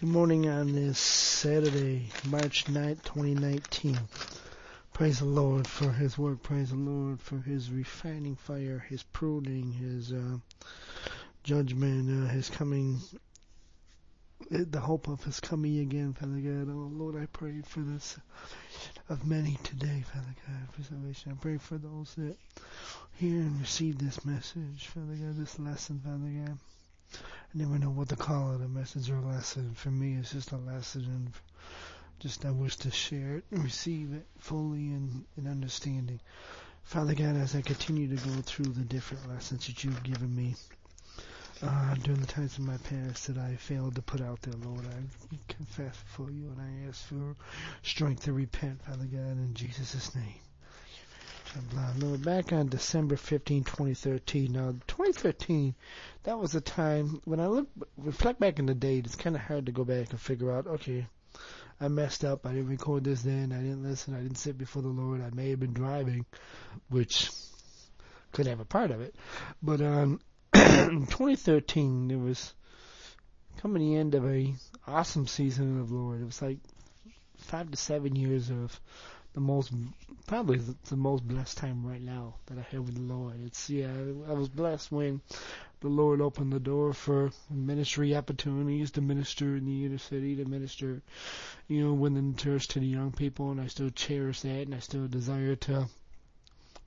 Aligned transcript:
Good 0.00 0.08
morning 0.08 0.48
on 0.48 0.72
this 0.72 0.98
Saturday, 0.98 2.08
March 2.24 2.64
9th, 2.64 3.04
2019. 3.04 3.96
Praise 4.92 5.20
the 5.20 5.24
Lord 5.24 5.68
for 5.68 5.92
His 5.92 6.18
work. 6.18 6.42
Praise 6.42 6.70
the 6.70 6.76
Lord 6.76 7.20
for 7.20 7.38
His 7.38 7.70
refining 7.70 8.34
fire, 8.34 8.84
His 8.88 9.04
pruning, 9.04 9.70
His 9.70 10.12
uh, 10.12 10.38
judgment, 11.44 12.10
uh, 12.10 12.28
His 12.28 12.50
coming, 12.50 12.98
the 14.50 14.80
hope 14.80 15.06
of 15.06 15.22
His 15.22 15.38
coming 15.38 15.78
again, 15.78 16.12
Father 16.12 16.40
God. 16.40 16.74
Oh 16.74 16.90
Lord, 16.92 17.14
I 17.16 17.26
pray 17.26 17.62
for 17.64 17.80
this 17.80 18.18
of 19.08 19.24
many 19.24 19.56
today, 19.62 20.02
Father 20.12 20.34
God, 20.48 20.74
for 20.74 20.82
salvation. 20.82 21.30
I 21.30 21.34
pray 21.40 21.58
for 21.58 21.78
those 21.78 22.12
that 22.16 22.36
hear 23.12 23.38
and 23.38 23.60
receive 23.60 23.98
this 23.98 24.24
message, 24.24 24.88
Father 24.88 25.14
God, 25.14 25.36
this 25.36 25.56
lesson, 25.60 26.00
Father 26.04 26.46
God. 26.46 26.58
I 27.12 27.18
never 27.54 27.78
know 27.78 27.90
what 27.90 28.08
to 28.08 28.16
call 28.16 28.54
it, 28.54 28.60
a 28.60 28.68
message 28.68 29.10
or 29.10 29.16
a 29.16 29.20
lesson. 29.20 29.74
For 29.74 29.90
me, 29.90 30.14
it's 30.14 30.32
just 30.32 30.52
a 30.52 30.56
lesson, 30.56 31.04
and 31.04 31.32
just 32.18 32.44
I 32.44 32.50
wish 32.50 32.76
to 32.76 32.90
share 32.90 33.36
it 33.36 33.44
and 33.50 33.62
receive 33.62 34.12
it 34.12 34.26
fully 34.38 34.92
and 34.92 35.24
in 35.36 35.46
understanding. 35.46 36.20
Father 36.84 37.14
God, 37.14 37.36
as 37.36 37.54
I 37.54 37.62
continue 37.62 38.08
to 38.08 38.16
go 38.16 38.42
through 38.42 38.72
the 38.72 38.82
different 38.82 39.28
lessons 39.28 39.66
that 39.66 39.84
you've 39.84 40.02
given 40.02 40.34
me 40.34 40.54
uh, 41.62 41.94
during 41.94 42.20
the 42.20 42.26
times 42.26 42.58
of 42.58 42.64
my 42.64 42.76
past 42.78 43.26
that 43.26 43.38
I 43.38 43.56
failed 43.56 43.94
to 43.94 44.02
put 44.02 44.20
out 44.20 44.42
there, 44.42 44.54
Lord, 44.54 44.84
I 44.86 45.36
confess 45.52 45.96
before 45.96 46.30
you 46.30 46.48
and 46.48 46.60
I 46.60 46.88
ask 46.88 47.04
for 47.04 47.36
strength 47.82 48.24
to 48.24 48.32
repent, 48.32 48.82
Father 48.82 49.06
God, 49.06 49.38
in 49.38 49.54
Jesus' 49.54 50.14
name. 50.14 50.43
Lord, 51.98 52.24
back 52.24 52.52
on 52.52 52.68
December 52.68 53.16
15, 53.16 53.64
2013. 53.64 54.52
Now, 54.52 54.72
2013, 54.86 55.74
that 56.24 56.38
was 56.38 56.54
a 56.54 56.60
time 56.60 57.20
when 57.24 57.40
I 57.40 57.46
look, 57.46 57.68
reflect 57.96 58.40
back 58.40 58.58
in 58.58 58.66
the 58.66 58.74
date, 58.74 59.06
it's 59.06 59.14
kind 59.14 59.36
of 59.36 59.42
hard 59.42 59.66
to 59.66 59.72
go 59.72 59.84
back 59.84 60.10
and 60.10 60.20
figure 60.20 60.50
out, 60.50 60.66
okay, 60.66 61.06
I 61.80 61.88
messed 61.88 62.24
up. 62.24 62.46
I 62.46 62.50
didn't 62.50 62.68
record 62.68 63.04
this 63.04 63.22
then. 63.22 63.52
I 63.52 63.58
didn't 63.58 63.82
listen. 63.82 64.14
I 64.14 64.20
didn't 64.20 64.38
sit 64.38 64.58
before 64.58 64.82
the 64.82 64.88
Lord. 64.88 65.22
I 65.22 65.30
may 65.34 65.50
have 65.50 65.60
been 65.60 65.72
driving, 65.72 66.24
which 66.88 67.30
could 68.32 68.46
have 68.46 68.60
a 68.60 68.64
part 68.64 68.90
of 68.90 69.00
it. 69.00 69.14
But 69.62 69.80
um, 69.80 70.20
in 70.54 71.06
2013, 71.06 72.08
there 72.08 72.18
was 72.18 72.54
coming 73.58 73.82
the 73.82 73.96
end 73.96 74.14
of 74.14 74.26
a 74.26 74.54
awesome 74.86 75.26
season 75.26 75.80
of 75.80 75.92
Lord. 75.92 76.20
It 76.20 76.26
was 76.26 76.42
like 76.42 76.58
five 77.38 77.70
to 77.70 77.76
seven 77.76 78.16
years 78.16 78.50
of 78.50 78.80
the 79.34 79.40
most 79.40 79.72
probably 80.26 80.60
the, 80.88 80.96
most 80.96 81.26
blessed 81.26 81.58
time 81.58 81.84
right 81.84 82.00
now 82.00 82.34
that 82.46 82.56
I 82.56 82.62
have 82.70 82.86
with 82.86 82.94
the 82.94 83.14
Lord. 83.14 83.34
It's 83.44 83.68
yeah, 83.68 83.90
I 84.28 84.32
was 84.32 84.48
blessed 84.48 84.90
when 84.90 85.20
the 85.80 85.88
Lord 85.88 86.20
opened 86.20 86.52
the 86.52 86.60
door 86.60 86.92
for 86.94 87.30
ministry 87.50 88.16
opportunities 88.16 88.92
to 88.92 89.00
minister 89.00 89.56
in 89.56 89.66
the 89.66 89.84
inner 89.84 89.98
city, 89.98 90.36
to 90.36 90.44
minister, 90.44 91.02
you 91.68 91.84
know, 91.84 91.92
within 91.92 92.32
the 92.32 92.38
church 92.40 92.68
to 92.68 92.80
the 92.80 92.86
young 92.86 93.12
people, 93.12 93.50
and 93.50 93.60
I 93.60 93.66
still 93.66 93.90
cherish 93.90 94.40
that, 94.42 94.62
and 94.66 94.74
I 94.74 94.78
still 94.78 95.08
desire 95.08 95.56
to 95.56 95.88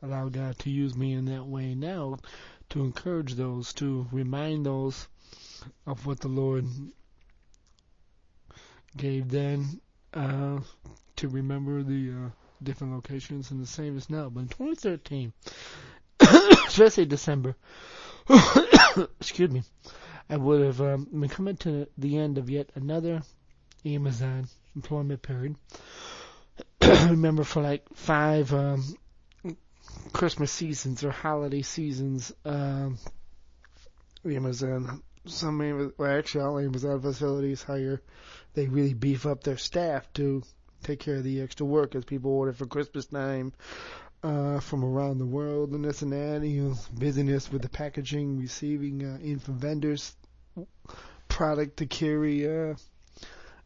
allow 0.02 0.30
God 0.30 0.58
to 0.60 0.70
use 0.70 0.96
me 0.96 1.14
in 1.14 1.26
that 1.26 1.46
way 1.46 1.76
now, 1.76 2.18
to 2.70 2.84
encourage 2.84 3.34
those, 3.34 3.74
to 3.74 4.08
remind 4.12 4.66
those 4.66 5.08
of 5.86 6.06
what 6.06 6.22
the 6.22 6.28
Lord 6.30 6.66
gave 8.96 9.30
then. 9.30 9.82
Uh, 10.14 10.60
to 11.18 11.28
remember 11.28 11.84
the 11.84 12.12
uh, 12.12 12.30
different 12.64 12.94
locations 12.94 13.52
and 13.52 13.62
the 13.62 13.68
same 13.68 13.98
as 13.98 14.10
now. 14.10 14.30
But 14.30 14.42
in 14.42 14.48
2013, 14.48 15.34
especially 16.68 17.06
December, 17.06 17.56
excuse 19.20 19.52
me, 19.52 19.64
I 20.30 20.38
would 20.38 20.62
have 20.62 20.82
um, 20.82 21.08
been 21.12 21.30
coming 21.30 21.58
to 21.58 21.88
the 21.98 22.18
end 22.18 22.38
of 22.38 22.50
yet 22.50 22.70
another 22.76 23.22
Amazon 23.86 24.48
employment 24.76 25.22
period. 25.22 25.56
remember 26.82 27.44
for 27.44 27.62
like 27.62 27.84
five 27.96 28.54
um, 28.54 28.96
Christmas 30.14 30.52
seasons 30.52 31.04
or 31.04 31.12
holiday 31.12 31.62
seasons, 31.62 32.34
um, 32.46 32.98
Amazon, 34.26 35.02
some 35.26 35.62
Amazon, 35.62 35.94
well, 35.98 36.18
actually 36.18 36.44
all 36.44 36.60
Amazon 36.60 37.02
facilities 37.02 37.64
hire, 37.64 38.02
they 38.54 38.68
really 38.68 38.94
beef 38.94 39.26
up 39.26 39.44
their 39.44 39.58
staff 39.58 40.12
to 40.14 40.44
take 40.84 41.00
care 41.00 41.16
of 41.16 41.24
the 41.24 41.42
extra 41.42 41.66
work 41.66 41.96
as 41.96 42.06
people 42.06 42.32
order 42.32 42.54
for 42.54 42.66
Christmas 42.66 43.06
time 43.06 43.54
uh, 44.24 44.60
from 44.60 44.84
around 44.84 45.18
the 45.18 45.26
world 45.26 45.72
and 45.72 45.86
this 45.86 46.02
and 46.02 46.12
that. 46.12 46.46
You 46.46 46.64
know, 46.64 46.76
busyness 46.94 47.52
with 47.52 47.62
the 47.62 47.70
packaging, 47.70 48.40
receiving 48.40 49.04
uh, 49.04 49.18
in 49.22 49.40
from 49.40 49.58
vendors 49.58 50.16
product 51.28 51.78
to 51.78 51.86
carry. 51.86 52.46
Uh, 52.46 52.76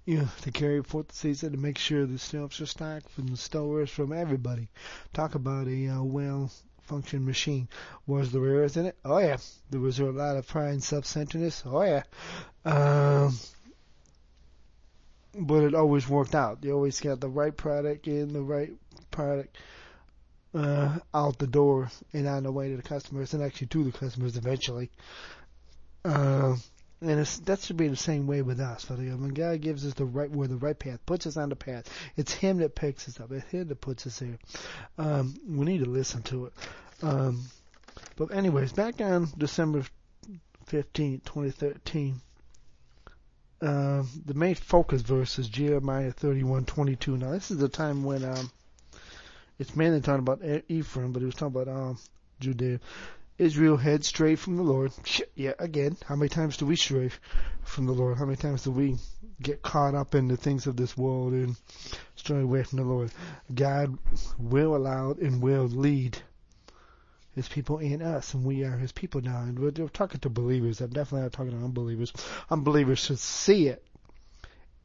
you 0.04 0.18
know, 0.18 0.28
to 0.42 0.52
carry 0.52 0.82
forth 0.82 1.10
the 1.10 1.16
season 1.16 1.52
to 1.52 1.60
make 1.60 1.78
sure 1.78 2.08
the 2.08 2.18
shelves 2.18 2.60
are 2.60 2.66
stocked 2.66 3.08
from 3.10 3.28
the 3.28 3.38
stores, 3.38 3.92
from 3.92 4.12
everybody. 4.12 4.68
Talk 5.14 5.36
about 5.36 5.68
a 5.68 5.88
uh, 5.90 6.02
well 6.02 6.52
function 6.82 7.24
machine. 7.24 7.70
Was 8.08 8.32
there 8.32 8.46
errors 8.46 8.78
in 8.78 8.88
it? 8.88 8.98
Oh 9.06 9.20
yeah. 9.20 9.38
There 9.70 9.80
was 9.80 10.00
a 10.00 10.06
lot 10.06 10.38
of 10.38 10.48
pride 10.48 10.84
and. 10.84 11.64
Oh 11.66 11.84
yeah. 11.84 12.04
Um, 12.66 13.38
but 15.38 15.64
it 15.64 15.76
always 15.76 16.08
worked 16.08 16.36
out. 16.36 16.62
They 16.62 16.72
always 16.72 17.00
got 17.00 17.20
the 17.20 17.30
right 17.30 17.56
product 17.56 18.08
in, 18.08 18.34
the 18.34 18.42
right 18.42 18.72
product 19.12 19.58
uh, 20.54 20.98
out 21.14 21.38
the 21.38 21.48
door 21.48 21.90
and 22.14 22.28
on 22.28 22.44
the 22.44 22.52
way 22.52 22.70
to 22.70 22.78
the 22.78 22.84
customers, 22.84 23.34
and 23.34 23.44
actually 23.44 23.68
to 23.68 23.84
the 23.84 23.92
customers 23.92 24.38
eventually. 24.38 24.92
Uh, 26.04 26.56
and 27.02 27.20
it's, 27.20 27.40
that 27.40 27.60
should 27.60 27.78
be 27.78 27.88
the 27.88 27.96
same 27.96 28.28
way 28.28 28.42
with 28.42 28.60
us. 28.60 28.88
When 28.90 29.30
God 29.30 29.62
gives 29.62 29.86
us 29.86 29.94
the 29.96 30.06
right 30.06 30.30
where 30.30 30.48
the 30.48 30.58
right 30.58 30.78
path, 30.78 31.04
puts 31.06 31.26
us 31.26 31.36
on 31.36 31.50
the 31.50 31.56
path, 31.56 31.86
it's 32.16 32.34
Him 32.34 32.58
that 32.58 32.76
picks 32.76 33.08
us 33.08 33.20
up. 33.20 33.32
It's 33.32 33.50
Him 33.50 33.68
that 33.70 33.82
puts 33.82 34.06
us 34.06 34.20
there. 34.20 34.38
Um, 34.98 35.36
we 35.48 35.66
need 35.66 35.84
to 35.84 35.90
listen 35.90 36.22
to 36.24 36.48
it. 36.48 36.54
Um, 37.02 37.46
but 38.18 38.34
anyways, 38.34 38.74
back 38.74 39.02
on 39.02 39.30
December 39.38 39.84
15, 40.68 41.22
2013, 41.26 42.22
uh, 43.62 44.04
the 44.26 44.34
main 44.34 44.56
focus 44.56 45.02
verse 45.02 45.38
is 45.38 45.48
Jeremiah 45.48 46.12
31:22. 46.12 47.20
Now 47.20 47.32
this 47.32 47.52
is 47.52 47.58
the 47.58 47.70
time 47.70 48.04
when 48.04 48.24
um, 48.24 48.52
it's 49.60 49.76
mainly 49.76 50.02
talking 50.02 50.20
about 50.20 50.42
Ephraim, 50.68 51.12
but 51.12 51.22
it 51.22 51.26
was 51.26 51.36
talking 51.36 51.62
about 51.62 51.68
um, 51.68 51.98
Judea. 52.40 52.80
Israel 53.38 53.78
had 53.78 54.04
strayed 54.04 54.40
from 54.40 54.58
the 54.58 54.64
Lord. 54.64 54.92
Yeah, 55.36 55.54
again, 55.60 55.98
how 56.06 56.16
many 56.16 56.30
times 56.30 56.58
do 56.58 56.66
we 56.66 56.76
stray 56.76 57.12
from 57.64 57.86
the 57.86 57.92
Lord? 57.92 58.18
How 58.18 58.26
many 58.26 58.38
times 58.38 58.64
do 58.64 58.72
we 58.72 58.98
get 59.42 59.62
caught 59.62 59.96
up 59.96 60.14
in 60.16 60.28
the 60.28 60.38
things 60.38 60.68
of 60.68 60.76
this 60.76 60.96
world 60.98 61.34
and 61.34 61.56
stray 62.16 62.42
away 62.42 62.64
from 62.64 62.78
the 62.78 62.84
Lord? 62.84 63.12
God 63.54 63.98
will 64.38 64.76
allow 64.76 65.12
and 65.12 65.42
will 65.42 65.66
lead 65.66 66.18
his 67.36 67.48
people 67.48 67.80
in 67.80 68.02
us, 68.02 68.34
and 68.34 68.44
we 68.44 68.64
are 68.64 68.78
his 68.78 68.92
people 68.92 69.22
now. 69.22 69.42
And 69.42 69.58
we're, 69.58 69.72
we're 69.78 69.88
talking 69.90 70.20
to 70.22 70.30
believers. 70.30 70.82
I'm 70.82 70.90
definitely 70.90 71.24
not 71.24 71.34
talking 71.34 71.58
to 71.58 71.64
unbelievers. 71.64 72.14
Unbelievers 72.50 73.00
should 73.00 73.20
see 73.20 73.68
it 73.68 73.84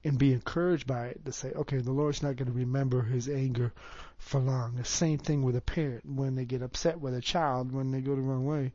and 0.04 0.18
be 0.18 0.32
encouraged 0.32 0.86
by 0.86 1.06
it 1.06 1.24
to 1.24 1.32
say, 1.32 1.50
okay, 1.50 1.78
the 1.78 1.90
Lord's 1.90 2.22
not 2.22 2.36
going 2.36 2.46
to 2.46 2.56
remember 2.56 3.02
his 3.02 3.28
anger 3.28 3.72
for 4.18 4.40
long. 4.40 4.76
The 4.76 4.84
same 4.84 5.18
thing 5.18 5.42
with 5.42 5.56
a 5.56 5.60
parent 5.60 6.04
when 6.06 6.36
they 6.36 6.44
get 6.44 6.62
upset 6.62 7.00
with 7.00 7.14
a 7.14 7.20
child 7.20 7.72
when 7.72 7.90
they 7.90 8.00
go 8.00 8.14
the 8.14 8.22
wrong 8.22 8.46
way. 8.46 8.72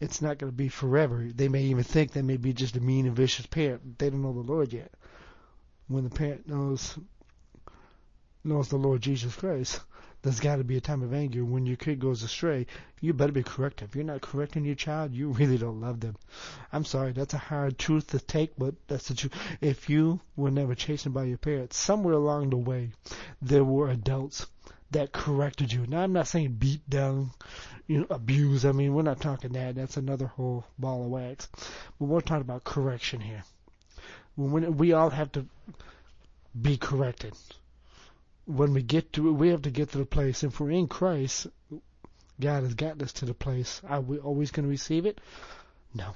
It's 0.00 0.20
not 0.20 0.38
going 0.38 0.50
to 0.50 0.56
be 0.56 0.68
forever. 0.68 1.28
They 1.32 1.48
may 1.48 1.62
even 1.62 1.84
think 1.84 2.12
they 2.12 2.22
may 2.22 2.36
be 2.36 2.52
just 2.52 2.76
a 2.76 2.80
mean 2.80 3.06
and 3.06 3.14
vicious 3.14 3.46
parent. 3.46 3.98
They 3.98 4.10
don't 4.10 4.22
know 4.22 4.32
the 4.32 4.40
Lord 4.40 4.72
yet. 4.72 4.90
When 5.86 6.02
the 6.04 6.10
parent 6.10 6.48
knows 6.48 6.98
knows 8.42 8.68
the 8.68 8.76
Lord 8.76 9.00
Jesus 9.00 9.34
Christ, 9.36 9.80
there's 10.24 10.40
got 10.40 10.56
to 10.56 10.64
be 10.64 10.78
a 10.78 10.80
time 10.80 11.02
of 11.02 11.12
anger 11.12 11.44
when 11.44 11.66
your 11.66 11.76
kid 11.76 12.00
goes 12.00 12.22
astray. 12.22 12.66
You 13.02 13.12
better 13.12 13.32
be 13.32 13.42
corrective. 13.42 13.90
If 13.90 13.94
you're 13.94 14.04
not 14.04 14.22
correcting 14.22 14.64
your 14.64 14.74
child, 14.74 15.12
you 15.12 15.28
really 15.28 15.58
don't 15.58 15.82
love 15.82 16.00
them. 16.00 16.16
I'm 16.72 16.86
sorry, 16.86 17.12
that's 17.12 17.34
a 17.34 17.38
hard 17.38 17.78
truth 17.78 18.06
to 18.08 18.18
take, 18.18 18.56
but 18.56 18.74
that's 18.88 19.08
the 19.08 19.14
truth. 19.14 19.34
If 19.60 19.90
you 19.90 20.20
were 20.34 20.50
never 20.50 20.74
chastened 20.74 21.12
by 21.12 21.24
your 21.24 21.36
parents, 21.36 21.76
somewhere 21.76 22.14
along 22.14 22.50
the 22.50 22.56
way, 22.56 22.92
there 23.42 23.64
were 23.64 23.90
adults 23.90 24.46
that 24.92 25.12
corrected 25.12 25.70
you. 25.70 25.86
Now, 25.86 26.02
I'm 26.02 26.14
not 26.14 26.28
saying 26.28 26.52
beat 26.52 26.88
down, 26.88 27.30
you 27.86 27.98
know, 28.00 28.06
abuse. 28.08 28.64
I 28.64 28.72
mean, 28.72 28.94
we're 28.94 29.02
not 29.02 29.20
talking 29.20 29.52
that. 29.52 29.74
That's 29.74 29.98
another 29.98 30.26
whole 30.26 30.64
ball 30.78 31.04
of 31.04 31.10
wax. 31.10 31.48
But 31.98 32.06
we're 32.06 32.22
talking 32.22 32.40
about 32.40 32.64
correction 32.64 33.20
here. 33.20 33.44
When 34.36 34.78
we 34.78 34.94
all 34.94 35.10
have 35.10 35.32
to 35.32 35.44
be 36.58 36.78
corrected 36.78 37.34
when 38.46 38.74
we 38.74 38.82
get 38.82 39.12
to 39.14 39.28
it, 39.28 39.32
we 39.32 39.48
have 39.48 39.62
to 39.62 39.70
get 39.70 39.90
to 39.92 39.98
the 39.98 40.06
place. 40.06 40.42
If 40.44 40.60
we're 40.60 40.70
in 40.70 40.88
Christ, 40.88 41.46
God 42.40 42.62
has 42.64 42.74
gotten 42.74 43.02
us 43.02 43.12
to 43.14 43.24
the 43.24 43.34
place. 43.34 43.80
Are 43.88 44.00
we 44.00 44.18
always 44.18 44.50
going 44.50 44.64
to 44.64 44.70
receive 44.70 45.06
it? 45.06 45.20
No. 45.94 46.14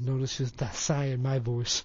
Notice 0.00 0.38
just 0.38 0.56
that 0.58 0.74
sigh 0.74 1.06
in 1.06 1.22
my 1.22 1.38
voice. 1.38 1.84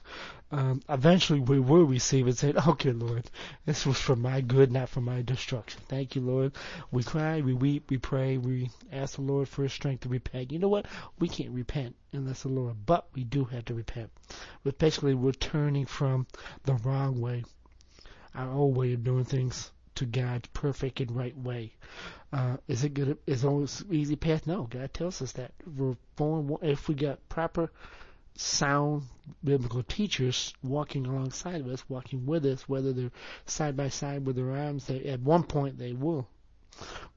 Um, 0.52 0.82
eventually 0.90 1.40
we 1.40 1.60
will 1.60 1.84
receive 1.84 2.28
it 2.28 2.38
saying, 2.38 2.58
okay, 2.68 2.92
Lord, 2.92 3.30
this 3.66 3.86
was 3.86 4.00
for 4.00 4.16
my 4.16 4.42
good, 4.42 4.72
not 4.72 4.90
for 4.90 5.02
my 5.02 5.22
destruction. 5.22 5.82
Thank 5.88 6.16
you, 6.16 6.22
Lord. 6.22 6.54
We 6.92 7.04
cry, 7.04 7.42
we 7.42 7.54
weep, 7.54 7.90
we 7.90 7.98
pray, 7.98 8.38
we 8.38 8.72
ask 8.92 9.16
the 9.16 9.22
Lord 9.22 9.48
for 9.48 9.64
his 9.64 9.74
strength 9.74 10.02
to 10.02 10.10
repent. 10.10 10.52
You 10.52 10.60
know 10.60 10.70
what? 10.70 10.88
We 11.20 11.28
can't 11.28 11.52
repent 11.52 11.96
unless 12.12 12.44
the 12.44 12.50
Lord, 12.50 12.76
but 12.86 13.08
we 13.14 13.24
do 13.24 13.46
have 13.46 13.66
to 13.66 13.74
repent. 13.74 14.12
But 14.64 14.80
basically 14.80 15.14
we're 15.14 15.32
turning 15.32 15.86
from 15.86 16.28
the 16.64 16.74
wrong 16.74 17.22
way, 17.22 17.44
our 18.36 18.52
old 18.52 18.76
way 18.76 18.94
of 18.94 19.04
doing 19.04 19.26
things, 19.26 19.72
to 19.96 20.06
God's 20.06 20.48
perfect 20.54 21.00
and 21.00 21.16
right 21.16 21.38
way. 21.38 21.74
Uh, 22.32 22.58
is 22.68 22.84
it 22.84 22.94
good? 22.94 23.18
Is 23.28 23.44
it 23.44 23.48
always 23.48 23.84
easy 23.92 24.16
path? 24.16 24.48
No, 24.48 24.64
God 24.64 24.94
tells 24.94 25.22
us 25.22 25.34
that. 25.34 25.52
We're 25.78 25.96
if 26.62 26.88
we 26.88 26.96
got 26.96 27.28
proper, 27.30 27.72
sound 28.36 29.04
biblical 29.44 29.84
teachers 29.84 30.54
walking 30.64 31.06
alongside 31.06 31.62
of 31.62 31.68
us, 31.68 31.88
walking 31.88 32.26
with 32.26 32.46
us, 32.46 32.68
whether 32.68 32.92
they're 32.92 33.12
side 33.46 33.78
by 33.78 33.90
side 33.90 34.26
with 34.26 34.36
their 34.36 34.52
arms, 34.52 34.88
they, 34.88 35.04
at 35.06 35.22
one 35.22 35.44
point 35.44 35.78
they 35.78 35.94
will. 35.94 36.28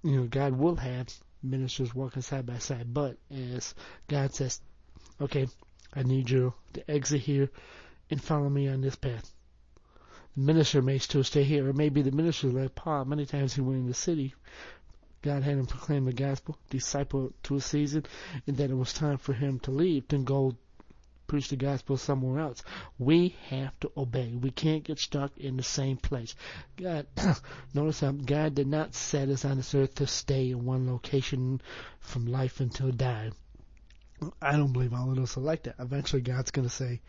You 0.03 0.21
know, 0.21 0.27
God 0.27 0.53
will 0.53 0.77
have 0.77 1.09
ministers 1.43 1.95
walking 1.95 2.23
side 2.23 2.45
by 2.45 2.59
side, 2.59 2.93
but 2.93 3.17
as 3.31 3.75
God 4.09 4.35
says, 4.35 4.61
okay, 5.21 5.49
I 5.95 6.03
need 6.03 6.29
you 6.29 6.53
to 6.75 6.91
exit 6.91 7.23
here 7.23 7.49
and 8.11 8.23
follow 8.23 8.51
me 8.51 8.69
on 8.69 8.83
this 8.83 8.97
path. 8.97 9.33
Minister 10.37 10.83
may 10.83 10.99
still 10.99 11.25
stay 11.25 11.45
here, 11.45 11.69
or 11.69 11.73
maybe 11.73 12.03
the 12.03 12.13
minister 12.13 12.49
like 12.49 12.75
Paul. 12.75 13.07
Many 13.07 13.27
times 13.27 13.55
he 13.55 13.63
went 13.63 13.81
in 13.81 13.87
the 13.87 13.95
city 13.95 14.35
God 15.27 15.43
had 15.43 15.59
him 15.59 15.67
proclaim 15.67 16.05
the 16.05 16.13
gospel, 16.13 16.57
disciple 16.71 17.33
to 17.43 17.57
a 17.57 17.61
season, 17.61 18.05
and 18.47 18.57
then 18.57 18.71
it 18.71 18.77
was 18.77 18.93
time 18.93 19.19
for 19.19 19.33
him 19.33 19.59
to 19.61 19.73
leave 19.73 20.05
and 20.11 20.25
go 20.25 20.55
preach 21.27 21.49
the 21.49 21.57
gospel 21.57 21.97
somewhere 21.97 22.39
else. 22.39 22.63
We 22.97 23.35
have 23.49 23.79
to 23.81 23.91
obey. 23.97 24.39
We 24.41 24.53
can't 24.53 24.85
get 24.85 25.01
stuck 25.01 25.37
in 25.37 25.57
the 25.57 25.65
same 25.65 25.97
place. 25.97 26.37
God, 26.77 27.07
notice 27.75 27.97
something. 27.97 28.25
God 28.25 28.55
did 28.55 28.69
not 28.69 28.95
set 28.95 29.29
us 29.29 29.45
on 29.45 29.57
this 29.57 29.75
earth 29.75 29.97
to 29.97 30.07
stay 30.07 30.51
in 30.51 30.65
one 30.65 30.89
location 30.89 31.61
from 31.99 32.27
life 32.27 32.61
until 32.61 32.93
dying. 32.93 33.33
I 34.41 34.53
don't 34.53 34.73
believe 34.73 34.95
all 34.95 35.11
of 35.11 35.19
us 35.19 35.37
are 35.37 35.41
like 35.41 35.65
that. 35.65 35.75
Eventually, 35.81 36.23
God's 36.23 36.53
going 36.53 36.69
to 36.69 36.73
say, 36.73 37.01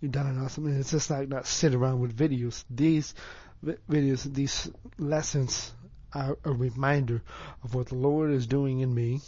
"You've 0.00 0.12
done 0.12 0.28
enough." 0.28 0.58
I 0.58 0.62
mean, 0.62 0.76
it's 0.76 0.92
just 0.92 1.10
like 1.10 1.28
not 1.28 1.46
sit 1.46 1.74
around 1.74 2.00
with 2.00 2.16
videos. 2.16 2.64
These 2.70 3.14
videos, 3.62 4.32
these 4.32 4.70
lessons 4.98 5.74
are 6.14 6.38
a 6.42 6.52
reminder 6.52 7.22
of 7.62 7.74
what 7.74 7.88
the 7.88 7.96
Lord 7.96 8.30
is 8.30 8.46
doing 8.46 8.80
in 8.80 8.94
me, 8.94 9.20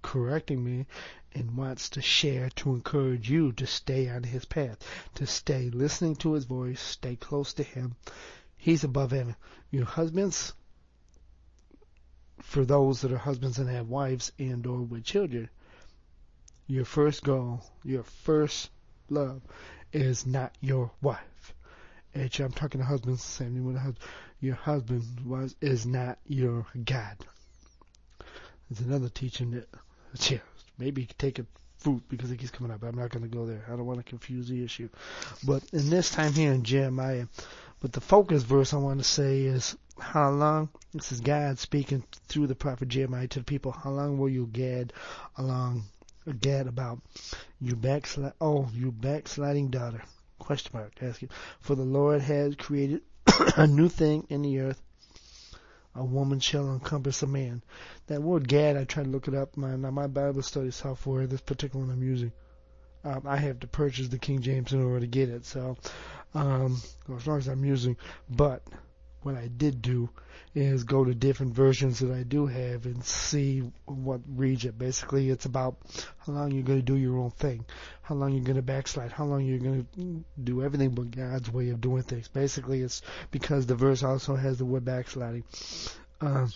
correcting 0.00 0.62
me, 0.62 0.86
and 1.32 1.56
wants 1.56 1.90
to 1.90 2.00
share 2.00 2.50
to 2.50 2.74
encourage 2.74 3.28
you 3.28 3.50
to 3.54 3.66
stay 3.66 4.08
on 4.08 4.22
His 4.22 4.44
path, 4.44 4.78
to 5.16 5.26
stay 5.26 5.70
listening 5.70 6.14
to 6.16 6.34
His 6.34 6.44
voice, 6.44 6.80
stay 6.80 7.16
close 7.16 7.52
to 7.54 7.64
Him. 7.64 7.96
He's 8.56 8.84
above 8.84 9.12
everything. 9.12 9.34
Your 9.72 9.86
husbands, 9.86 10.52
for 12.40 12.64
those 12.64 13.00
that 13.00 13.10
are 13.10 13.18
husbands 13.18 13.58
and 13.58 13.68
have 13.68 13.88
wives 13.88 14.30
and 14.38 14.64
or 14.68 14.82
with 14.82 15.02
children, 15.02 15.50
your 16.68 16.84
first 16.84 17.24
goal, 17.24 17.64
your 17.82 18.04
first 18.04 18.70
love 19.10 19.42
is 19.92 20.26
not 20.26 20.52
your 20.60 20.90
wife. 21.00 21.54
And 22.14 22.30
I'm 22.40 22.52
talking 22.52 22.80
to 22.80 22.86
husbands, 22.86 23.22
same 23.22 23.54
thing 23.54 23.64
with 23.64 23.76
husband 23.76 23.98
your 24.42 24.56
husband 24.56 25.04
was 25.24 25.54
is 25.60 25.86
not 25.86 26.18
your 26.26 26.66
God. 26.84 27.16
There's 28.68 28.86
another 28.86 29.08
teaching 29.08 29.52
that 29.52 29.68
yeah, 30.30 30.38
maybe 30.78 31.08
take 31.16 31.38
a 31.38 31.46
fruit 31.78 32.02
because 32.08 32.30
it 32.30 32.38
keeps 32.38 32.50
coming 32.50 32.72
up. 32.72 32.82
I'm 32.82 32.98
not 32.98 33.10
going 33.10 33.22
to 33.22 33.34
go 33.34 33.46
there. 33.46 33.64
I 33.68 33.70
don't 33.70 33.86
want 33.86 34.00
to 34.00 34.04
confuse 34.04 34.48
the 34.48 34.64
issue. 34.64 34.88
But 35.44 35.62
in 35.72 35.88
this 35.90 36.10
time 36.10 36.32
here 36.32 36.52
in 36.52 36.64
Jeremiah, 36.64 37.26
but 37.80 37.92
the 37.92 38.00
focus 38.00 38.42
verse 38.42 38.74
I 38.74 38.78
want 38.78 38.98
to 38.98 39.04
say 39.04 39.42
is 39.42 39.76
how 39.98 40.30
long, 40.30 40.70
this 40.92 41.12
is 41.12 41.20
God 41.20 41.58
speaking 41.60 42.02
through 42.26 42.48
the 42.48 42.54
prophet 42.56 42.88
Jeremiah 42.88 43.28
to 43.28 43.38
the 43.38 43.44
people, 43.44 43.70
how 43.70 43.90
long 43.90 44.18
will 44.18 44.28
you 44.28 44.48
gad 44.52 44.92
along, 45.36 45.84
gad 46.40 46.66
about 46.66 47.00
you 47.60 47.76
backslide, 47.76 48.32
oh, 48.40 48.68
you 48.74 48.92
backsliding 48.92 49.70
daughter? 49.70 50.02
Question 50.38 50.70
mark, 50.74 50.92
asking. 51.00 51.30
For 51.60 51.74
the 51.74 51.84
Lord 51.84 52.20
has 52.20 52.56
created 52.56 53.02
a 53.56 53.66
new 53.66 53.88
thing 53.88 54.26
in 54.28 54.42
the 54.42 54.60
earth. 54.60 54.82
A 55.94 56.04
woman 56.04 56.40
shall 56.40 56.72
encompass 56.72 57.22
a 57.22 57.26
man. 57.26 57.62
That 58.06 58.22
word 58.22 58.48
Gad, 58.48 58.76
I 58.76 58.84
tried 58.84 59.04
to 59.04 59.10
look 59.10 59.28
it 59.28 59.34
up. 59.34 59.56
My 59.56 59.76
now 59.76 59.90
my 59.90 60.06
Bible 60.06 60.42
study 60.42 60.70
software, 60.70 61.26
this 61.26 61.42
particular 61.42 61.84
one 61.84 61.92
I'm 61.92 62.02
using, 62.02 62.32
um, 63.04 63.22
I 63.26 63.36
have 63.36 63.60
to 63.60 63.66
purchase 63.66 64.08
the 64.08 64.18
King 64.18 64.40
James 64.40 64.72
in 64.72 64.82
order 64.82 65.00
to 65.00 65.06
get 65.06 65.28
it. 65.28 65.44
So, 65.44 65.76
um, 66.34 66.80
as 67.14 67.26
long 67.26 67.38
as 67.38 67.48
I'm 67.48 67.64
using, 67.64 67.96
but 68.30 68.62
what 69.22 69.36
I 69.36 69.48
did 69.48 69.82
do 69.82 70.10
is 70.54 70.84
go 70.84 71.04
to 71.04 71.14
different 71.14 71.54
versions 71.54 72.00
that 72.00 72.12
I 72.12 72.24
do 72.24 72.46
have 72.46 72.84
and 72.84 73.02
see 73.04 73.60
what 73.86 74.20
it. 74.36 74.78
Basically, 74.78 75.30
it's 75.30 75.46
about 75.46 75.76
how 76.18 76.32
long 76.32 76.52
you're 76.52 76.62
going 76.62 76.78
to 76.78 76.84
do 76.84 76.96
your 76.96 77.18
own 77.18 77.30
thing, 77.30 77.64
how 78.02 78.14
long 78.14 78.32
you're 78.32 78.44
going 78.44 78.56
to 78.56 78.62
backslide, 78.62 79.12
how 79.12 79.24
long 79.24 79.44
you're 79.44 79.58
going 79.58 79.86
to 79.94 80.24
do 80.42 80.62
everything 80.62 80.90
but 80.90 81.10
God's 81.10 81.50
way 81.50 81.70
of 81.70 81.80
doing 81.80 82.02
things. 82.02 82.28
Basically, 82.28 82.82
it's 82.82 83.02
because 83.30 83.66
the 83.66 83.74
verse 83.74 84.02
also 84.02 84.36
has 84.36 84.58
the 84.58 84.66
word 84.66 84.84
backsliding. 84.84 85.44
Uh, 86.20 86.48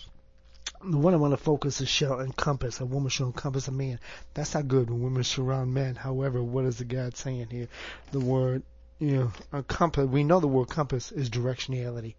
the 0.83 0.97
one 0.97 1.15
I 1.15 1.17
want 1.17 1.33
to 1.33 1.37
focus 1.37 1.81
is 1.81 1.89
shall 1.89 2.19
encompass. 2.19 2.79
A 2.79 2.85
woman 2.85 3.09
shall 3.09 3.27
encompass 3.27 3.67
a 3.67 3.71
man. 3.71 3.99
That's 4.35 4.53
not 4.53 4.67
good 4.67 4.91
when 4.91 5.01
women 5.01 5.23
surround 5.23 5.73
men. 5.73 5.95
However, 5.95 6.43
what 6.43 6.65
is 6.65 6.77
the 6.77 6.85
God 6.85 7.17
saying 7.17 7.47
here? 7.49 7.67
The 8.11 8.19
word, 8.19 8.61
you 8.99 9.31
know, 9.51 9.63
compass. 9.63 10.07
We 10.07 10.23
know 10.23 10.39
the 10.39 10.47
word 10.47 10.69
compass 10.69 11.11
is 11.11 11.31
directionality 11.31 12.13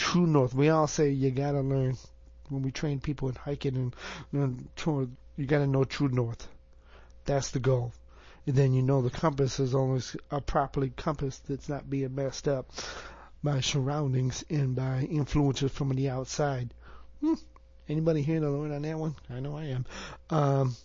true 0.00 0.26
north. 0.26 0.54
We 0.54 0.70
all 0.70 0.86
say 0.86 1.10
you 1.10 1.30
gotta 1.30 1.60
learn 1.60 1.98
when 2.48 2.62
we 2.62 2.70
train 2.70 3.00
people 3.00 3.28
in 3.28 3.34
hiking 3.34 3.92
and, 4.32 4.68
you 5.36 5.46
gotta 5.46 5.66
know 5.66 5.84
true 5.84 6.08
north. 6.08 6.48
That's 7.26 7.50
the 7.50 7.60
goal. 7.60 7.92
And 8.46 8.56
then 8.56 8.72
you 8.72 8.80
know 8.80 9.02
the 9.02 9.10
compass 9.10 9.60
is 9.60 9.74
always 9.74 10.16
a 10.30 10.40
properly 10.40 10.90
compass 10.96 11.38
that's 11.38 11.68
not 11.68 11.90
being 11.90 12.14
messed 12.14 12.48
up 12.48 12.72
by 13.44 13.60
surroundings 13.60 14.42
and 14.48 14.74
by 14.74 15.02
influences 15.02 15.70
from 15.70 15.90
the 15.90 16.08
outside. 16.08 16.72
Hmm. 17.20 17.34
Anybody 17.86 18.22
hear 18.22 18.40
the 18.40 18.48
Lord 18.48 18.72
on 18.72 18.82
that 18.82 18.98
one? 18.98 19.16
I 19.28 19.40
know 19.40 19.56
I 19.56 19.64
am. 19.64 19.86
Um, 20.30 20.76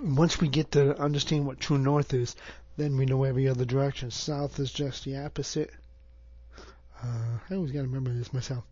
once 0.00 0.40
we 0.40 0.46
get 0.46 0.70
to 0.72 0.96
understand 0.96 1.44
what 1.44 1.58
true 1.58 1.78
north 1.78 2.14
is, 2.14 2.36
then 2.76 2.96
we 2.96 3.04
know 3.04 3.24
every 3.24 3.48
other 3.48 3.64
direction. 3.64 4.12
South 4.12 4.60
is 4.60 4.72
just 4.72 5.04
the 5.04 5.16
opposite. 5.16 5.72
Uh, 7.04 7.38
I 7.50 7.54
always 7.54 7.72
got 7.72 7.80
to 7.80 7.86
remember 7.86 8.12
this 8.12 8.32
myself. 8.32 8.64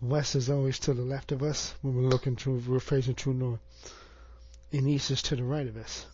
West 0.00 0.36
is 0.36 0.48
always 0.48 0.78
to 0.80 0.94
the 0.94 1.02
left 1.02 1.32
of 1.32 1.42
us 1.42 1.74
when 1.82 1.96
we're 1.96 2.08
looking 2.08 2.36
through, 2.36 2.62
we're 2.68 2.78
facing 2.78 3.16
true 3.16 3.34
north. 3.34 3.60
And 4.72 4.88
east 4.88 5.10
is 5.10 5.22
to 5.22 5.36
the 5.36 5.42
right 5.42 5.66
of 5.66 5.76
us. 5.76 6.06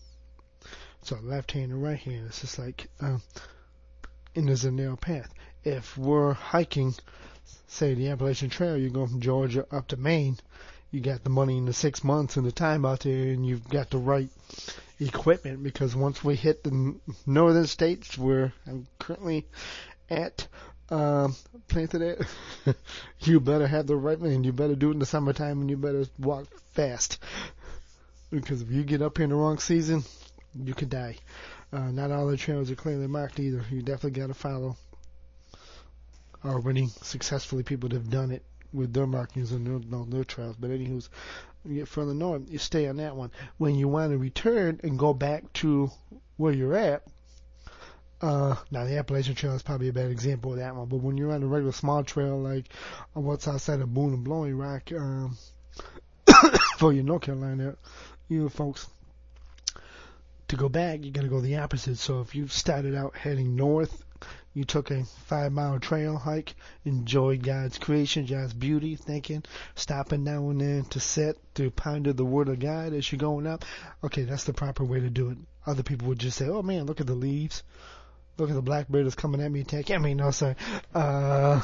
So 1.02 1.18
left 1.22 1.52
hand 1.52 1.70
and 1.70 1.82
right 1.82 1.98
hand. 1.98 2.26
It's 2.28 2.40
just 2.40 2.58
like, 2.58 2.88
um, 3.00 3.20
and 4.34 4.48
there's 4.48 4.64
a 4.64 4.70
narrow 4.70 4.96
path. 4.96 5.34
If 5.64 5.98
we're 5.98 6.32
hiking, 6.32 6.94
say 7.66 7.92
the 7.92 8.08
Appalachian 8.08 8.48
Trail, 8.48 8.78
you 8.78 8.88
go 8.88 9.06
from 9.06 9.20
Georgia 9.20 9.66
up 9.70 9.88
to 9.88 9.98
Maine, 9.98 10.38
you 10.90 11.00
got 11.00 11.24
the 11.24 11.30
money 11.30 11.58
in 11.58 11.66
the 11.66 11.74
six 11.74 12.02
months 12.02 12.38
and 12.38 12.46
the 12.46 12.52
time 12.52 12.86
out 12.86 13.00
there, 13.00 13.32
and 13.32 13.44
you've 13.44 13.68
got 13.68 13.90
the 13.90 13.98
right 13.98 14.30
equipment 14.98 15.62
because 15.62 15.94
once 15.94 16.24
we 16.24 16.36
hit 16.36 16.64
the 16.64 16.94
northern 17.26 17.66
states, 17.66 18.16
where 18.16 18.54
I'm 18.66 18.86
currently 18.98 19.46
at, 20.08 20.46
um, 20.90 21.34
planted 21.68 22.02
it, 22.02 22.76
you 23.20 23.40
better 23.40 23.66
have 23.66 23.86
the 23.86 23.96
right 23.96 24.20
man. 24.20 24.44
You 24.44 24.52
better 24.52 24.74
do 24.74 24.90
it 24.90 24.94
in 24.94 24.98
the 24.98 25.06
summertime 25.06 25.60
and 25.60 25.70
you 25.70 25.76
better 25.76 26.06
walk 26.18 26.46
fast. 26.72 27.18
Because 28.30 28.62
if 28.62 28.70
you 28.72 28.82
get 28.82 29.00
up 29.00 29.16
here 29.16 29.24
in 29.24 29.30
the 29.30 29.36
wrong 29.36 29.58
season, 29.58 30.02
you 30.60 30.74
could 30.74 30.90
die. 30.90 31.18
Uh, 31.72 31.92
not 31.92 32.10
all 32.10 32.26
the 32.26 32.36
trails 32.36 32.68
are 32.68 32.74
clearly 32.74 33.06
marked 33.06 33.38
either. 33.38 33.64
You 33.70 33.80
definitely 33.80 34.18
got 34.18 34.26
to 34.26 34.34
follow 34.34 34.76
already 36.44 36.88
successfully 37.02 37.62
people 37.62 37.88
that 37.88 37.96
have 37.96 38.10
done 38.10 38.32
it 38.32 38.42
with 38.72 38.92
their 38.92 39.06
markings 39.06 39.52
and 39.52 39.66
their, 39.66 40.04
their 40.06 40.24
trails. 40.24 40.56
But 40.58 40.70
anywho's, 40.70 41.08
you 41.64 41.76
get 41.76 41.88
further 41.88 42.12
north, 42.12 42.50
you 42.50 42.58
stay 42.58 42.88
on 42.88 42.96
that 42.96 43.16
one. 43.16 43.30
When 43.58 43.76
you 43.76 43.88
want 43.88 44.10
to 44.12 44.18
return 44.18 44.80
and 44.82 44.98
go 44.98 45.14
back 45.14 45.52
to 45.54 45.90
where 46.36 46.52
you're 46.52 46.76
at, 46.76 47.04
uh, 48.24 48.56
now 48.70 48.84
the 48.84 48.96
Appalachian 48.96 49.34
Trail 49.34 49.52
is 49.52 49.62
probably 49.62 49.88
a 49.88 49.92
bad 49.92 50.10
example 50.10 50.52
of 50.52 50.58
that 50.58 50.74
one, 50.74 50.88
but 50.88 50.96
when 50.96 51.18
you're 51.18 51.32
on 51.32 51.42
a 51.42 51.46
regular 51.46 51.72
small 51.72 52.02
trail 52.02 52.40
like 52.40 52.64
what's 53.12 53.46
outside 53.46 53.80
of 53.80 53.92
Boone 53.92 54.14
and 54.14 54.24
Blowing 54.24 54.56
Rock, 54.56 54.90
um, 54.92 55.36
for 56.78 56.92
your 56.94 57.04
North 57.04 57.22
Carolina, 57.22 57.76
you 58.28 58.42
know, 58.42 58.48
folks, 58.48 58.88
to 60.48 60.56
go 60.56 60.70
back, 60.70 61.04
you 61.04 61.10
got 61.10 61.20
to 61.20 61.28
go 61.28 61.42
the 61.42 61.58
opposite. 61.58 61.98
So 61.98 62.20
if 62.20 62.34
you 62.34 62.48
started 62.48 62.94
out 62.94 63.14
heading 63.14 63.56
north, 63.56 64.02
you 64.54 64.64
took 64.64 64.90
a 64.90 65.04
five 65.26 65.52
mile 65.52 65.78
trail 65.78 66.16
hike, 66.16 66.54
enjoyed 66.86 67.42
God's 67.42 67.76
creation, 67.76 68.24
God's 68.24 68.54
beauty, 68.54 68.96
thinking, 68.96 69.42
stopping 69.74 70.24
now 70.24 70.48
and 70.48 70.62
then 70.62 70.84
to 70.86 71.00
sit, 71.00 71.38
to 71.56 71.70
ponder 71.70 72.14
the 72.14 72.24
Word 72.24 72.48
of 72.48 72.58
God 72.58 72.94
as 72.94 73.12
you're 73.12 73.18
going 73.18 73.46
up. 73.46 73.66
Okay, 74.02 74.22
that's 74.22 74.44
the 74.44 74.54
proper 74.54 74.82
way 74.82 75.00
to 75.00 75.10
do 75.10 75.28
it. 75.30 75.38
Other 75.66 75.82
people 75.82 76.08
would 76.08 76.20
just 76.20 76.38
say, 76.38 76.48
oh 76.48 76.62
man, 76.62 76.86
look 76.86 77.02
at 77.02 77.06
the 77.06 77.14
leaves. 77.14 77.62
Look 78.36 78.50
at 78.50 78.56
the 78.56 78.62
blackbird 78.62 79.06
that's 79.06 79.14
coming 79.14 79.40
at 79.40 79.50
me, 79.50 79.60
attack. 79.60 79.90
I 79.90 79.98
mean, 79.98 80.16
no, 80.16 80.30
sorry. 80.30 80.56
Uh, 80.94 81.60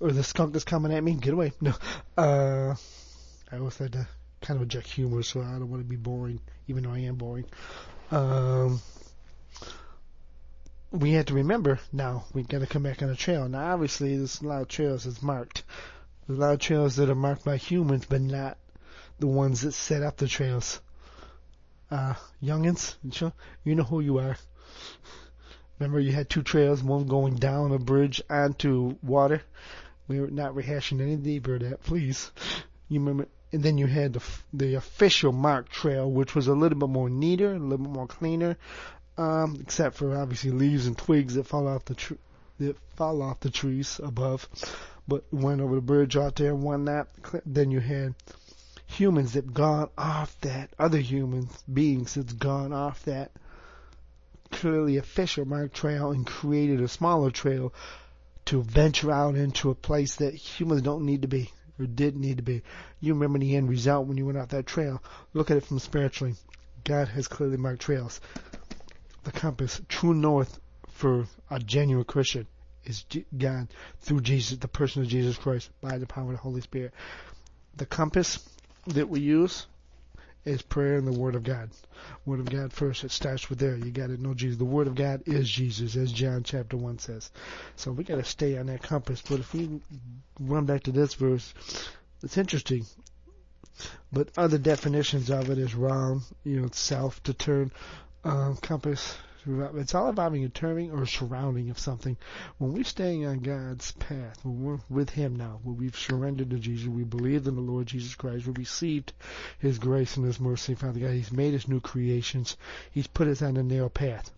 or 0.00 0.12
the 0.12 0.24
skunk 0.24 0.52
that's 0.52 0.64
coming 0.64 0.92
at 0.92 1.02
me, 1.02 1.14
get 1.14 1.34
away. 1.34 1.52
No. 1.60 1.74
Uh, 2.16 2.74
I 3.50 3.58
always 3.58 3.78
had 3.78 3.92
to 3.92 4.08
kind 4.40 4.56
of 4.56 4.62
inject 4.62 4.88
humor, 4.88 5.22
so 5.22 5.40
I 5.40 5.52
don't 5.52 5.70
want 5.70 5.82
to 5.82 5.88
be 5.88 5.96
boring, 5.96 6.40
even 6.66 6.84
though 6.84 6.92
I 6.92 7.00
am 7.00 7.16
boring. 7.16 7.44
Um, 8.10 8.80
we 10.90 11.12
had 11.12 11.26
to 11.26 11.34
remember 11.34 11.78
now 11.92 12.24
we 12.32 12.42
got 12.42 12.60
to 12.60 12.66
come 12.66 12.82
back 12.82 13.02
on 13.02 13.08
the 13.08 13.16
trail. 13.16 13.48
Now, 13.48 13.72
obviously, 13.72 14.16
there's 14.16 14.40
a 14.40 14.46
lot 14.46 14.62
of 14.62 14.68
trails 14.68 15.04
that's 15.04 15.22
marked. 15.22 15.62
There's 16.26 16.38
a 16.38 16.42
lot 16.42 16.54
of 16.54 16.60
trails 16.60 16.96
that 16.96 17.10
are 17.10 17.14
marked 17.14 17.44
by 17.44 17.56
humans, 17.56 18.06
but 18.08 18.20
not 18.20 18.58
the 19.18 19.26
ones 19.26 19.62
that 19.62 19.72
set 19.72 20.02
up 20.02 20.16
the 20.16 20.28
trails. 20.28 20.80
Uh, 21.90 22.14
youngins, 22.42 22.96
you 23.64 23.74
know 23.74 23.82
who 23.82 24.00
you 24.00 24.18
are. 24.18 24.36
Remember, 25.78 26.00
you 26.00 26.10
had 26.10 26.28
two 26.28 26.42
trails, 26.42 26.82
one 26.82 27.06
going 27.06 27.36
down 27.36 27.70
a 27.70 27.78
bridge 27.78 28.20
onto 28.28 28.96
water. 29.00 29.42
We 30.08 30.18
are 30.18 30.26
not 30.26 30.54
rehashing 30.54 31.00
any 31.00 31.14
deeper 31.14 31.56
that, 31.56 31.84
please. 31.84 32.32
You 32.88 32.98
remember, 32.98 33.28
and 33.52 33.62
then 33.62 33.78
you 33.78 33.86
had 33.86 34.14
the 34.14 34.22
the 34.52 34.74
official 34.74 35.30
marked 35.30 35.70
trail, 35.70 36.10
which 36.10 36.34
was 36.34 36.48
a 36.48 36.54
little 36.54 36.78
bit 36.78 36.88
more 36.88 37.08
neater, 37.08 37.54
a 37.54 37.58
little 37.58 37.86
bit 37.86 37.92
more 37.92 38.08
cleaner, 38.08 38.56
um, 39.16 39.56
except 39.60 39.96
for 39.96 40.16
obviously 40.16 40.50
leaves 40.50 40.86
and 40.86 40.98
twigs 40.98 41.34
that 41.34 41.46
fall 41.46 41.68
off 41.68 41.84
the 41.84 41.94
tr- 41.94 42.14
that 42.58 42.76
fall 42.96 43.22
off 43.22 43.38
the 43.38 43.50
trees 43.50 44.00
above. 44.02 44.48
But 45.06 45.24
went 45.32 45.60
over 45.60 45.76
the 45.76 45.80
bridge 45.80 46.16
out 46.16 46.34
there 46.34 46.56
won 46.56 46.86
that. 46.86 47.06
Then 47.46 47.70
you 47.70 47.78
had 47.78 48.16
humans 48.86 49.34
that 49.34 49.54
gone 49.54 49.90
off 49.96 50.36
that, 50.40 50.70
other 50.76 50.98
humans, 50.98 51.62
beings 51.72 52.14
that's 52.14 52.32
gone 52.32 52.72
off 52.72 53.04
that 53.04 53.30
clearly 54.50 54.96
official 54.96 55.44
marked 55.44 55.74
trail 55.74 56.10
and 56.10 56.26
created 56.26 56.80
a 56.80 56.88
smaller 56.88 57.30
trail 57.30 57.72
to 58.46 58.62
venture 58.62 59.12
out 59.12 59.36
into 59.36 59.70
a 59.70 59.74
place 59.74 60.16
that 60.16 60.34
humans 60.34 60.82
don't 60.82 61.04
need 61.04 61.22
to 61.22 61.28
be 61.28 61.50
or 61.78 61.86
didn't 61.86 62.20
need 62.20 62.38
to 62.38 62.42
be. 62.42 62.62
You 63.00 63.14
remember 63.14 63.38
the 63.38 63.56
end 63.56 63.68
result 63.68 64.06
when 64.06 64.16
you 64.16 64.26
went 64.26 64.38
out 64.38 64.50
that 64.50 64.66
trail. 64.66 65.02
Look 65.34 65.50
at 65.50 65.56
it 65.56 65.64
from 65.64 65.78
spiritually. 65.78 66.34
God 66.84 67.08
has 67.08 67.28
clearly 67.28 67.56
marked 67.56 67.82
trails 67.82 68.20
the 69.28 69.38
compass, 69.38 69.80
true 69.88 70.14
north 70.14 70.58
for 70.88 71.26
a 71.50 71.58
genuine 71.58 72.04
Christian 72.04 72.46
is 72.84 73.04
God 73.36 73.68
through 74.00 74.22
Jesus, 74.22 74.56
the 74.56 74.68
person 74.68 75.02
of 75.02 75.08
Jesus 75.08 75.36
Christ, 75.36 75.68
by 75.82 75.98
the 75.98 76.06
power 76.06 76.24
of 76.24 76.30
the 76.30 76.36
Holy 76.38 76.62
Spirit. 76.62 76.94
The 77.76 77.84
compass 77.84 78.38
that 78.86 79.10
we 79.10 79.20
use 79.20 79.66
is 80.48 80.62
prayer 80.62 80.96
and 80.96 81.06
the 81.06 81.18
Word 81.18 81.34
of 81.34 81.44
God. 81.44 81.70
Word 82.24 82.40
of 82.40 82.50
God 82.50 82.72
first. 82.72 83.04
It 83.04 83.10
starts 83.10 83.48
with 83.48 83.58
there. 83.58 83.76
You 83.76 83.90
got 83.90 84.08
to 84.08 84.20
know 84.20 84.34
Jesus. 84.34 84.58
The 84.58 84.64
Word 84.64 84.86
of 84.86 84.94
God 84.94 85.22
is 85.26 85.48
Jesus, 85.48 85.96
as 85.96 86.12
John 86.12 86.42
chapter 86.42 86.76
one 86.76 86.98
says. 86.98 87.30
So 87.76 87.92
we 87.92 88.04
got 88.04 88.16
to 88.16 88.24
stay 88.24 88.58
on 88.58 88.66
that 88.66 88.82
compass. 88.82 89.22
But 89.22 89.40
if 89.40 89.52
we 89.52 89.80
run 90.40 90.64
back 90.64 90.84
to 90.84 90.92
this 90.92 91.14
verse, 91.14 91.54
it's 92.22 92.38
interesting. 92.38 92.86
But 94.12 94.30
other 94.36 94.58
definitions 94.58 95.30
of 95.30 95.50
it 95.50 95.58
is 95.58 95.74
wrong. 95.74 96.22
You 96.44 96.62
know, 96.62 96.68
self 96.72 97.22
to 97.24 97.34
turn 97.34 97.70
uh, 98.24 98.54
compass. 98.60 99.16
It's 99.76 99.94
all 99.94 100.08
about 100.08 100.32
being 100.32 100.44
a 100.44 100.50
turning 100.50 100.90
or 100.90 101.06
surrounding 101.06 101.70
of 101.70 101.78
something. 101.78 102.18
When 102.58 102.74
we're 102.74 102.84
staying 102.84 103.24
on 103.24 103.38
God's 103.38 103.92
path, 103.92 104.44
when 104.44 104.62
we're 104.62 104.78
with 104.90 105.08
Him 105.10 105.36
now, 105.36 105.60
when 105.62 105.78
we've 105.78 105.96
surrendered 105.96 106.50
to 106.50 106.58
Jesus, 106.58 106.86
we 106.86 107.04
believe 107.04 107.46
in 107.46 107.54
the 107.54 107.62
Lord 107.62 107.86
Jesus 107.86 108.14
Christ, 108.14 108.46
we 108.46 108.52
received 108.52 109.14
His 109.58 109.78
grace 109.78 110.16
and 110.16 110.26
His 110.26 110.38
mercy, 110.38 110.74
Father 110.74 111.00
God. 111.00 111.12
He's 111.12 111.32
made 111.32 111.54
us 111.54 111.66
new 111.66 111.80
creations. 111.80 112.56
He's 112.90 113.06
put 113.06 113.26
us 113.26 113.40
on 113.40 113.56
a 113.56 113.62
narrow 113.62 113.88
path. 113.88 114.30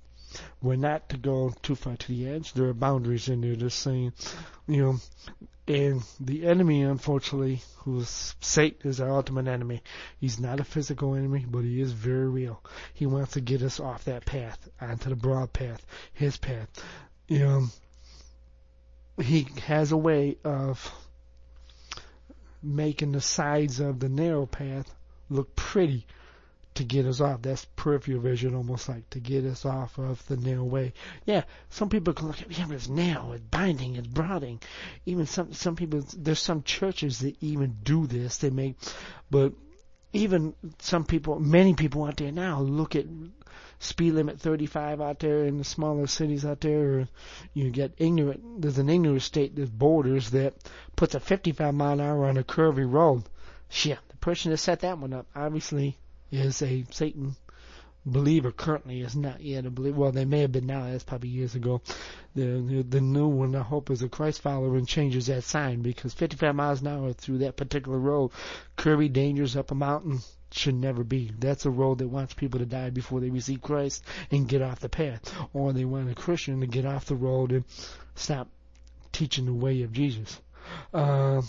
We're 0.62 0.76
not 0.76 1.08
to 1.08 1.16
go 1.16 1.52
too 1.60 1.74
far 1.74 1.96
to 1.96 2.08
the 2.08 2.28
edge. 2.28 2.52
There 2.52 2.68
are 2.68 2.74
boundaries 2.74 3.28
in 3.28 3.40
there. 3.40 3.56
Just 3.56 3.80
saying, 3.80 4.12
you 4.68 4.80
know, 4.80 5.00
and 5.70 6.02
the 6.18 6.46
enemy, 6.46 6.82
unfortunately, 6.82 7.62
who's 7.78 8.34
Satan, 8.40 8.90
is 8.90 9.00
our 9.00 9.10
ultimate 9.10 9.46
enemy. 9.46 9.82
He's 10.18 10.40
not 10.40 10.58
a 10.58 10.64
physical 10.64 11.14
enemy, 11.14 11.46
but 11.48 11.60
he 11.60 11.80
is 11.80 11.92
very 11.92 12.28
real. 12.28 12.60
He 12.92 13.06
wants 13.06 13.34
to 13.34 13.40
get 13.40 13.62
us 13.62 13.78
off 13.78 14.04
that 14.04 14.26
path, 14.26 14.68
onto 14.80 15.10
the 15.10 15.14
broad 15.14 15.52
path, 15.52 15.86
his 16.12 16.36
path. 16.36 16.68
Know, 17.28 17.68
he 19.22 19.46
has 19.66 19.92
a 19.92 19.96
way 19.96 20.38
of 20.42 20.92
making 22.60 23.12
the 23.12 23.20
sides 23.20 23.78
of 23.78 24.00
the 24.00 24.08
narrow 24.08 24.46
path 24.46 24.92
look 25.28 25.54
pretty 25.54 26.04
to 26.80 26.84
get 26.86 27.04
us 27.04 27.20
off. 27.20 27.42
That's 27.42 27.66
peripheral 27.76 28.20
vision, 28.20 28.54
almost 28.54 28.88
like 28.88 29.08
to 29.10 29.20
get 29.20 29.44
us 29.44 29.66
off 29.66 29.98
of 29.98 30.26
the 30.28 30.38
narrow 30.38 30.64
way. 30.64 30.94
Yeah, 31.26 31.44
some 31.68 31.90
people 31.90 32.14
can 32.14 32.28
look 32.28 32.40
at 32.40 32.50
yeah, 32.50 32.64
but 32.66 32.76
it's 32.76 32.88
narrow, 32.88 33.32
it's 33.32 33.44
binding, 33.44 33.96
it's 33.96 34.06
broadening. 34.06 34.60
Even 35.04 35.26
some 35.26 35.52
some 35.52 35.76
people, 35.76 36.02
there's 36.16 36.40
some 36.40 36.62
churches 36.62 37.18
that 37.18 37.36
even 37.42 37.76
do 37.82 38.06
this. 38.06 38.38
They 38.38 38.48
make, 38.48 38.76
but 39.30 39.52
even 40.14 40.54
some 40.78 41.04
people, 41.04 41.38
many 41.38 41.74
people 41.74 42.04
out 42.04 42.16
there 42.16 42.32
now 42.32 42.60
look 42.62 42.96
at 42.96 43.04
speed 43.78 44.14
limit 44.14 44.40
35 44.40 45.02
out 45.02 45.18
there 45.18 45.44
in 45.44 45.58
the 45.58 45.64
smaller 45.64 46.06
cities 46.06 46.46
out 46.46 46.62
there, 46.62 47.08
you 47.52 47.70
get 47.70 47.92
ignorant. 47.98 48.62
There's 48.62 48.78
an 48.78 48.88
ignorant 48.88 49.22
state, 49.22 49.54
there's 49.54 49.68
borders 49.68 50.30
that 50.30 50.54
puts 50.96 51.14
a 51.14 51.20
55 51.20 51.74
mile 51.74 51.92
an 51.92 52.00
hour 52.00 52.24
on 52.24 52.38
a 52.38 52.42
curvy 52.42 52.90
road. 52.90 53.24
Shit, 53.68 53.98
the 54.08 54.16
person 54.16 54.50
that 54.50 54.56
set 54.56 54.80
that 54.80 54.98
one 54.98 55.12
up 55.12 55.26
obviously 55.36 55.98
is 56.30 56.62
a 56.62 56.84
Satan 56.90 57.36
believer 58.06 58.50
currently 58.50 59.02
is 59.02 59.14
not 59.14 59.40
yet 59.40 59.66
a 59.66 59.70
believer. 59.70 59.98
Well, 59.98 60.12
they 60.12 60.24
may 60.24 60.40
have 60.40 60.52
been 60.52 60.66
now. 60.66 60.84
That's 60.84 61.04
probably 61.04 61.28
years 61.28 61.54
ago. 61.54 61.82
The 62.34 62.84
the 62.88 63.00
new 63.00 63.28
one, 63.28 63.54
I 63.54 63.62
hope, 63.62 63.90
is 63.90 64.02
a 64.02 64.08
Christ 64.08 64.40
follower 64.40 64.76
and 64.76 64.88
changes 64.88 65.26
that 65.26 65.44
sign 65.44 65.82
because 65.82 66.14
55 66.14 66.54
miles 66.54 66.80
an 66.80 66.88
hour 66.88 67.12
through 67.12 67.38
that 67.38 67.56
particular 67.56 67.98
road, 67.98 68.30
curvy, 68.76 69.12
dangerous 69.12 69.56
up 69.56 69.70
a 69.70 69.74
mountain 69.74 70.20
should 70.52 70.74
never 70.74 71.04
be. 71.04 71.30
That's 71.38 71.66
a 71.66 71.70
road 71.70 71.98
that 71.98 72.08
wants 72.08 72.34
people 72.34 72.60
to 72.60 72.66
die 72.66 72.90
before 72.90 73.20
they 73.20 73.30
receive 73.30 73.62
Christ 73.62 74.04
and 74.30 74.48
get 74.48 74.62
off 74.62 74.80
the 74.80 74.88
path, 74.88 75.32
or 75.52 75.72
they 75.72 75.84
want 75.84 76.10
a 76.10 76.14
Christian 76.14 76.60
to 76.60 76.66
get 76.66 76.86
off 76.86 77.06
the 77.06 77.14
road 77.14 77.52
and 77.52 77.64
stop 78.14 78.48
teaching 79.12 79.46
the 79.46 79.52
way 79.52 79.82
of 79.82 79.92
Jesus. 79.92 80.40
Uh, 80.94 81.42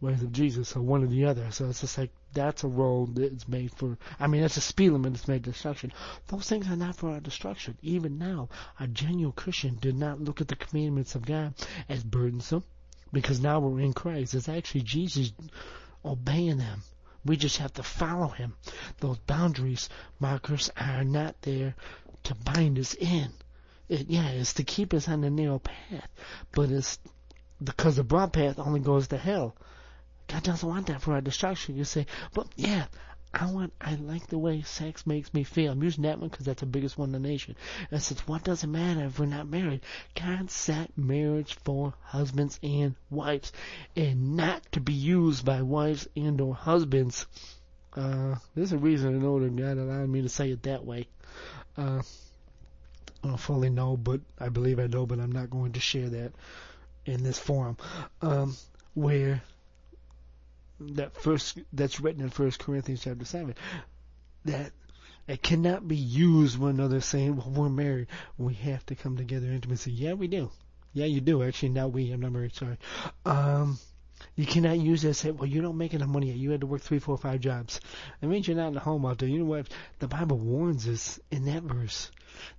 ways 0.00 0.22
of 0.22 0.32
Jesus, 0.32 0.74
or 0.76 0.80
one 0.80 1.04
or 1.04 1.06
the 1.06 1.26
other. 1.26 1.50
So 1.50 1.68
it's 1.68 1.80
just 1.80 1.96
like 1.98 2.10
that's 2.32 2.64
a 2.64 2.68
road 2.68 3.16
that's 3.16 3.48
made 3.48 3.72
for. 3.72 3.98
I 4.18 4.26
mean, 4.26 4.42
that's 4.42 4.56
a 4.56 4.60
speed 4.60 4.90
limit 4.90 5.12
that's 5.12 5.28
made 5.28 5.42
destruction. 5.42 5.92
Those 6.28 6.48
things 6.48 6.68
are 6.68 6.76
not 6.76 6.96
for 6.96 7.10
our 7.10 7.20
destruction. 7.20 7.76
Even 7.82 8.18
now, 8.18 8.48
a 8.80 8.86
genuine 8.86 9.32
Christian 9.32 9.76
did 9.80 9.96
not 9.96 10.20
look 10.20 10.40
at 10.40 10.48
the 10.48 10.56
commandments 10.56 11.14
of 11.14 11.26
God 11.26 11.54
as 11.88 12.02
burdensome, 12.02 12.64
because 13.12 13.40
now 13.40 13.60
we're 13.60 13.80
in 13.80 13.92
Christ. 13.92 14.34
It's 14.34 14.48
actually 14.48 14.82
Jesus 14.82 15.32
obeying 16.04 16.58
them. 16.58 16.82
We 17.24 17.36
just 17.36 17.58
have 17.58 17.72
to 17.74 17.82
follow 17.82 18.28
Him. 18.28 18.54
Those 18.98 19.18
boundaries 19.18 19.88
markers 20.18 20.70
are 20.76 21.04
not 21.04 21.40
there 21.42 21.74
to 22.24 22.34
bind 22.34 22.78
us 22.78 22.94
in. 22.94 23.32
It, 23.88 24.08
yeah, 24.08 24.28
it's 24.30 24.54
to 24.54 24.64
keep 24.64 24.94
us 24.94 25.08
on 25.08 25.20
the 25.20 25.30
narrow 25.30 25.58
path, 25.58 26.08
but 26.52 26.70
it's 26.70 26.98
because 27.62 27.96
the 27.96 28.04
broad 28.04 28.32
path 28.32 28.58
only 28.58 28.80
goes 28.80 29.08
to 29.08 29.18
hell. 29.18 29.54
God 30.32 30.42
doesn't 30.44 30.68
want 30.68 30.86
that 30.86 31.02
for 31.02 31.12
our 31.12 31.20
destruction. 31.20 31.76
You 31.76 31.84
say, 31.84 32.06
but 32.32 32.46
yeah, 32.56 32.86
I 33.34 33.50
want, 33.50 33.74
I 33.82 33.96
like 33.96 34.28
the 34.28 34.38
way 34.38 34.62
sex 34.62 35.06
makes 35.06 35.34
me 35.34 35.44
feel. 35.44 35.72
I'm 35.72 35.82
using 35.82 36.04
that 36.04 36.20
one 36.20 36.30
because 36.30 36.46
that's 36.46 36.60
the 36.60 36.66
biggest 36.66 36.96
one 36.96 37.14
in 37.14 37.22
the 37.22 37.28
nation. 37.28 37.54
And 37.90 38.02
says, 38.02 38.26
what 38.26 38.42
does 38.42 38.64
it 38.64 38.68
matter 38.68 39.04
if 39.04 39.18
we're 39.18 39.26
not 39.26 39.46
married? 39.46 39.82
God 40.14 40.50
set 40.50 40.96
marriage 40.96 41.54
for 41.64 41.92
husbands 42.02 42.58
and 42.62 42.94
wives, 43.10 43.52
and 43.94 44.36
not 44.36 44.62
to 44.72 44.80
be 44.80 44.94
used 44.94 45.44
by 45.44 45.60
wives 45.60 46.08
and 46.16 46.40
or 46.40 46.54
husbands. 46.54 47.26
Uh, 47.94 48.36
there's 48.54 48.72
a 48.72 48.78
reason 48.78 49.14
in 49.14 49.24
order 49.24 49.50
God 49.50 49.76
allowed 49.76 50.08
me 50.08 50.22
to 50.22 50.30
say 50.30 50.50
it 50.50 50.62
that 50.62 50.86
way. 50.86 51.08
Uh, 51.76 52.00
I 53.22 53.28
don't 53.28 53.36
fully 53.36 53.68
know, 53.68 53.98
but 53.98 54.22
I 54.38 54.48
believe 54.48 54.78
I 54.78 54.86
know, 54.86 55.04
but 55.04 55.20
I'm 55.20 55.32
not 55.32 55.50
going 55.50 55.72
to 55.72 55.80
share 55.80 56.08
that 56.08 56.32
in 57.04 57.22
this 57.22 57.38
forum. 57.38 57.76
Um, 58.22 58.56
where 58.94 59.42
that 60.94 61.16
first 61.16 61.58
that's 61.72 62.00
written 62.00 62.22
in 62.22 62.30
First 62.30 62.58
Corinthians 62.58 63.02
chapter 63.02 63.24
seven 63.24 63.54
that 64.44 64.72
it 65.28 65.42
cannot 65.42 65.86
be 65.86 65.96
used 65.96 66.58
when 66.58 66.74
another 66.74 67.00
saying, 67.00 67.36
"Well, 67.36 67.50
we're 67.50 67.68
married. 67.68 68.08
We 68.38 68.54
have 68.54 68.84
to 68.86 68.94
come 68.94 69.16
together 69.16 69.46
in 69.46 69.54
intimacy." 69.54 69.92
Yeah, 69.92 70.14
we 70.14 70.26
do. 70.26 70.50
Yeah, 70.92 71.06
you 71.06 71.20
do. 71.20 71.42
Actually, 71.42 71.70
not 71.70 71.92
we. 71.92 72.10
I'm 72.12 72.20
not 72.20 72.32
married. 72.32 72.54
Sorry. 72.54 72.76
Um, 73.24 73.78
You 74.36 74.46
cannot 74.46 74.78
use 74.78 75.02
that 75.02 75.14
say, 75.14 75.30
well, 75.32 75.48
you 75.48 75.60
don't 75.60 75.76
make 75.76 75.94
enough 75.94 76.08
money 76.08 76.28
yet. 76.28 76.36
You 76.36 76.52
had 76.52 76.60
to 76.60 76.66
work 76.66 76.80
three, 76.82 77.00
four, 77.00 77.18
five 77.18 77.40
jobs. 77.40 77.80
That 78.20 78.28
means 78.28 78.46
you're 78.46 78.56
not 78.56 78.68
in 78.68 78.74
the 78.74 78.80
home 78.80 79.04
out 79.04 79.18
there. 79.18 79.28
You 79.28 79.40
know 79.40 79.44
what? 79.46 79.68
The 79.98 80.06
Bible 80.06 80.38
warns 80.38 80.86
us 80.86 81.18
in 81.30 81.44
that 81.46 81.64
verse 81.64 82.10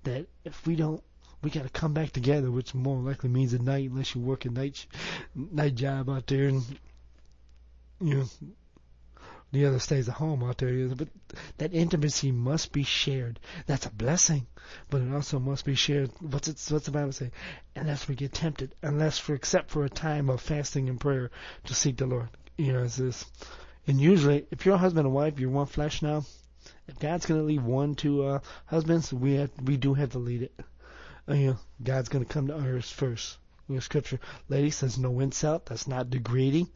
that 0.03 0.27
if 0.43 0.67
we 0.67 0.75
don't, 0.75 1.01
we 1.41 1.49
got 1.49 1.63
to 1.63 1.69
come 1.69 1.93
back 1.93 2.11
together, 2.11 2.51
which 2.51 2.73
more 2.73 2.97
likely 2.99 3.29
means 3.29 3.53
at 3.53 3.61
night, 3.61 3.89
unless 3.89 4.13
you 4.13 4.21
work 4.21 4.45
a 4.45 4.49
night 4.49 4.85
night 5.35 5.75
job 5.75 6.09
out 6.09 6.27
there, 6.27 6.47
and 6.47 6.63
you 7.99 8.15
know 8.15 8.25
the 9.53 9.65
other 9.67 9.77
stays 9.77 10.09
at 10.09 10.15
home 10.15 10.43
out 10.43 10.57
there. 10.57 10.87
But 10.87 11.09
that 11.59 11.73
intimacy 11.73 12.31
must 12.31 12.71
be 12.71 12.83
shared. 12.83 13.39
That's 13.67 13.85
a 13.85 13.91
blessing, 13.91 14.47
but 14.89 15.01
it 15.01 15.13
also 15.13 15.37
must 15.37 15.63
be 15.63 15.75
shared. 15.75 16.09
What's 16.19 16.47
it, 16.47 16.59
what's 16.69 16.85
the 16.85 16.91
Bible 16.91 17.11
say? 17.11 17.31
Unless 17.75 18.07
we 18.07 18.15
get 18.15 18.33
tempted, 18.33 18.73
unless 18.81 19.19
for 19.19 19.35
except 19.35 19.69
for 19.69 19.85
a 19.85 19.89
time 19.89 20.31
of 20.31 20.41
fasting 20.41 20.89
and 20.89 20.99
prayer 20.99 21.29
to 21.65 21.75
seek 21.75 21.97
the 21.97 22.07
Lord. 22.07 22.29
You 22.57 22.73
know, 22.73 22.83
it's 22.83 22.95
this. 22.95 23.25
And 23.85 24.01
usually, 24.01 24.47
if 24.49 24.65
you're 24.65 24.75
a 24.75 24.79
husband 24.79 25.05
and 25.05 25.15
wife, 25.15 25.39
you're 25.39 25.51
one 25.51 25.67
flesh 25.67 26.01
now. 26.01 26.25
If 26.87 26.97
God's 26.97 27.27
going 27.27 27.39
to 27.39 27.45
leave 27.45 27.63
one 27.63 27.93
to 27.95 28.23
uh, 28.23 28.39
husbands, 28.65 29.13
we 29.13 29.35
have, 29.35 29.51
we 29.63 29.77
do 29.77 29.93
have 29.93 30.11
to 30.11 30.19
lead 30.19 30.43
it. 30.43 30.59
Uh, 31.29 31.33
you 31.33 31.47
know, 31.47 31.57
God's 31.83 32.09
going 32.09 32.25
to 32.25 32.33
come 32.33 32.47
to 32.47 32.57
ours 32.57 32.89
first. 32.89 33.37
In 33.69 33.79
scripture, 33.81 34.19
ladies, 34.49 34.75
says 34.75 34.97
no 34.97 35.19
insult. 35.21 35.67
That's 35.67 35.87
not 35.87 36.09
degrading. 36.09 36.69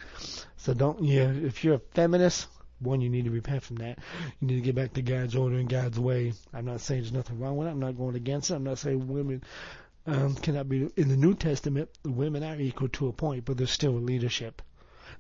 So 0.56 0.74
don't, 0.74 1.04
yeah, 1.04 1.30
if 1.30 1.64
you're 1.64 1.76
a 1.76 1.80
feminist, 1.80 2.48
one, 2.80 3.02
you 3.02 3.10
need 3.10 3.26
to 3.26 3.32
repent 3.32 3.64
from 3.64 3.78
that. 3.78 4.00
You 4.40 4.48
need 4.48 4.56
to 4.56 4.62
get 4.62 4.76
back 4.76 4.94
to 4.94 5.02
God's 5.02 5.36
order 5.36 5.58
and 5.58 5.68
God's 5.68 6.00
way. 6.00 6.34
I'm 6.54 6.66
not 6.66 6.82
saying 6.82 7.02
there's 7.02 7.12
nothing 7.12 7.40
wrong 7.40 7.58
with 7.58 7.68
it. 7.68 7.72
I'm 7.72 7.80
not 7.80 7.98
going 7.98 8.16
against 8.16 8.52
it. 8.52 8.56
I'm 8.56 8.64
not 8.64 8.78
saying 8.78 9.08
women 9.08 9.44
um, 10.06 10.36
cannot 10.36 10.70
be. 10.70 10.90
In 10.96 11.10
the 11.10 11.18
New 11.18 11.34
Testament, 11.34 11.90
women 12.06 12.44
are 12.44 12.60
equal 12.60 12.90
to 12.90 13.08
a 13.08 13.14
point, 13.14 13.46
but 13.46 13.58
there's 13.58 13.72
still 13.72 13.98
a 13.98 14.00
leadership. 14.00 14.62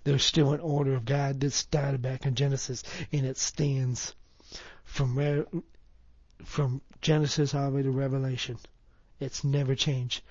There's 0.03 0.23
still 0.23 0.53
an 0.53 0.59
order 0.61 0.93
of 0.93 1.05
God 1.05 1.39
that 1.41 1.51
started 1.51 2.01
back 2.01 2.25
in 2.25 2.35
Genesis, 2.35 2.83
and 3.11 3.25
it 3.25 3.37
stands 3.37 4.13
from 4.83 5.45
from 6.45 6.81
Genesis 7.01 7.53
all 7.53 7.71
the 7.71 7.77
way 7.77 7.83
to 7.83 7.91
Revelation. 7.91 8.57
It's 9.19 9.43
never 9.43 9.75
changed. 9.75 10.21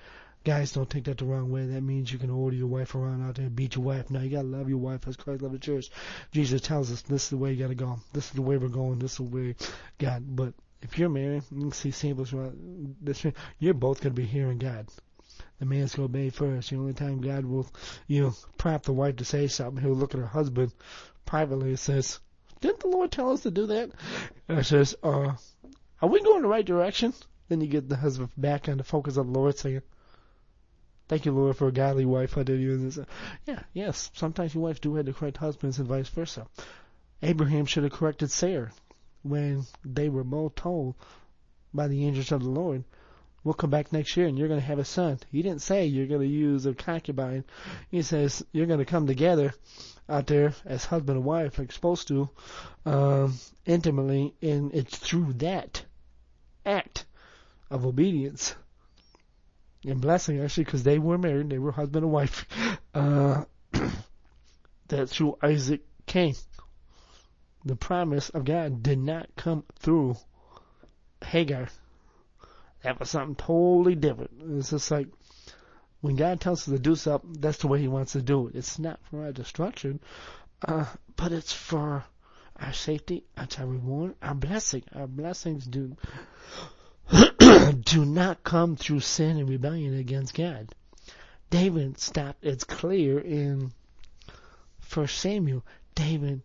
Guys, 0.47 0.71
don't 0.71 0.89
take 0.89 1.03
that 1.03 1.17
the 1.17 1.25
wrong 1.25 1.51
way. 1.51 1.65
That 1.65 1.83
means 1.83 2.09
you 2.09 2.17
can 2.17 2.29
order 2.29 2.55
your 2.55 2.67
wife 2.67 2.95
around 2.95 3.21
out 3.21 3.35
there 3.35 3.47
and 3.47 3.53
beat 3.53 3.75
your 3.75 3.83
wife. 3.83 4.09
No, 4.09 4.21
you 4.21 4.29
gotta 4.29 4.47
love 4.47 4.69
your 4.69 4.77
wife 4.77 5.05
as 5.05 5.17
Christ 5.17 5.41
loved 5.41 5.55
the 5.55 5.59
church. 5.59 5.89
Jesus 6.31 6.61
tells 6.61 6.89
us 6.89 7.01
this 7.01 7.25
is 7.25 7.29
the 7.31 7.35
way 7.35 7.51
you 7.51 7.61
gotta 7.61 7.75
go. 7.75 7.99
This 8.13 8.27
is 8.27 8.31
the 8.31 8.41
way 8.41 8.55
we're 8.55 8.69
going. 8.69 8.97
This 8.97 9.11
is 9.11 9.17
the 9.17 9.23
way 9.23 9.55
God. 9.97 10.23
But 10.25 10.53
if 10.81 10.97
you're 10.97 11.09
married, 11.09 11.43
you 11.51 11.63
can 11.63 11.73
see 11.73 11.91
samples 11.91 12.33
this. 13.01 13.25
You're 13.59 13.73
both 13.73 13.99
gonna 13.99 14.15
be 14.15 14.23
hearing 14.23 14.57
God. 14.57 14.87
The 15.59 15.65
man's 15.65 15.95
gonna 15.95 16.05
obey 16.05 16.29
first. 16.29 16.69
The 16.69 16.77
only 16.77 16.93
time 16.93 17.19
God 17.19 17.43
will, 17.43 17.67
you 18.07 18.21
know, 18.21 18.33
prompt 18.57 18.85
the 18.85 18.93
wife 18.93 19.17
to 19.17 19.25
say 19.25 19.47
something, 19.47 19.83
he'll 19.83 19.95
look 19.95 20.13
at 20.13 20.21
her 20.21 20.27
husband 20.27 20.71
privately 21.25 21.71
and 21.71 21.79
says, 21.79 22.21
"Didn't 22.61 22.79
the 22.79 22.87
Lord 22.87 23.11
tell 23.11 23.33
us 23.33 23.43
to 23.43 23.51
do 23.51 23.65
that?" 23.65 23.91
And 24.47 24.59
I 24.59 24.61
says, 24.61 24.95
"Uh, 25.03 25.33
are 26.01 26.09
we 26.09 26.23
going 26.23 26.43
the 26.43 26.47
right 26.47 26.65
direction?" 26.65 27.13
Then 27.49 27.59
you 27.59 27.67
get 27.67 27.89
the 27.89 27.97
husband 27.97 28.29
back 28.37 28.69
on 28.69 28.77
the 28.77 28.85
focus 28.85 29.17
of 29.17 29.25
the 29.25 29.33
Lord, 29.33 29.57
saying, 29.57 29.81
Thank 31.07 31.25
you, 31.25 31.31
Lord, 31.31 31.55
for 31.55 31.67
a 31.67 31.71
godly 31.71 32.05
wife 32.05 32.37
I 32.37 32.43
did 32.43 32.59
you. 32.59 32.91
Yeah, 33.45 33.61
yes. 33.73 34.11
Sometimes 34.13 34.53
your 34.53 34.63
wife 34.63 34.81
do 34.81 34.95
have 34.95 35.05
to 35.05 35.13
correct 35.13 35.37
husbands 35.37 35.79
and 35.79 35.87
vice 35.87 36.09
versa. 36.09 36.47
Abraham 37.21 37.65
should 37.65 37.83
have 37.83 37.93
corrected 37.93 38.29
Sarah 38.29 38.71
when 39.23 39.65
they 39.83 40.09
were 40.09 40.23
both 40.23 40.55
told 40.55 40.95
by 41.73 41.87
the 41.87 42.05
angels 42.05 42.31
of 42.31 42.43
the 42.43 42.49
Lord, 42.49 42.83
we'll 43.43 43.53
come 43.53 43.69
back 43.69 43.91
next 43.91 44.15
year 44.17 44.27
and 44.27 44.37
you're 44.37 44.47
going 44.47 44.59
to 44.59 44.65
have 44.65 44.79
a 44.79 44.85
son. 44.85 45.19
He 45.31 45.41
didn't 45.41 45.61
say 45.61 45.85
you're 45.85 46.07
going 46.07 46.21
to 46.21 46.27
use 46.27 46.65
a 46.65 46.73
concubine. 46.73 47.43
He 47.89 48.01
says 48.01 48.45
you're 48.51 48.65
going 48.67 48.79
to 48.79 48.85
come 48.85 49.07
together 49.07 49.53
out 50.09 50.27
there 50.27 50.53
as 50.65 50.85
husband 50.85 51.17
and 51.17 51.25
wife 51.25 51.57
like 51.57 51.71
supposed 51.71 52.07
to, 52.09 52.29
um, 52.85 53.37
intimately, 53.65 54.33
and 54.41 54.73
it's 54.73 54.97
through 54.97 55.33
that 55.33 55.83
act 56.65 57.05
of 57.69 57.85
obedience 57.85 58.55
and 59.89 60.01
blessing 60.01 60.41
actually 60.41 60.65
because 60.65 60.83
they 60.83 60.99
were 60.99 61.17
married, 61.17 61.49
they 61.49 61.59
were 61.59 61.71
husband 61.71 62.03
and 62.03 62.13
wife. 62.13 62.45
Uh, 62.93 63.43
that 64.87 65.09
through 65.09 65.37
Isaac 65.41 65.81
came. 66.05 66.35
The 67.65 67.75
promise 67.75 68.29
of 68.29 68.45
God 68.45 68.81
did 68.81 68.99
not 68.99 69.35
come 69.35 69.63
through 69.79 70.15
Hagar. 71.23 71.67
That 72.83 72.99
was 72.99 73.09
something 73.09 73.35
totally 73.35 73.95
different. 73.95 74.31
It's 74.41 74.69
just 74.69 74.89
like 74.91 75.07
when 76.01 76.15
God 76.15 76.39
tells 76.39 76.61
us 76.61 76.73
to 76.73 76.79
do 76.79 76.95
something, 76.95 77.33
that's 77.39 77.57
the 77.57 77.67
way 77.67 77.79
He 77.81 77.87
wants 77.87 78.13
to 78.13 78.21
do 78.21 78.47
it. 78.47 78.55
It's 78.55 78.79
not 78.79 78.99
for 79.09 79.25
our 79.25 79.31
destruction, 79.31 79.99
uh, 80.65 80.85
but 81.15 81.31
it's 81.31 81.51
for 81.51 82.05
our 82.59 82.73
safety, 82.73 83.25
our 83.35 83.65
reward, 83.65 84.15
our 84.21 84.35
blessing. 84.35 84.83
Our 84.95 85.07
blessings 85.07 85.65
do 85.65 85.97
do 87.83 88.05
not 88.05 88.43
come 88.43 88.75
through 88.75 88.99
sin 88.99 89.37
and 89.37 89.49
rebellion 89.49 89.93
against 89.93 90.33
God. 90.33 90.73
David 91.49 91.99
stopped, 91.99 92.43
it's 92.43 92.63
clear 92.63 93.19
in 93.19 93.71
First 94.79 95.17
Samuel, 95.19 95.63
David 95.95 96.41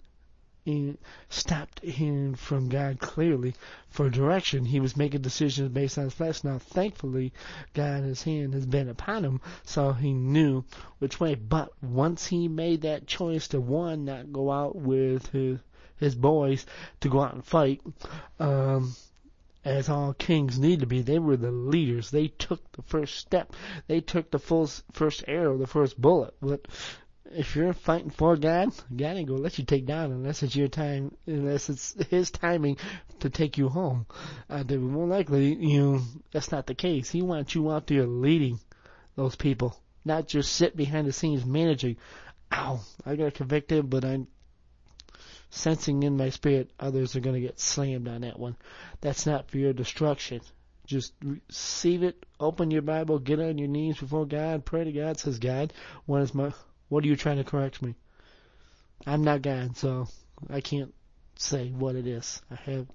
stopped 1.29 1.81
hearing 1.81 2.37
from 2.37 2.69
God 2.69 3.01
clearly 3.01 3.55
for 3.91 4.09
direction. 4.09 4.65
He 4.65 4.79
was 4.79 4.97
making 4.97 5.23
decisions 5.23 5.71
based 5.71 5.99
on 5.99 6.05
his 6.05 6.15
flesh. 6.15 6.45
Now, 6.45 6.59
thankfully, 6.59 7.33
God's 7.75 8.23
hand 8.23 8.55
has 8.55 8.65
been 8.65 8.89
upon 8.89 9.25
him, 9.25 9.41
so 9.65 9.93
he 9.93 10.13
knew 10.13 10.65
which 11.01 11.19
way. 11.19 11.35
But 11.35 11.73
once 11.83 12.29
he 12.29 12.47
made 12.47 12.83
that 12.83 13.09
choice 13.09 13.49
to 13.49 13.61
one, 13.61 14.05
not 14.05 14.33
go 14.33 14.53
out 14.53 14.77
with 14.77 15.27
his 15.29 15.59
his 15.97 16.15
boys 16.15 16.65
to 17.01 17.09
go 17.09 17.21
out 17.21 17.35
and 17.35 17.45
fight, 17.45 17.81
um, 18.41 18.95
as 19.65 19.89
all 19.89 20.15
kings 20.15 20.59
need 20.59 20.81
to 20.81 20.87
be. 20.87 21.03
They 21.03 21.19
were 21.19 21.37
the 21.37 21.51
leaders. 21.51 22.11
They 22.11 22.29
took 22.29 22.73
the 22.73 22.83
first 22.83 23.17
step. 23.17 23.53
They 23.87 24.01
took 24.01 24.31
the 24.31 24.39
full 24.39 24.69
first 24.93 25.25
arrow, 25.29 25.57
the 25.57 25.67
first 25.67 26.01
bullet. 26.01 26.35
But 26.41 26.67
if 27.35 27.57
you're 27.57 27.73
fighting 27.73 28.11
for 28.11 28.37
God, 28.37 28.71
God 28.95 29.17
ain't 29.17 29.29
gonna 29.29 29.41
let 29.41 29.59
you 29.59 29.65
take 29.65 29.87
down 29.87 30.11
unless 30.11 30.43
it's 30.43 30.57
your 30.57 30.69
time, 30.69 31.17
unless 31.27 31.71
it's 31.71 31.95
His 32.11 32.31
timing 32.31 32.77
to 33.21 33.31
take 33.31 33.57
you 33.57 33.69
home. 33.69 34.07
Uh, 34.51 34.65
more 34.65 35.07
likely, 35.07 35.55
you 35.55 35.81
know, 35.81 36.03
that's 36.33 36.53
not 36.53 36.67
the 36.67 36.75
case. 36.75 37.11
He 37.11 37.23
wants 37.23 37.55
you 37.55 37.71
out 37.71 37.87
there 37.87 38.07
leading 38.07 38.59
those 39.17 39.37
people, 39.37 39.81
not 40.05 40.27
just 40.27 40.53
sit 40.53 40.77
behind 40.77 41.07
the 41.07 41.13
scenes 41.13 41.45
managing. 41.45 41.97
Ow, 42.53 42.81
I 43.07 43.17
got 43.17 43.35
convicted, 43.35 43.89
but 43.89 44.05
I'm 44.05 44.27
sensing 45.55 46.03
in 46.03 46.17
my 46.17 46.31
spirit 46.31 46.71
others 46.81 47.15
are 47.15 47.21
going 47.21 47.35
to 47.35 47.47
get 47.47 47.61
slammed 47.61 48.09
on 48.09 48.23
that 48.23 48.39
one. 48.39 48.57
That's 49.03 49.27
not 49.27 49.51
for 49.51 49.59
your 49.59 49.75
destruction. 49.75 50.41
Just 50.87 51.13
receive 51.23 52.03
it, 52.03 52.25
open 52.41 52.71
your 52.71 52.83
Bible, 52.83 53.19
get 53.19 53.39
on 53.39 53.59
your 53.59 53.69
knees 53.69 53.99
before 53.99 54.27
God, 54.27 54.65
pray 54.65 54.85
to 54.85 54.93
God, 54.93 55.19
says 55.19 55.39
God, 55.39 55.73
what 56.07 56.23
is 56.23 56.35
my, 56.35 56.53
what 56.89 57.05
are 57.05 57.07
you 57.07 57.17
trying 57.17 57.37
to 57.37 57.45
correct 57.45 57.83
me? 57.83 57.95
I'm 59.07 59.25
not 59.25 59.43
God, 59.43 59.77
so 59.77 60.09
I 60.49 60.63
can't 60.63 60.95
say 61.37 61.69
what 61.69 61.97
it 61.97 62.07
is. 62.07 62.41
I 62.51 62.55
have, 62.71 62.87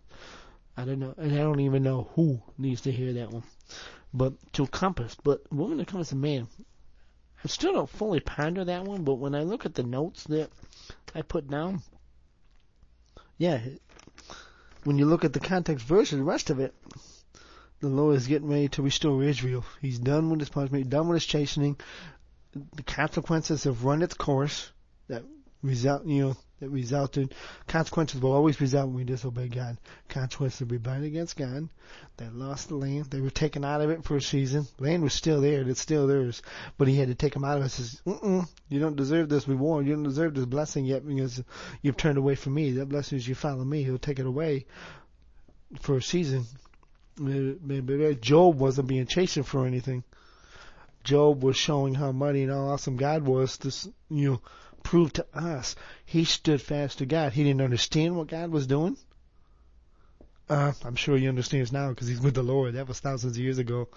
I 0.75 0.83
don't 0.83 0.99
know, 0.99 1.13
and 1.15 1.33
I 1.33 1.37
don't 1.37 1.59
even 1.59 1.83
know 1.83 2.09
who 2.15 2.41
needs 2.57 2.81
to 2.81 2.91
hear 2.91 3.13
that 3.13 3.31
one. 3.31 3.43
But 4.13 4.33
to 4.53 4.65
compass, 4.65 5.15
but 5.23 5.51
woman 5.53 5.77
that 5.77 5.87
comes 5.87 6.09
to 6.09 6.15
man, 6.15 6.47
I 7.43 7.47
still 7.47 7.73
don't 7.73 7.89
fully 7.89 8.19
ponder 8.19 8.65
that 8.65 8.83
one, 8.83 9.03
but 9.03 9.15
when 9.15 9.35
I 9.35 9.43
look 9.43 9.65
at 9.65 9.75
the 9.75 9.83
notes 9.83 10.23
that 10.25 10.49
I 11.13 11.21
put 11.21 11.47
down, 11.47 11.83
yeah, 13.37 13.59
when 14.83 14.97
you 14.97 15.05
look 15.05 15.25
at 15.25 15.33
the 15.33 15.39
context 15.39 15.85
verse 15.85 16.11
and 16.11 16.21
the 16.21 16.25
rest 16.25 16.49
of 16.49 16.59
it, 16.59 16.73
the 17.79 17.89
Lord 17.89 18.15
is 18.15 18.27
getting 18.27 18.47
ready 18.47 18.69
to 18.69 18.81
restore 18.81 19.23
Israel. 19.23 19.63
He's 19.81 19.99
done 19.99 20.29
with 20.29 20.39
his 20.39 20.49
punishment, 20.49 20.89
done 20.89 21.07
with 21.07 21.17
his 21.17 21.25
chastening. 21.25 21.77
The 22.53 22.83
consequences 22.83 23.65
have 23.65 23.83
run 23.83 24.01
its 24.01 24.15
course. 24.15 24.71
That 25.09 25.23
result, 25.63 26.05
you 26.05 26.27
know, 26.27 26.37
that 26.59 26.69
resulted. 26.69 27.35
Consequences 27.67 28.19
will 28.19 28.33
always 28.33 28.59
result 28.59 28.87
when 28.87 28.95
we 28.95 29.03
disobey 29.03 29.47
God. 29.47 29.77
Consequences 30.09 30.67
rebellion 30.67 31.03
against 31.03 31.37
God. 31.37 31.69
They 32.17 32.27
lost 32.29 32.69
the 32.69 32.75
land. 32.75 33.05
They 33.05 33.21
were 33.21 33.29
taken 33.29 33.63
out 33.63 33.81
of 33.81 33.91
it 33.91 34.03
for 34.03 34.17
a 34.17 34.21
season. 34.21 34.67
Land 34.79 35.03
was 35.03 35.13
still 35.13 35.39
there. 35.39 35.61
It's 35.61 35.81
still 35.81 36.07
theirs. 36.07 36.41
But 36.77 36.87
he 36.87 36.97
had 36.97 37.09
to 37.09 37.15
take 37.15 37.33
them 37.33 37.43
out 37.43 37.59
of 37.59 37.65
it. 37.65 37.69
Says, 37.69 38.01
Mm-mm, 38.07 38.47
you 38.69 38.79
don't 38.79 38.95
deserve 38.95 39.29
this 39.29 39.47
reward. 39.47 39.85
You 39.85 39.93
don't 39.93 40.03
deserve 40.03 40.33
this 40.33 40.45
blessing 40.45 40.85
yet 40.85 41.07
because 41.07 41.43
you've 41.81 41.97
turned 41.97 42.17
away 42.17 42.35
from 42.35 42.55
me. 42.55 42.71
That 42.71 42.89
blessing 42.89 43.19
is 43.19 43.27
you 43.27 43.35
follow 43.35 43.63
me. 43.63 43.83
He'll 43.83 43.99
take 43.99 44.19
it 44.19 44.25
away 44.25 44.65
for 45.79 45.97
a 45.97 46.01
season. 46.01 46.45
Job 47.19 48.59
wasn't 48.59 48.87
being 48.87 49.05
chastened 49.05 49.47
for 49.47 49.65
anything. 49.65 50.03
Job 51.03 51.43
was 51.43 51.55
showing 51.55 51.93
how 51.93 52.11
mighty 52.11 52.43
and 52.43 52.51
how 52.51 52.67
awesome 52.67 52.97
God 52.97 53.23
was 53.23 53.57
to, 53.59 53.71
you 54.09 54.31
know, 54.31 54.41
prove 54.87 55.11
to 55.11 55.25
us 55.33 55.75
he 56.05 56.23
stood 56.23 56.61
fast 56.61 56.99
to 56.99 57.05
God. 57.05 57.33
He 57.33 57.43
didn't 57.43 57.61
understand 57.61 58.15
what 58.15 58.27
God 58.27 58.51
was 58.51 58.67
doing. 58.67 58.95
Uh, 60.49 60.71
I'm 60.85 60.95
sure 60.95 61.17
he 61.17 61.27
understands 61.27 61.73
now 61.73 61.89
because 61.89 62.07
he's 62.07 62.21
with 62.21 62.35
the 62.35 62.41
Lord. 62.41 62.75
That 62.75 62.87
was 62.87 63.01
thousands 63.01 63.35
of 63.35 63.43
years 63.43 63.57
ago. 63.57 63.89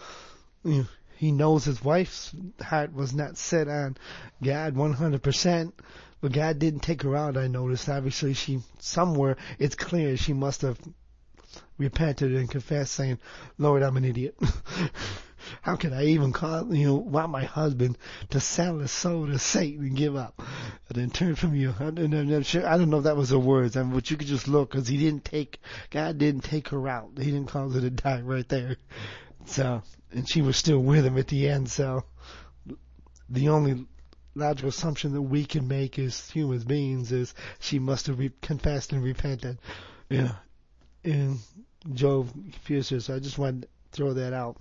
he 1.17 1.31
knows 1.31 1.65
his 1.65 1.85
wife's 1.85 2.35
heart 2.61 2.93
was 2.93 3.15
not 3.15 3.37
set 3.37 3.69
on 3.69 3.99
God 4.43 4.75
100%, 4.75 5.73
but 6.21 6.33
God 6.33 6.59
didn't 6.59 6.81
take 6.81 7.03
her 7.03 7.15
out, 7.15 7.37
I 7.37 7.47
noticed. 7.47 7.89
Obviously, 7.89 8.35
she, 8.35 8.59
somewhere, 8.81 9.37
it's 9.61 9.77
clear 9.77 10.17
she 10.17 10.33
must 10.33 10.63
have 10.63 10.77
repented 11.79 12.35
and 12.35 12.51
confessed 12.51 12.95
saying, 12.95 13.21
Lord, 13.59 13.85
I'm 13.85 13.97
an 13.97 14.05
idiot. 14.05 14.37
How 15.63 15.77
can 15.77 15.93
I 15.93 16.07
even 16.07 16.33
call, 16.33 16.75
you 16.75 16.87
know, 16.87 16.95
want 16.97 17.31
my 17.31 17.45
husband 17.45 17.99
to 18.31 18.41
sell 18.41 18.79
his 18.79 18.91
soul 18.91 19.27
to 19.27 19.39
Satan 19.39 19.85
and 19.85 19.97
give 19.97 20.17
up 20.17 20.41
and 20.89 20.99
then 20.99 21.11
turn 21.11 21.35
from 21.35 21.55
you? 21.55 21.75
I 21.79 21.91
don't, 21.91 22.11
know 22.11 22.99
if 22.99 23.05
that 23.05 23.17
was 23.17 23.31
the 23.31 23.39
words, 23.39 23.77
I 23.77 23.83
mean, 23.83 23.93
but 23.93 24.11
you 24.11 24.17
could 24.17 24.29
just 24.29 24.49
look 24.49 24.71
because 24.71 24.89
he 24.89 24.99
didn't 24.99 25.25
take, 25.25 25.61
God 25.91 26.19
didn't 26.19 26.45
take 26.45 26.69
her 26.69 26.89
out. 26.89 27.13
He 27.17 27.31
didn't 27.31 27.49
cause 27.49 27.75
her 27.75 27.81
to 27.81 27.91
die 27.91 28.21
right 28.21 28.49
there. 28.49 28.77
So, 29.47 29.83
and 30.13 30.29
she 30.29 30.43
was 30.43 30.57
still 30.57 30.81
with 30.81 31.05
him 31.05 31.19
at 31.19 31.29
the 31.29 31.49
end. 31.49 31.71
So, 31.71 32.05
the 33.29 33.49
only 33.49 33.87
logical 34.35 34.69
assumption 34.69 35.13
that 35.13 35.23
we 35.23 35.45
can 35.45 35.69
make 35.69 35.99
as 35.99 36.31
human 36.31 36.61
beings 36.61 37.13
is 37.13 37.35
she 37.59 37.79
must 37.79 38.07
have 38.07 38.19
re- 38.19 38.33
confessed 38.43 38.93
and 38.93 39.03
repented. 39.03 39.59
Yeah. 40.09 40.33
And 41.05 41.39
Job 41.95 42.31
confused 42.33 43.03
So 43.03 43.15
I 43.15 43.19
just 43.19 43.39
wanted 43.39 43.63
to 43.63 43.69
throw 43.93 44.13
that 44.15 44.33
out. 44.33 44.59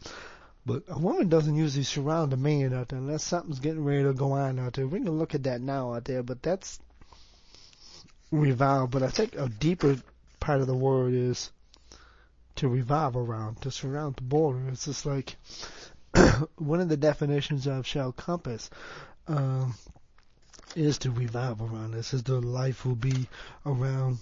But 0.69 0.83
a 0.87 0.99
woman 0.99 1.29
doesn't 1.29 1.55
usually 1.55 1.83
surround 1.83 2.31
a 2.31 2.37
man 2.37 2.75
out 2.75 2.89
there 2.89 2.99
unless 2.99 3.23
something's 3.23 3.59
getting 3.59 3.83
ready 3.83 4.03
to 4.03 4.13
go 4.13 4.33
on 4.33 4.59
out 4.59 4.73
there. 4.73 4.85
We 4.85 4.99
can 4.99 5.17
look 5.17 5.33
at 5.33 5.41
that 5.45 5.61
now 5.61 5.95
out 5.95 6.05
there, 6.05 6.21
but 6.21 6.43
that's 6.43 6.79
revolve. 8.29 8.91
But 8.91 9.01
I 9.01 9.07
think 9.07 9.35
a 9.35 9.49
deeper 9.49 9.97
part 10.39 10.61
of 10.61 10.67
the 10.67 10.75
word 10.75 11.15
is 11.15 11.49
to 12.57 12.67
revolve 12.67 13.15
around, 13.15 13.63
to 13.63 13.71
surround 13.71 14.17
the 14.17 14.21
border. 14.21 14.69
It's 14.69 14.85
just 14.85 15.07
like 15.07 15.37
one 16.57 16.81
of 16.81 16.89
the 16.89 16.97
definitions 16.97 17.65
of 17.65 17.87
shell 17.87 18.11
compass 18.11 18.69
um, 19.27 19.73
is 20.75 20.99
to 20.99 21.09
revolve 21.09 21.63
around. 21.63 21.93
This 21.93 22.13
is 22.13 22.21
the 22.21 22.41
life 22.41 22.85
will 22.85 22.93
be 22.93 23.27
around 23.65 24.19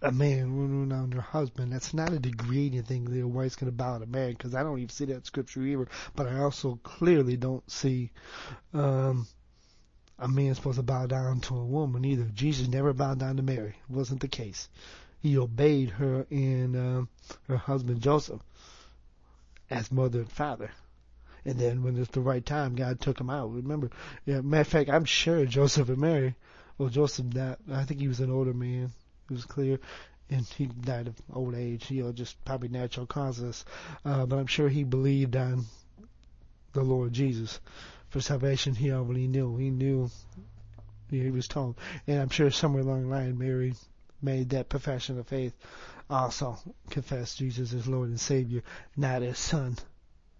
a 0.00 0.12
man 0.12 0.90
around 0.90 1.12
their 1.12 1.20
husband. 1.20 1.72
That's 1.72 1.92
not 1.92 2.12
a 2.12 2.18
degrading 2.18 2.84
thing 2.84 3.04
that 3.04 3.20
a 3.20 3.26
wife's 3.26 3.56
going 3.56 3.70
to 3.70 3.76
bow 3.76 3.98
to 3.98 4.04
a 4.04 4.06
man 4.06 4.30
because 4.32 4.54
I 4.54 4.62
don't 4.62 4.78
even 4.78 4.88
see 4.90 5.06
that 5.06 5.26
scripture 5.26 5.62
either. 5.62 5.88
But 6.14 6.28
I 6.28 6.38
also 6.40 6.78
clearly 6.82 7.36
don't 7.36 7.68
see 7.70 8.10
um, 8.72 9.26
a 10.18 10.28
man 10.28 10.54
supposed 10.54 10.78
to 10.78 10.82
bow 10.82 11.06
down 11.06 11.40
to 11.42 11.56
a 11.56 11.64
woman 11.64 12.04
either. 12.04 12.24
Jesus 12.34 12.68
never 12.68 12.92
bowed 12.92 13.18
down 13.18 13.36
to 13.36 13.42
Mary. 13.42 13.76
It 13.88 13.92
wasn't 13.92 14.20
the 14.20 14.28
case. 14.28 14.68
He 15.20 15.36
obeyed 15.36 15.90
her 15.90 16.26
and 16.30 16.76
um, 16.76 17.08
her 17.48 17.56
husband 17.56 18.00
Joseph 18.00 18.40
as 19.70 19.90
mother 19.90 20.20
and 20.20 20.30
father. 20.30 20.70
And 21.44 21.58
then 21.58 21.82
when 21.82 21.96
it's 21.96 22.10
the 22.10 22.20
right 22.20 22.44
time, 22.44 22.74
God 22.74 23.00
took 23.00 23.20
him 23.20 23.30
out. 23.30 23.52
Remember, 23.52 23.90
yeah, 24.26 24.40
matter 24.40 24.60
of 24.60 24.68
fact, 24.68 24.90
I'm 24.90 25.04
sure 25.04 25.44
Joseph 25.46 25.88
and 25.88 25.98
Mary, 25.98 26.34
well, 26.76 26.88
Joseph, 26.88 27.30
that 27.30 27.58
I 27.72 27.84
think 27.84 28.00
he 28.00 28.08
was 28.08 28.20
an 28.20 28.30
older 28.30 28.52
man. 28.52 28.92
It 29.30 29.34
was 29.34 29.44
clear, 29.44 29.78
and 30.30 30.46
he 30.46 30.66
died 30.66 31.08
of 31.08 31.14
old 31.32 31.54
age. 31.54 31.90
You 31.90 32.04
know, 32.04 32.12
just 32.12 32.42
probably 32.44 32.68
natural 32.68 33.06
causes. 33.06 33.64
Uh, 34.04 34.26
but 34.26 34.38
I'm 34.38 34.46
sure 34.46 34.68
he 34.68 34.84
believed 34.84 35.36
on 35.36 35.66
the 36.72 36.82
Lord 36.82 37.12
Jesus 37.12 37.60
for 38.08 38.20
salvation. 38.20 38.74
He 38.74 38.92
already 38.92 39.26
knew. 39.28 39.56
He 39.56 39.70
knew. 39.70 40.10
He 41.10 41.30
was 41.30 41.48
told, 41.48 41.76
and 42.06 42.20
I'm 42.20 42.28
sure 42.28 42.50
somewhere 42.50 42.82
along 42.82 43.04
the 43.04 43.08
line, 43.08 43.38
Mary 43.38 43.74
made 44.20 44.50
that 44.50 44.68
profession 44.68 45.18
of 45.18 45.26
faith. 45.26 45.54
Also 46.10 46.58
confessed 46.90 47.38
Jesus 47.38 47.72
as 47.72 47.86
Lord 47.86 48.08
and 48.08 48.20
Savior, 48.20 48.62
not 48.96 49.22
as 49.22 49.38
Son. 49.38 49.76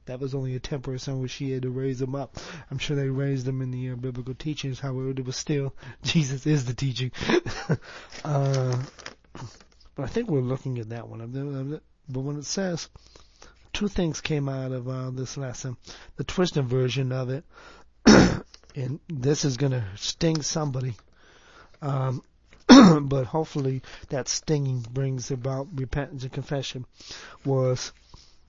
That 0.08 0.20
was 0.20 0.34
only 0.34 0.54
a 0.54 0.58
temporary 0.58 0.98
son 0.98 1.18
where 1.18 1.28
she 1.28 1.50
had 1.50 1.62
to 1.62 1.70
raise 1.70 2.00
him 2.00 2.14
up. 2.14 2.38
I'm 2.70 2.78
sure 2.78 2.96
they 2.96 3.10
raised 3.10 3.46
him 3.46 3.60
in 3.60 3.70
the 3.70 3.90
uh, 3.90 3.94
biblical 3.94 4.34
teachings, 4.34 4.80
however, 4.80 5.10
it 5.10 5.24
was 5.24 5.36
still, 5.36 5.74
Jesus 6.02 6.46
is 6.46 6.64
the 6.64 6.72
teaching. 6.72 7.12
uh, 8.24 8.82
but 9.94 10.02
I 10.02 10.06
think 10.06 10.30
we're 10.30 10.40
looking 10.40 10.78
at 10.78 10.88
that 10.88 11.08
one. 11.08 11.80
But 12.08 12.20
when 12.20 12.38
it 12.38 12.46
says, 12.46 12.88
two 13.74 13.88
things 13.88 14.22
came 14.22 14.48
out 14.48 14.72
of 14.72 14.88
uh, 14.88 15.10
this 15.10 15.36
lesson. 15.36 15.76
The 16.16 16.24
twisted 16.24 16.64
version 16.64 17.12
of 17.12 17.28
it, 17.28 17.44
and 18.74 19.00
this 19.08 19.44
is 19.44 19.58
going 19.58 19.72
to 19.72 19.84
sting 19.96 20.40
somebody. 20.40 20.94
Um, 21.82 22.22
but 23.02 23.26
hopefully 23.26 23.82
that 24.08 24.26
stinging 24.26 24.80
brings 24.80 25.30
about 25.30 25.68
repentance 25.74 26.22
and 26.22 26.32
confession 26.32 26.86
was 27.44 27.92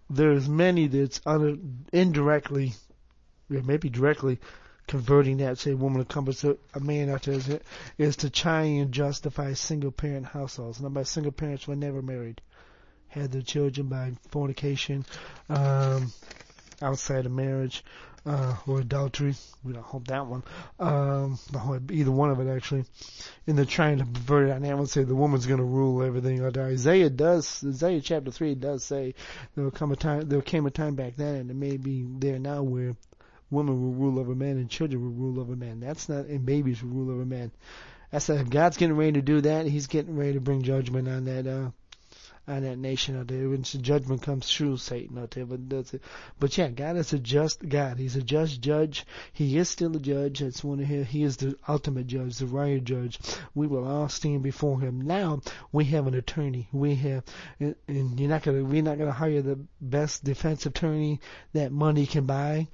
there's 0.10 0.50
many 0.50 0.88
that's 0.88 1.22
un- 1.26 1.86
indirectly, 1.94 2.74
maybe 3.50 3.90
directly, 3.90 4.40
converting 4.88 5.38
that, 5.38 5.58
say, 5.58 5.74
woman 5.74 6.00
to 6.00 6.06
come 6.06 6.26
to 6.26 6.58
a 6.74 6.80
man 6.80 7.10
out 7.10 7.24
there 7.24 7.36
is, 7.36 7.60
is 7.98 8.16
to 8.18 8.30
try 8.30 8.64
and 8.64 8.92
justify 8.92 9.54
single 9.54 9.92
parent 9.92 10.26
households. 10.26 10.80
By 10.80 11.04
single 11.04 11.32
parents 11.32 11.68
were 11.68 11.76
never 11.76 12.02
married, 12.02 12.42
had 13.08 13.32
their 13.32 13.44
children 13.44 13.88
by 13.88 14.14
fornication, 14.30 15.06
um, 15.48 16.12
outside 16.82 17.26
of 17.26 17.32
marriage, 17.32 17.84
uh, 18.26 18.56
or 18.68 18.80
adultery. 18.80 19.36
We 19.64 19.74
don't 19.74 19.84
hope 19.84 20.08
that 20.08 20.26
one. 20.26 20.44
Um, 20.80 21.40
either 21.92 22.12
one 22.12 22.32
of 22.32 22.40
it 22.40 22.50
actually. 22.50 22.86
And 23.48 23.58
they're 23.58 23.66
trying 23.66 24.00
to 24.00 24.06
pervert 24.06 24.50
it. 24.50 24.52
And 24.54 24.66
I 24.66 24.74
would 24.74 24.90
say 24.90 25.04
the 25.04 25.16
woman's 25.16 25.46
going 25.46 25.60
to 25.60 25.66
rule 25.66 26.04
everything. 26.04 26.44
Isaiah 26.44 27.10
does, 27.10 27.64
Isaiah 27.64 28.02
chapter 28.02 28.32
3 28.32 28.56
does 28.56 28.84
say 28.84 29.16
there 29.56 29.64
will 29.64 29.72
come 29.72 29.92
a 29.92 29.96
time, 29.96 30.28
there 30.28 30.42
came 30.42 30.66
a 30.66 30.72
time 30.72 30.96
back 30.96 31.16
then, 31.16 31.36
and 31.36 31.52
it 31.52 31.56
may 31.56 31.78
be 31.78 32.06
there 32.08 32.40
now 32.40 32.64
where 32.64 32.96
women 33.52 33.82
will 33.82 33.94
rule 33.94 34.20
over 34.20 34.36
men 34.36 34.58
and 34.58 34.70
children 34.70 35.02
will 35.02 35.12
rule 35.12 35.40
over 35.40 35.56
men. 35.56 35.80
That's 35.80 36.10
not, 36.10 36.26
and 36.26 36.46
babies 36.46 36.84
will 36.84 36.92
rule 36.92 37.12
over 37.12 37.26
men. 37.26 37.52
That's 38.12 38.28
that 38.28 38.50
God's 38.50 38.78
getting 38.78 38.96
ready 38.96 39.14
to 39.14 39.22
do 39.22 39.42
that. 39.42 39.68
He's 39.68 39.88
getting 39.88 40.16
ready 40.16 40.34
to 40.34 40.42
bring 40.42 40.64
judgment 40.64 41.08
on 41.08 41.26
that, 41.26 41.48
uh, 41.48 41.70
on 42.50 42.64
that 42.64 42.78
nation 42.78 43.20
out 43.20 43.28
there. 43.28 43.50
When 43.50 43.64
judgment 43.64 44.22
comes 44.22 44.52
through 44.52 44.78
Satan 44.78 45.18
out 45.18 45.32
there, 45.32 45.46
but 45.46 45.60
it. 45.94 46.02
But 46.40 46.58
yeah, 46.58 46.70
God 46.70 46.98
is 46.98 47.14
a 47.14 47.20
just 47.20 47.68
God. 47.68 47.98
He's 47.98 48.16
a 48.16 48.22
just 48.22 48.62
judge. 48.62 49.06
He 49.32 49.58
is 49.58 49.70
still 49.70 49.96
a 49.96 50.00
judge. 50.00 50.40
That's 50.40 50.64
one 50.64 50.80
of 50.80 50.86
his, 50.86 51.08
He 51.08 51.24
is 51.24 51.38
the 51.38 51.56
ultimate 51.68 52.08
judge, 52.08 52.38
the 52.38 52.48
right 52.48 52.84
judge. 52.84 53.20
We 53.54 53.68
will 53.68 53.88
all 53.88 54.10
stand 54.10 54.44
before 54.44 54.80
Him. 54.80 55.02
Now 55.02 55.42
we 55.72 55.86
have 55.86 56.08
an 56.08 56.16
attorney. 56.16 56.68
We 56.72 56.96
have, 56.96 57.24
and 57.60 58.20
you're 58.20 58.30
not 58.30 58.44
gonna, 58.44 58.64
we're 58.64 58.82
not 58.82 58.98
gonna 58.98 59.12
hire 59.12 59.42
the 59.42 59.60
best 59.82 60.24
defense 60.24 60.66
attorney 60.66 61.20
that 61.54 61.72
money 61.72 62.06
can 62.06 62.26
buy. 62.26 62.68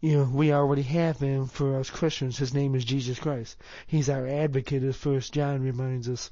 You 0.00 0.18
know, 0.18 0.24
we 0.24 0.52
already 0.52 0.82
have 0.82 1.18
him 1.18 1.46
for 1.46 1.78
us 1.78 1.90
Christians. 1.90 2.38
His 2.38 2.54
name 2.54 2.74
is 2.74 2.84
Jesus 2.84 3.18
Christ. 3.18 3.56
He's 3.86 4.08
our 4.08 4.26
advocate, 4.26 4.82
as 4.82 4.96
First 4.96 5.32
John 5.32 5.62
reminds 5.62 6.08
us. 6.08 6.30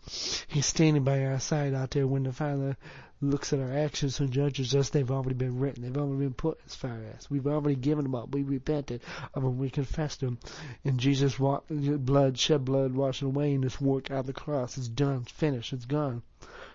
He's 0.49 0.67
standing 0.67 1.05
by 1.05 1.25
our 1.25 1.41
side 1.41 1.75
out 1.75 1.91
there 1.91 2.07
when 2.07 2.25
the 2.25 2.33
Father 2.33 2.77
looks 3.21 3.53
at 3.53 3.59
our 3.59 3.73
actions 3.73 4.21
and 4.21 4.31
judges 4.31 4.75
us, 4.75 4.91
they've 4.91 5.11
already 5.11 5.35
been 5.35 5.59
written. 5.59 5.83
They've 5.83 5.97
already 5.97 6.27
been 6.27 6.35
put 6.35 6.61
as 6.67 6.75
far 6.75 6.99
as. 7.17 7.29
We've 7.29 7.47
already 7.47 7.75
given 7.75 8.05
them 8.05 8.15
up. 8.15 8.33
We 8.33 8.43
repented 8.43 9.03
of 9.35 9.43
them. 9.43 9.59
We 9.59 9.71
confessed 9.71 10.21
them. 10.21 10.39
And 10.85 10.99
Jesus' 10.99 11.37
blood, 11.37 12.39
shed 12.39 12.65
blood, 12.65 12.93
washed 12.93 13.23
away 13.23 13.55
in 13.55 13.63
this 13.63 13.81
work 13.81 14.11
out 14.11 14.21
of 14.21 14.27
the 14.27 14.33
cross. 14.33 14.79
It's 14.79 14.89
done. 14.89 15.23
It's 15.23 15.33
finished. 15.33 15.73
It's 15.73 15.85
gone. 15.85 16.23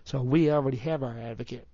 So 0.03 0.21
we 0.21 0.51
already 0.51 0.77
have 0.77 1.01
our 1.01 1.17
advocate. 1.17 1.65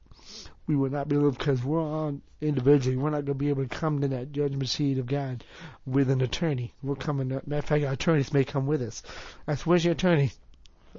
We 0.67 0.75
will 0.75 0.91
not 0.91 1.07
be 1.09 1.15
able, 1.15 1.31
because 1.31 1.63
we're 1.63 1.81
on 1.81 2.21
individually, 2.39 2.95
we're 2.95 3.09
not 3.09 3.25
going 3.25 3.39
to 3.39 3.43
be 3.43 3.49
able 3.49 3.63
to 3.63 3.75
come 3.75 4.01
to 4.01 4.07
that 4.09 4.31
judgment 4.31 4.69
seat 4.69 4.99
of 4.99 5.07
God 5.07 5.43
with 5.87 6.11
an 6.11 6.21
attorney. 6.21 6.75
We're 6.83 6.93
coming, 6.93 7.29
matter 7.29 7.41
of 7.49 7.65
fact, 7.65 7.83
our 7.85 7.93
attorneys 7.93 8.31
may 8.31 8.43
come 8.43 8.67
with 8.67 8.83
us. 8.83 9.01
That's, 9.47 9.65
where's 9.65 9.83
your 9.83 9.93
attorney? 9.93 10.31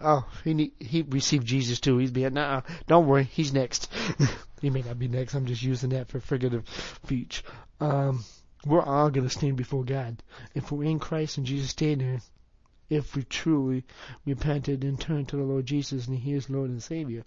Oh, 0.03 0.27
he 0.45 0.73
he 0.79 1.03
received 1.03 1.47
Jesus 1.47 1.81
too. 1.81 1.99
He's 1.99 2.11
being, 2.11 2.35
nah, 2.35 2.63
don't 2.87 3.07
worry, 3.07 3.25
he's 3.25 3.53
next. 3.53 3.93
he 4.61 4.71
may 4.71 4.83
not 4.83 4.99
be 4.99 5.09
next. 5.09 5.35
I'm 5.35 5.47
just 5.47 5.63
using 5.63 5.91
that 5.91 6.09
for 6.09 6.21
figurative 6.21 6.69
speech. 7.05 7.43
Um, 7.81 8.25
we're 8.65 8.83
all 8.83 9.11
gonna 9.11 9.31
stand 9.31 9.57
before 9.57 9.85
God 9.85 10.23
if 10.55 10.71
we're 10.71 10.85
in 10.85 10.99
Christ 10.99 11.39
and 11.39 11.47
Jesus 11.47 11.71
stayed 11.71 12.01
there. 12.01 12.21
If 12.89 13.15
we 13.15 13.23
truly 13.23 13.85
repented 14.27 14.83
and 14.83 15.01
turned 15.01 15.29
to 15.29 15.37
the 15.37 15.45
Lord 15.45 15.65
Jesus 15.65 16.09
and 16.09 16.19
He 16.19 16.33
is 16.33 16.51
Lord 16.51 16.71
and 16.71 16.83
Savior, 16.83 17.25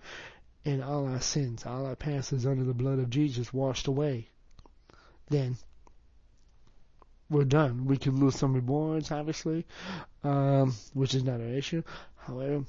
and 0.66 0.84
all 0.84 1.08
our 1.08 1.22
sins, 1.22 1.66
all 1.66 1.86
our 1.86 1.96
past 1.96 2.34
is 2.34 2.46
under 2.46 2.64
the 2.64 2.74
blood 2.74 3.00
of 3.00 3.10
Jesus 3.10 3.54
washed 3.54 3.88
away, 3.88 4.28
then 5.30 5.58
we're 7.30 7.44
done. 7.44 7.86
We 7.86 7.98
could 7.98 8.14
lose 8.14 8.36
some 8.36 8.54
rewards, 8.54 9.12
obviously, 9.12 9.66
um, 10.24 10.74
which 10.94 11.16
is 11.16 11.24
not 11.24 11.40
an 11.40 11.56
issue. 11.56 11.84
However, 12.26 12.64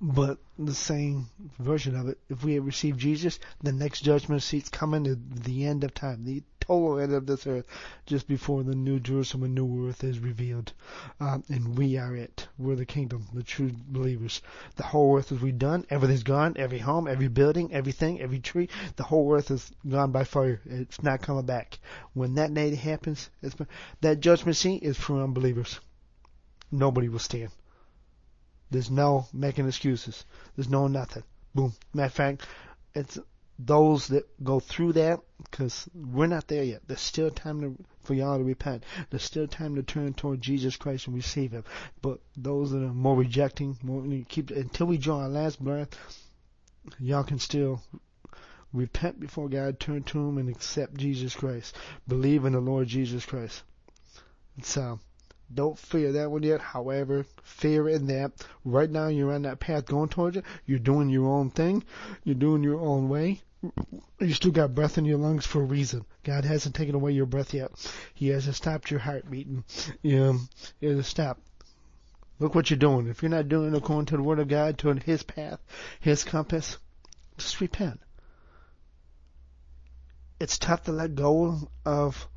but 0.00 0.38
the 0.58 0.74
same 0.74 1.30
version 1.58 1.96
of 1.96 2.08
it, 2.08 2.18
if 2.28 2.44
we 2.44 2.54
have 2.54 2.66
received 2.66 3.00
Jesus, 3.00 3.40
the 3.62 3.72
next 3.72 4.02
judgment 4.02 4.42
seat's 4.42 4.68
coming 4.68 5.06
at 5.06 5.44
the 5.44 5.64
end 5.64 5.82
of 5.82 5.94
time, 5.94 6.24
the 6.24 6.42
total 6.60 6.98
end 6.98 7.14
of 7.14 7.26
this 7.26 7.46
earth 7.46 7.66
just 8.04 8.28
before 8.28 8.62
the 8.62 8.74
new 8.74 9.00
Jerusalem 9.00 9.44
and 9.44 9.54
new 9.54 9.88
earth 9.88 10.04
is 10.04 10.20
revealed. 10.20 10.72
Um, 11.18 11.42
and 11.48 11.78
we 11.78 11.96
are 11.96 12.14
it. 12.14 12.46
We're 12.58 12.76
the 12.76 12.84
kingdom, 12.84 13.26
the 13.32 13.42
true 13.42 13.72
believers. 13.88 14.42
The 14.76 14.84
whole 14.84 15.16
earth 15.16 15.32
is 15.32 15.38
redone. 15.38 15.86
Everything's 15.88 16.22
gone. 16.22 16.54
Every 16.56 16.78
home, 16.78 17.08
every 17.08 17.28
building, 17.28 17.72
everything, 17.72 18.20
every 18.20 18.38
tree. 18.38 18.68
The 18.96 19.04
whole 19.04 19.34
earth 19.34 19.50
is 19.50 19.72
gone 19.88 20.12
by 20.12 20.24
fire. 20.24 20.60
It's 20.66 21.02
not 21.02 21.22
coming 21.22 21.46
back. 21.46 21.78
When 22.12 22.34
that 22.34 22.52
day 22.52 22.74
happens, 22.74 23.30
that 24.02 24.20
judgment 24.20 24.56
seat 24.56 24.82
is 24.82 24.98
for 24.98 25.22
unbelievers. 25.22 25.80
Nobody 26.70 27.08
will 27.08 27.18
stand. 27.18 27.50
There's 28.70 28.90
no 28.90 29.26
making 29.32 29.66
excuses. 29.66 30.24
There's 30.56 30.68
no 30.68 30.88
nothing. 30.88 31.24
Boom. 31.54 31.72
Matter 31.94 32.06
of 32.06 32.12
fact, 32.12 32.46
it's 32.94 33.18
those 33.58 34.08
that 34.08 34.44
go 34.44 34.60
through 34.60 34.92
that 34.92 35.20
because 35.42 35.88
we're 35.94 36.26
not 36.26 36.46
there 36.46 36.62
yet. 36.62 36.82
There's 36.86 37.00
still 37.00 37.30
time 37.30 37.60
to, 37.60 37.84
for 38.02 38.14
y'all 38.14 38.38
to 38.38 38.44
repent. 38.44 38.84
There's 39.10 39.24
still 39.24 39.48
time 39.48 39.74
to 39.74 39.82
turn 39.82 40.14
toward 40.14 40.40
Jesus 40.40 40.76
Christ 40.76 41.06
and 41.06 41.16
receive 41.16 41.52
Him. 41.52 41.64
But 42.00 42.20
those 42.36 42.70
that 42.70 42.82
are 42.82 42.94
more 42.94 43.16
rejecting, 43.16 43.76
more 43.82 44.04
keep 44.28 44.50
until 44.50 44.86
we 44.86 44.98
draw 44.98 45.22
our 45.22 45.28
last 45.28 45.62
breath, 45.62 45.90
y'all 47.00 47.24
can 47.24 47.38
still 47.38 47.82
repent 48.72 49.18
before 49.18 49.48
God, 49.48 49.80
turn 49.80 50.02
to 50.04 50.28
Him, 50.28 50.38
and 50.38 50.48
accept 50.48 50.94
Jesus 50.94 51.34
Christ. 51.34 51.74
Believe 52.06 52.44
in 52.44 52.52
the 52.52 52.60
Lord 52.60 52.86
Jesus 52.86 53.26
Christ. 53.26 53.62
So 54.62 55.00
don't 55.52 55.78
fear 55.78 56.12
that 56.12 56.30
one 56.30 56.42
yet. 56.42 56.60
However, 56.60 57.24
fear 57.42 57.88
in 57.88 58.06
that 58.08 58.32
right 58.64 58.90
now 58.90 59.08
you're 59.08 59.32
on 59.32 59.42
that 59.42 59.60
path 59.60 59.86
going 59.86 60.08
towards 60.08 60.36
it. 60.36 60.44
You're 60.66 60.78
doing 60.78 61.08
your 61.08 61.28
own 61.28 61.50
thing. 61.50 61.84
You're 62.24 62.34
doing 62.34 62.62
your 62.62 62.80
own 62.80 63.08
way. 63.08 63.40
You 64.20 64.32
still 64.32 64.52
got 64.52 64.74
breath 64.74 64.98
in 64.98 65.04
your 65.04 65.18
lungs 65.18 65.46
for 65.46 65.60
a 65.60 65.64
reason. 65.64 66.04
God 66.22 66.44
hasn't 66.44 66.74
taken 66.74 66.94
away 66.94 67.12
your 67.12 67.26
breath 67.26 67.54
yet. 67.54 67.70
He 68.14 68.28
hasn't 68.28 68.56
stopped 68.56 68.90
your 68.90 69.00
heart 69.00 69.30
beating. 69.30 69.64
You 70.02 70.40
he 70.80 70.86
hasn't 70.86 71.06
stopped. 71.06 71.42
Look 72.38 72.54
what 72.54 72.70
you're 72.70 72.78
doing. 72.78 73.08
If 73.08 73.22
you're 73.22 73.30
not 73.30 73.48
doing 73.48 73.74
it 73.74 73.76
according 73.76 74.06
to 74.06 74.16
the 74.16 74.22
Word 74.22 74.38
of 74.38 74.46
God, 74.46 74.78
to 74.78 74.94
His 74.94 75.24
path, 75.24 75.58
His 75.98 76.22
compass, 76.22 76.78
just 77.36 77.60
repent. 77.60 78.00
It's 80.38 80.56
tough 80.56 80.84
to 80.84 80.92
let 80.92 81.16
go 81.16 81.68
of 81.84 82.28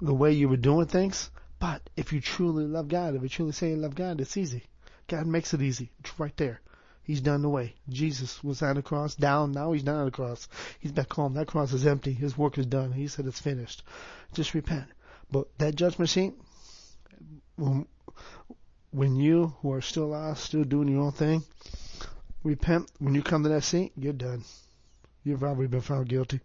the 0.00 0.14
way 0.14 0.32
you 0.32 0.48
were 0.48 0.56
doing 0.56 0.86
things, 0.86 1.30
but 1.66 1.90
if 1.96 2.12
you 2.12 2.20
truly 2.20 2.64
love 2.64 2.86
God, 2.86 3.16
if 3.16 3.22
you 3.24 3.28
truly 3.28 3.50
say 3.50 3.70
you 3.70 3.76
love 3.76 3.96
God, 3.96 4.20
it's 4.20 4.36
easy. 4.36 4.62
God 5.08 5.26
makes 5.26 5.52
it 5.52 5.60
easy. 5.60 5.90
It's 5.98 6.16
right 6.16 6.36
there. 6.36 6.60
He's 7.02 7.20
done 7.20 7.42
the 7.42 7.48
way. 7.48 7.74
Jesus 7.88 8.44
was 8.44 8.62
on 8.62 8.76
the 8.76 8.82
cross, 8.82 9.16
down, 9.16 9.50
now 9.50 9.72
he's 9.72 9.82
not 9.82 9.96
on 9.96 10.04
the 10.04 10.12
cross. 10.12 10.46
He's 10.78 10.92
back 10.92 11.12
home. 11.12 11.34
That 11.34 11.48
cross 11.48 11.72
is 11.72 11.84
empty. 11.84 12.12
His 12.12 12.38
work 12.38 12.56
is 12.56 12.66
done. 12.66 12.92
He 12.92 13.08
said 13.08 13.26
it's 13.26 13.40
finished. 13.40 13.82
Just 14.32 14.54
repent. 14.54 14.86
But 15.28 15.58
that 15.58 15.74
judgment 15.74 16.08
seat, 16.08 16.34
when, 17.56 17.88
when 18.92 19.16
you 19.16 19.56
who 19.60 19.72
are 19.72 19.80
still 19.80 20.06
lost, 20.06 20.44
still 20.44 20.62
doing 20.62 20.86
your 20.86 21.02
own 21.02 21.12
thing, 21.12 21.42
repent. 22.44 22.92
When 23.00 23.16
you 23.16 23.22
come 23.22 23.42
to 23.42 23.48
that 23.48 23.64
seat, 23.64 23.90
you're 23.96 24.12
done. 24.12 24.44
You've 25.24 25.42
already 25.42 25.66
been 25.66 25.80
found 25.80 26.08
guilty. 26.08 26.38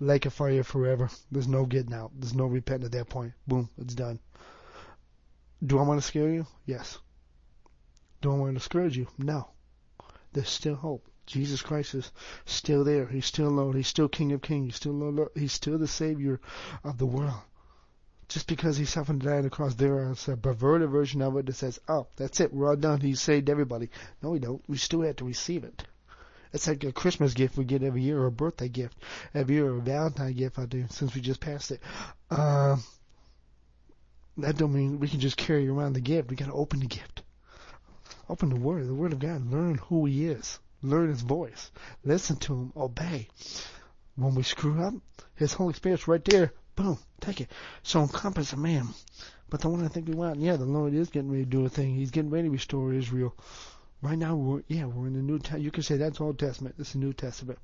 Lake 0.00 0.26
of 0.26 0.32
fire 0.32 0.64
forever. 0.64 1.08
There's 1.30 1.48
no 1.48 1.66
getting 1.66 1.94
out. 1.94 2.10
There's 2.18 2.34
no 2.34 2.46
repenting 2.46 2.86
at 2.86 2.92
that 2.92 3.08
point. 3.08 3.32
Boom, 3.46 3.70
it's 3.78 3.94
done. 3.94 4.18
Do 5.64 5.78
I 5.78 5.82
want 5.82 6.00
to 6.00 6.06
scare 6.06 6.30
you? 6.30 6.46
Yes. 6.66 6.98
Do 8.20 8.32
I 8.32 8.36
want 8.36 8.50
to 8.50 8.58
discourage 8.58 8.96
you? 8.96 9.06
No. 9.18 9.48
There's 10.32 10.48
still 10.48 10.74
hope. 10.74 11.06
Jesus 11.26 11.62
Christ 11.62 11.94
is 11.94 12.10
still 12.44 12.84
there. 12.84 13.06
He's 13.06 13.26
still 13.26 13.50
Lord. 13.50 13.76
He's 13.76 13.88
still 13.88 14.08
King 14.08 14.32
of 14.32 14.42
Kings. 14.42 14.66
He's 14.66 14.76
still 14.76 14.92
Lord. 14.92 15.30
He's 15.34 15.52
still 15.52 15.78
the 15.78 15.86
Savior 15.86 16.40
of 16.82 16.98
the 16.98 17.06
world. 17.06 17.40
Just 18.28 18.46
because 18.46 18.76
he 18.76 18.84
suffered 18.84 19.12
and 19.12 19.22
died 19.22 19.36
on 19.36 19.42
the 19.42 19.50
cross, 19.50 19.74
there 19.74 20.10
is 20.10 20.28
a 20.28 20.36
perverted 20.36 20.90
version 20.90 21.22
of 21.22 21.36
it 21.36 21.46
that 21.46 21.54
says, 21.54 21.78
"Oh, 21.88 22.08
that's 22.16 22.40
it. 22.40 22.52
We're 22.52 22.68
all 22.68 22.76
done. 22.76 23.00
He 23.00 23.14
saved 23.14 23.48
everybody." 23.48 23.90
No, 24.22 24.30
we 24.30 24.38
don't. 24.38 24.62
We 24.68 24.76
still 24.76 25.02
have 25.02 25.16
to 25.16 25.24
receive 25.24 25.62
it. 25.64 25.86
It's 26.54 26.68
like 26.68 26.84
a 26.84 26.92
Christmas 26.92 27.34
gift 27.34 27.56
we 27.58 27.64
get 27.64 27.82
every 27.82 28.02
year, 28.02 28.16
or 28.16 28.26
a 28.26 28.32
birthday 28.32 28.68
gift 28.68 28.96
every 29.34 29.56
year, 29.56 29.66
or 29.66 29.78
a 29.78 29.80
Valentine 29.80 30.34
gift. 30.34 30.56
I 30.56 30.66
do 30.66 30.84
since 30.88 31.12
we 31.12 31.20
just 31.20 31.40
passed 31.40 31.72
it. 31.72 31.80
Uh, 32.30 32.76
that 34.38 34.56
don't 34.56 34.72
mean 34.72 35.00
we 35.00 35.08
can 35.08 35.18
just 35.18 35.36
carry 35.36 35.66
around 35.68 35.94
the 35.94 36.00
gift. 36.00 36.30
We 36.30 36.36
got 36.36 36.46
to 36.46 36.52
open 36.52 36.78
the 36.78 36.86
gift. 36.86 37.22
Open 38.30 38.50
the 38.50 38.60
Word, 38.60 38.86
the 38.86 38.94
Word 38.94 39.12
of 39.12 39.18
God. 39.18 39.50
Learn 39.50 39.74
who 39.74 40.06
He 40.06 40.26
is. 40.26 40.60
Learn 40.80 41.08
His 41.08 41.22
voice. 41.22 41.72
Listen 42.04 42.36
to 42.36 42.54
Him. 42.54 42.72
Obey. 42.76 43.26
When 44.14 44.36
we 44.36 44.44
screw 44.44 44.80
up, 44.80 44.94
His 45.34 45.52
Holy 45.52 45.74
Spirit's 45.74 46.06
right 46.06 46.24
there. 46.24 46.52
Boom. 46.76 46.98
Take 47.20 47.40
it. 47.40 47.50
So 47.82 48.00
encompass 48.00 48.52
a 48.52 48.56
man. 48.56 48.86
But 49.50 49.60
the 49.60 49.68
one 49.68 49.84
I 49.84 49.88
think 49.88 50.06
we 50.06 50.14
want, 50.14 50.38
yeah, 50.38 50.56
the 50.56 50.64
Lord 50.64 50.94
is 50.94 51.10
getting 51.10 51.32
ready 51.32 51.44
to 51.44 51.50
do 51.50 51.64
a 51.64 51.68
thing. 51.68 51.96
He's 51.96 52.12
getting 52.12 52.30
ready 52.30 52.46
to 52.46 52.52
restore 52.52 52.92
Israel. 52.92 53.34
Right 54.04 54.18
now, 54.18 54.36
we're, 54.36 54.62
yeah, 54.68 54.84
we're 54.84 55.06
in 55.06 55.14
the 55.14 55.22
New 55.22 55.38
Testament. 55.38 55.64
You 55.64 55.70
can 55.70 55.82
say 55.82 55.96
that's 55.96 56.20
Old 56.20 56.38
Testament. 56.38 56.76
This 56.76 56.90
is 56.90 56.96
New 56.96 57.14
Testament. 57.14 57.58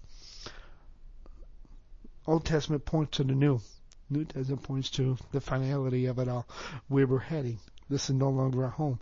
Old 2.27 2.47
Testament 2.47 2.87
points 2.87 3.19
to 3.19 3.25
the 3.25 3.35
New. 3.35 3.61
New 4.09 4.25
Testament 4.25 4.63
points 4.63 4.89
to 4.93 5.19
the 5.33 5.43
finality 5.43 6.07
of 6.07 6.19
it 6.19 6.29
all, 6.29 6.47
where 6.89 7.07
we're 7.07 7.19
heading. 7.19 7.59
This 7.91 8.09
is 8.09 8.17
no 8.17 8.31
longer 8.31 8.65
our 8.65 8.71
home. 8.71 9.01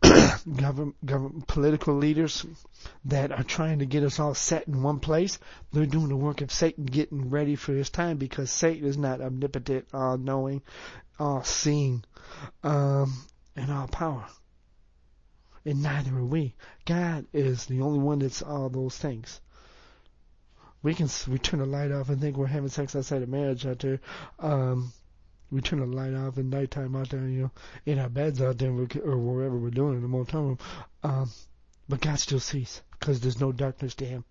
government, 0.56 0.94
government, 1.04 1.48
political 1.48 1.96
leaders 1.96 2.46
that 3.06 3.32
are 3.32 3.42
trying 3.42 3.80
to 3.80 3.86
get 3.86 4.04
us 4.04 4.20
all 4.20 4.34
set 4.34 4.68
in 4.68 4.80
one 4.80 5.00
place. 5.00 5.40
They're 5.72 5.86
doing 5.86 6.08
the 6.08 6.14
work 6.14 6.40
of 6.40 6.52
Satan, 6.52 6.84
getting 6.84 7.30
ready 7.30 7.56
for 7.56 7.72
his 7.72 7.90
time 7.90 8.16
because 8.16 8.52
Satan 8.52 8.86
is 8.86 8.96
not 8.96 9.20
omnipotent, 9.20 9.88
all-knowing, 9.92 10.62
all-seeing, 11.18 12.04
um, 12.62 13.12
and 13.56 13.72
all-power. 13.72 14.24
And 15.68 15.82
neither 15.82 16.16
are 16.16 16.24
we. 16.24 16.54
God 16.86 17.26
is 17.34 17.66
the 17.66 17.82
only 17.82 17.98
one 17.98 18.20
that's 18.20 18.40
all 18.40 18.70
those 18.70 18.96
things. 18.96 19.38
We 20.82 20.94
can 20.94 21.10
we 21.28 21.38
turn 21.38 21.60
the 21.60 21.66
light 21.66 21.92
off 21.92 22.08
and 22.08 22.18
think 22.18 22.38
we're 22.38 22.46
having 22.46 22.70
sex 22.70 22.96
outside 22.96 23.20
of 23.20 23.28
marriage 23.28 23.66
out 23.66 23.80
there. 23.80 24.00
Um, 24.38 24.94
we 25.50 25.60
turn 25.60 25.80
the 25.80 25.86
light 25.86 26.14
off 26.14 26.38
at 26.38 26.46
nighttime 26.46 26.96
out 26.96 27.10
there, 27.10 27.28
you 27.28 27.42
know, 27.42 27.50
in 27.84 27.98
our 27.98 28.08
beds 28.08 28.40
out 28.40 28.56
there 28.56 28.70
or 28.70 29.18
wherever 29.18 29.58
we're 29.58 29.68
doing 29.68 29.96
in 29.96 30.00
the 30.00 30.08
motel 30.08 30.42
room. 30.42 30.58
Um, 31.02 31.30
but 31.86 32.00
God 32.00 32.18
still 32.18 32.40
sees 32.40 32.80
because 32.98 33.20
there's 33.20 33.38
no 33.38 33.52
darkness 33.52 33.94
to 33.96 34.06
Him. 34.06 34.24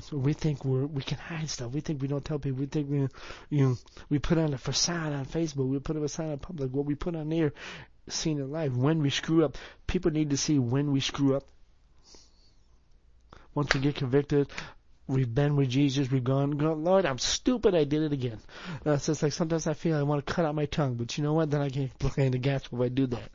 So 0.00 0.18
we 0.18 0.34
think 0.34 0.66
we're 0.66 0.84
we 0.84 1.02
can 1.02 1.16
hide 1.16 1.48
stuff. 1.48 1.72
We 1.72 1.80
think 1.80 2.02
we 2.02 2.08
don't 2.08 2.24
tell 2.24 2.38
people. 2.38 2.60
We 2.60 2.66
think 2.66 2.90
we 2.90 3.08
you 3.48 3.68
know 3.68 3.76
we 4.10 4.18
put 4.18 4.36
on 4.36 4.52
a 4.52 4.58
facade 4.58 5.14
on 5.14 5.24
Facebook. 5.24 5.66
We 5.66 5.78
put 5.78 5.96
a 5.96 6.00
facade 6.00 6.30
in 6.30 6.38
public. 6.40 6.72
What 6.72 6.84
we 6.84 6.94
put 6.94 7.16
on 7.16 7.30
there, 7.30 7.54
seen 8.12 8.38
in 8.38 8.50
life. 8.50 8.72
When 8.72 9.02
we 9.02 9.10
screw 9.10 9.44
up, 9.44 9.56
people 9.86 10.10
need 10.10 10.30
to 10.30 10.36
see 10.36 10.58
when 10.58 10.92
we 10.92 11.00
screw 11.00 11.36
up. 11.36 11.44
Once 13.54 13.74
we 13.74 13.80
get 13.80 13.96
convicted, 13.96 14.48
We've 15.10 15.34
been 15.34 15.56
with 15.56 15.70
Jesus. 15.70 16.08
We've 16.08 16.22
gone, 16.22 16.56
Lord, 16.56 17.04
I'm 17.04 17.18
stupid. 17.18 17.74
I 17.74 17.82
did 17.82 18.04
it 18.04 18.12
again. 18.12 18.38
Uh, 18.86 18.96
so 18.96 19.10
it's 19.10 19.24
like 19.24 19.32
sometimes 19.32 19.66
I 19.66 19.74
feel 19.74 19.96
I 19.96 20.04
want 20.04 20.24
to 20.24 20.32
cut 20.32 20.44
out 20.44 20.54
my 20.54 20.66
tongue, 20.66 20.94
but 20.94 21.18
you 21.18 21.24
know 21.24 21.32
what? 21.32 21.50
Then 21.50 21.60
I 21.60 21.68
can't 21.68 21.90
play 21.98 22.28
the 22.28 22.38
gospel 22.38 22.80
if 22.80 22.86
I 22.86 22.88
do 22.90 23.08
that. 23.08 23.28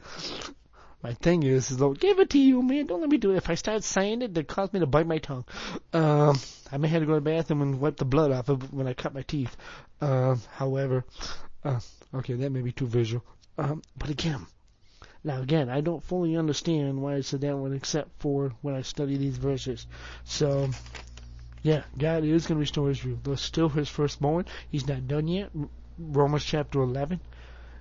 My 1.03 1.13
thing 1.15 1.43
is, 1.43 1.71
is 1.71 1.81
Lord, 1.81 1.99
give 1.99 2.19
it 2.19 2.29
to 2.29 2.39
you, 2.39 2.61
man. 2.61 2.85
Don't 2.85 3.01
let 3.01 3.09
me 3.09 3.17
do 3.17 3.31
it. 3.31 3.38
If 3.38 3.49
I 3.49 3.55
start 3.55 3.83
saying 3.83 4.21
it, 4.21 4.38
it 4.38 4.47
cause 4.47 4.71
me 4.71 4.79
to 4.79 4.85
bite 4.85 5.05
my 5.05 5.17
tongue. 5.17 5.43
Um, 5.91 6.39
I 6.71 6.77
may 6.77 6.88
have 6.88 7.01
to 7.01 7.05
go 7.05 7.15
to 7.15 7.19
the 7.19 7.29
bathroom 7.29 7.61
and 7.61 7.81
wipe 7.81 7.97
the 7.97 8.05
blood 8.05 8.31
off 8.31 8.47
of 8.47 8.73
when 8.73 8.88
I 8.88 8.93
cut 8.93 9.13
my 9.13 9.23
teeth. 9.23 9.55
Um, 9.99 10.41
however, 10.53 11.03
uh, 11.65 11.81
okay, 12.13 12.35
that 12.35 12.51
may 12.51 12.61
be 12.61 12.71
too 12.71 12.88
visual. 12.88 13.21
Um, 13.57 13.81
but 13.97 14.09
again, 14.09 14.47
now 15.25 15.41
again, 15.41 15.69
I 15.69 15.81
don't 15.81 16.03
fully 16.03 16.38
understand 16.38 17.01
why 17.01 17.15
I 17.15 17.21
said 17.21 17.41
that 17.41 17.57
one 17.57 17.73
except 17.73 18.09
for 18.19 18.53
when 18.61 18.75
I 18.75 18.83
study 18.83 19.17
these 19.17 19.38
verses. 19.38 19.88
So, 20.23 20.69
yeah, 21.63 21.83
God 21.97 22.23
is 22.23 22.45
going 22.45 22.57
to 22.57 22.61
restore 22.61 22.91
Israel. 22.91 23.17
There's 23.23 23.41
still 23.41 23.69
his 23.69 23.89
firstborn. 23.89 24.45
He's 24.69 24.88
not 24.88 25.07
done 25.07 25.27
yet. 25.27 25.49
Romans 25.97 26.45
chapter 26.45 26.79
11 26.79 27.19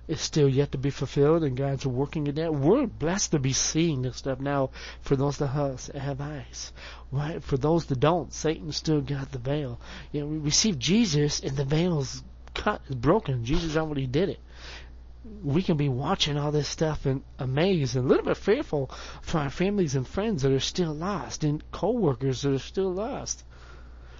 is 0.07 0.21
still 0.21 0.49
yet 0.49 0.71
to 0.71 0.79
be 0.79 0.89
fulfilled, 0.89 1.43
and 1.43 1.55
God's 1.55 1.85
working 1.85 2.25
in 2.25 2.35
that. 2.35 2.55
We're 2.55 2.87
blessed 2.87 3.31
to 3.31 3.39
be 3.39 3.53
seeing 3.53 4.01
this 4.01 4.17
stuff 4.17 4.39
now 4.39 4.71
for 5.01 5.15
those 5.15 5.37
that 5.37 5.47
have 5.47 6.21
eyes. 6.21 6.73
Right? 7.11 7.43
For 7.43 7.57
those 7.57 7.85
that 7.85 7.99
don't, 7.99 8.33
Satan 8.33 8.71
still 8.71 9.01
got 9.01 9.31
the 9.31 9.39
veil. 9.39 9.79
You 10.11 10.21
know, 10.21 10.27
we 10.27 10.37
receive 10.37 10.79
Jesus, 10.79 11.41
and 11.41 11.55
the 11.55 11.65
veil's 11.65 12.23
cut, 12.55 12.81
is 12.87 12.95
broken. 12.95 13.45
Jesus 13.45 13.77
already 13.77 14.07
did 14.07 14.29
it 14.29 14.39
we 15.43 15.63
can 15.63 15.77
be 15.77 15.89
watching 15.89 16.37
all 16.37 16.51
this 16.51 16.67
stuff 16.67 17.05
and 17.05 17.23
amazed 17.39 17.95
and 17.95 18.05
a 18.05 18.07
little 18.07 18.25
bit 18.25 18.37
fearful 18.37 18.91
for 19.21 19.39
our 19.39 19.49
families 19.49 19.95
and 19.95 20.07
friends 20.07 20.43
that 20.43 20.51
are 20.51 20.59
still 20.59 20.93
lost 20.93 21.43
and 21.43 21.63
co-workers 21.71 22.43
that 22.43 22.53
are 22.53 22.59
still 22.59 22.93
lost 22.93 23.43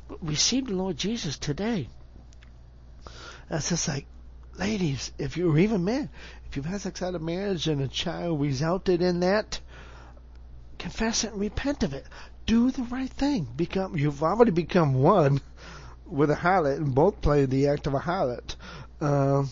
But 0.08 0.24
we 0.24 0.36
see 0.36 0.62
the 0.62 0.74
Lord 0.74 0.98
Jesus 0.98 1.38
today. 1.38 1.90
That's 3.50 3.70
just 3.70 3.88
like, 3.88 4.08
ladies, 4.58 5.12
if 5.20 5.38
you're 5.38 5.58
even 5.60 5.84
men, 5.84 6.10
if 6.48 6.56
you've 6.56 6.66
had 6.66 6.82
sex 6.82 7.02
out 7.02 7.16
of 7.16 7.22
marriage 7.22 7.68
and 7.68 7.82
a 7.82 7.88
child 7.88 8.42
resulted 8.42 9.02
in 9.02 9.20
that, 9.20 9.60
confess 10.80 11.24
it 11.24 11.34
and 11.34 11.42
repent 11.42 11.84
of 11.84 11.94
it. 11.94 12.06
Do 12.46 12.72
the 12.72 12.84
right 12.84 13.10
thing. 13.10 13.48
Become, 13.56 13.98
you've 13.98 14.24
already 14.24 14.52
become 14.52 14.96
one 14.96 15.42
with 16.06 16.30
a 16.30 16.36
harlot, 16.36 16.78
and 16.78 16.94
both 16.94 17.22
play 17.22 17.46
the 17.46 17.68
act 17.68 17.88
of 17.88 17.94
a 17.96 18.00
harlot. 18.00 18.56
Um, 19.02 19.50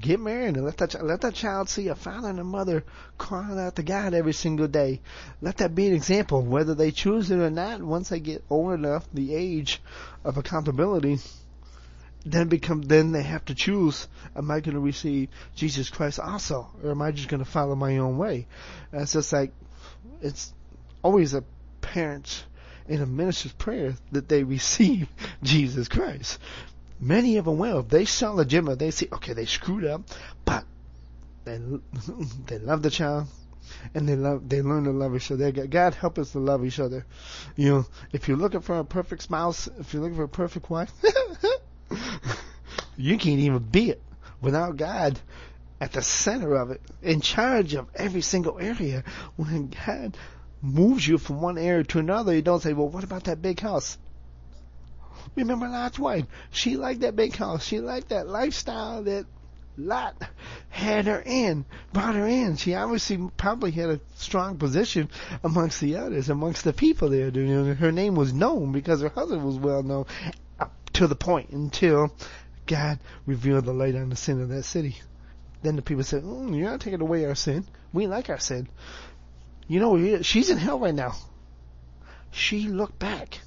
get 0.00 0.20
married 0.20 0.56
and 0.56 0.64
let 0.64 0.78
that 0.78 1.04
let 1.04 1.20
that 1.22 1.34
child 1.34 1.68
see 1.68 1.88
a 1.88 1.94
father 1.94 2.28
and 2.28 2.40
a 2.40 2.44
mother 2.44 2.84
crying 3.18 3.58
out 3.58 3.76
to 3.76 3.82
God 3.82 4.14
every 4.14 4.32
single 4.32 4.68
day. 4.68 5.00
Let 5.40 5.58
that 5.58 5.74
be 5.74 5.86
an 5.86 5.94
example, 5.94 6.42
whether 6.42 6.74
they 6.74 6.90
choose 6.90 7.30
it 7.30 7.38
or 7.38 7.50
not. 7.50 7.82
Once 7.82 8.08
they 8.08 8.20
get 8.20 8.44
old 8.50 8.74
enough, 8.74 9.06
the 9.12 9.34
age 9.34 9.80
of 10.24 10.36
accountability, 10.36 11.18
then 12.24 12.48
become 12.48 12.82
then 12.82 13.12
they 13.12 13.22
have 13.22 13.44
to 13.46 13.54
choose: 13.54 14.08
Am 14.34 14.50
I 14.50 14.60
going 14.60 14.74
to 14.74 14.80
receive 14.80 15.28
Jesus 15.54 15.90
Christ 15.90 16.18
also, 16.18 16.70
or 16.82 16.90
am 16.90 17.02
I 17.02 17.12
just 17.12 17.28
going 17.28 17.44
to 17.44 17.50
follow 17.50 17.74
my 17.74 17.98
own 17.98 18.18
way? 18.18 18.46
And 18.92 19.02
it's 19.02 19.12
just 19.12 19.32
like 19.32 19.52
it's 20.22 20.52
always 21.02 21.34
a 21.34 21.44
parent's 21.80 22.44
in 22.86 23.00
a 23.00 23.06
minister's 23.06 23.52
prayer 23.52 23.94
that 24.12 24.28
they 24.28 24.42
receive 24.44 25.08
Jesus 25.42 25.88
Christ. 25.88 26.38
Many 27.04 27.36
of 27.36 27.44
them 27.44 27.58
will. 27.58 27.80
If 27.80 27.88
they 27.88 28.06
sound 28.06 28.38
legitimate, 28.38 28.78
they 28.78 28.90
say, 28.90 29.08
okay, 29.12 29.34
they 29.34 29.44
screwed 29.44 29.84
up, 29.84 30.00
but 30.46 30.64
they 31.44 31.60
they 32.46 32.58
love 32.58 32.80
the 32.80 32.88
child, 32.88 33.26
and 33.94 34.08
they 34.08 34.16
love 34.16 34.48
they 34.48 34.62
learn 34.62 34.84
to 34.84 34.90
love 34.90 35.14
each 35.14 35.30
other. 35.30 35.52
God 35.52 35.94
help 35.94 36.18
us 36.18 36.32
to 36.32 36.38
love 36.38 36.64
each 36.64 36.80
other. 36.80 37.04
You 37.56 37.68
know, 37.68 37.86
if 38.12 38.26
you're 38.26 38.38
looking 38.38 38.62
for 38.62 38.78
a 38.78 38.84
perfect 38.86 39.20
spouse, 39.20 39.68
if 39.78 39.92
you're 39.92 40.02
looking 40.02 40.16
for 40.16 40.24
a 40.24 40.28
perfect 40.28 40.70
wife, 40.70 40.90
you 42.96 43.18
can't 43.18 43.40
even 43.40 43.58
be 43.58 43.90
it 43.90 44.02
without 44.40 44.78
God 44.78 45.20
at 45.82 45.92
the 45.92 46.00
center 46.00 46.54
of 46.54 46.70
it, 46.70 46.80
in 47.02 47.20
charge 47.20 47.74
of 47.74 47.86
every 47.94 48.22
single 48.22 48.58
area. 48.58 49.04
When 49.36 49.68
God 49.86 50.16
moves 50.62 51.06
you 51.06 51.18
from 51.18 51.42
one 51.42 51.58
area 51.58 51.84
to 51.84 51.98
another, 51.98 52.34
you 52.34 52.40
don't 52.40 52.62
say, 52.62 52.72
well, 52.72 52.88
what 52.88 53.04
about 53.04 53.24
that 53.24 53.42
big 53.42 53.60
house? 53.60 53.98
Remember 55.36 55.68
Lot's 55.68 55.98
wife? 55.98 56.26
She 56.50 56.76
liked 56.76 57.00
that 57.00 57.16
big 57.16 57.34
house. 57.34 57.64
She 57.64 57.80
liked 57.80 58.08
that 58.10 58.28
lifestyle 58.28 59.02
that 59.04 59.26
Lot 59.76 60.14
had 60.68 61.06
her 61.06 61.20
in, 61.24 61.64
brought 61.92 62.14
her 62.14 62.26
in. 62.26 62.56
She 62.56 62.74
obviously 62.74 63.18
probably 63.36 63.72
had 63.72 63.90
a 63.90 64.00
strong 64.14 64.56
position 64.56 65.08
amongst 65.42 65.80
the 65.80 65.96
others, 65.96 66.28
amongst 66.28 66.62
the 66.62 66.72
people 66.72 67.08
there. 67.08 67.30
Her 67.30 67.90
name 67.90 68.14
was 68.14 68.32
known 68.32 68.70
because 68.70 69.00
her 69.00 69.08
husband 69.08 69.44
was 69.44 69.56
well 69.56 69.82
known 69.82 70.06
up 70.60 70.72
to 70.92 71.08
the 71.08 71.16
point 71.16 71.50
until 71.50 72.14
God 72.66 73.00
revealed 73.26 73.64
the 73.64 73.74
light 73.74 73.96
on 73.96 74.10
the 74.10 74.16
sin 74.16 74.40
of 74.40 74.48
that 74.50 74.62
city. 74.62 75.00
Then 75.62 75.76
the 75.76 75.82
people 75.82 76.04
said, 76.04 76.22
mm, 76.22 76.56
"You're 76.56 76.70
not 76.70 76.80
taking 76.80 77.00
away 77.00 77.24
our 77.24 77.34
sin. 77.34 77.66
We 77.92 78.06
like 78.06 78.30
our 78.30 78.38
sin." 78.38 78.68
You 79.66 79.80
know, 79.80 80.22
she's 80.22 80.50
in 80.50 80.58
hell 80.58 80.78
right 80.78 80.94
now. 80.94 81.16
She 82.30 82.68
looked 82.68 82.98
back. 82.98 83.40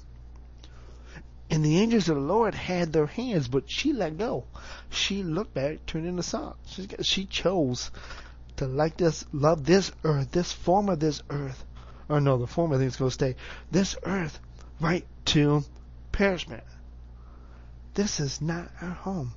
And 1.50 1.64
the 1.64 1.78
angels 1.78 2.08
of 2.08 2.16
the 2.16 2.22
Lord 2.22 2.54
had 2.54 2.92
their 2.92 3.06
hands, 3.06 3.48
but 3.48 3.70
she 3.70 3.92
let 3.92 4.18
go. 4.18 4.44
She 4.90 5.22
looked 5.22 5.54
back, 5.54 5.86
turned 5.86 6.06
into 6.06 6.22
salt. 6.22 6.56
She, 6.66 6.86
she 7.02 7.24
chose 7.24 7.90
to 8.56 8.66
like 8.66 8.96
this, 8.96 9.24
love 9.32 9.64
this 9.64 9.90
earth, 10.04 10.30
this 10.30 10.52
form 10.52 10.88
of 10.88 11.00
this 11.00 11.22
earth. 11.30 11.64
Or 12.08 12.20
no, 12.20 12.36
the 12.38 12.46
form 12.46 12.72
of 12.72 12.80
things 12.80 12.96
going 12.96 13.10
to 13.10 13.14
stay. 13.14 13.36
This 13.70 13.96
earth, 14.02 14.38
right 14.80 15.06
to 15.26 15.64
perishment. 16.12 16.64
This 17.94 18.20
is 18.20 18.40
not 18.40 18.70
our 18.82 18.90
home. 18.90 19.32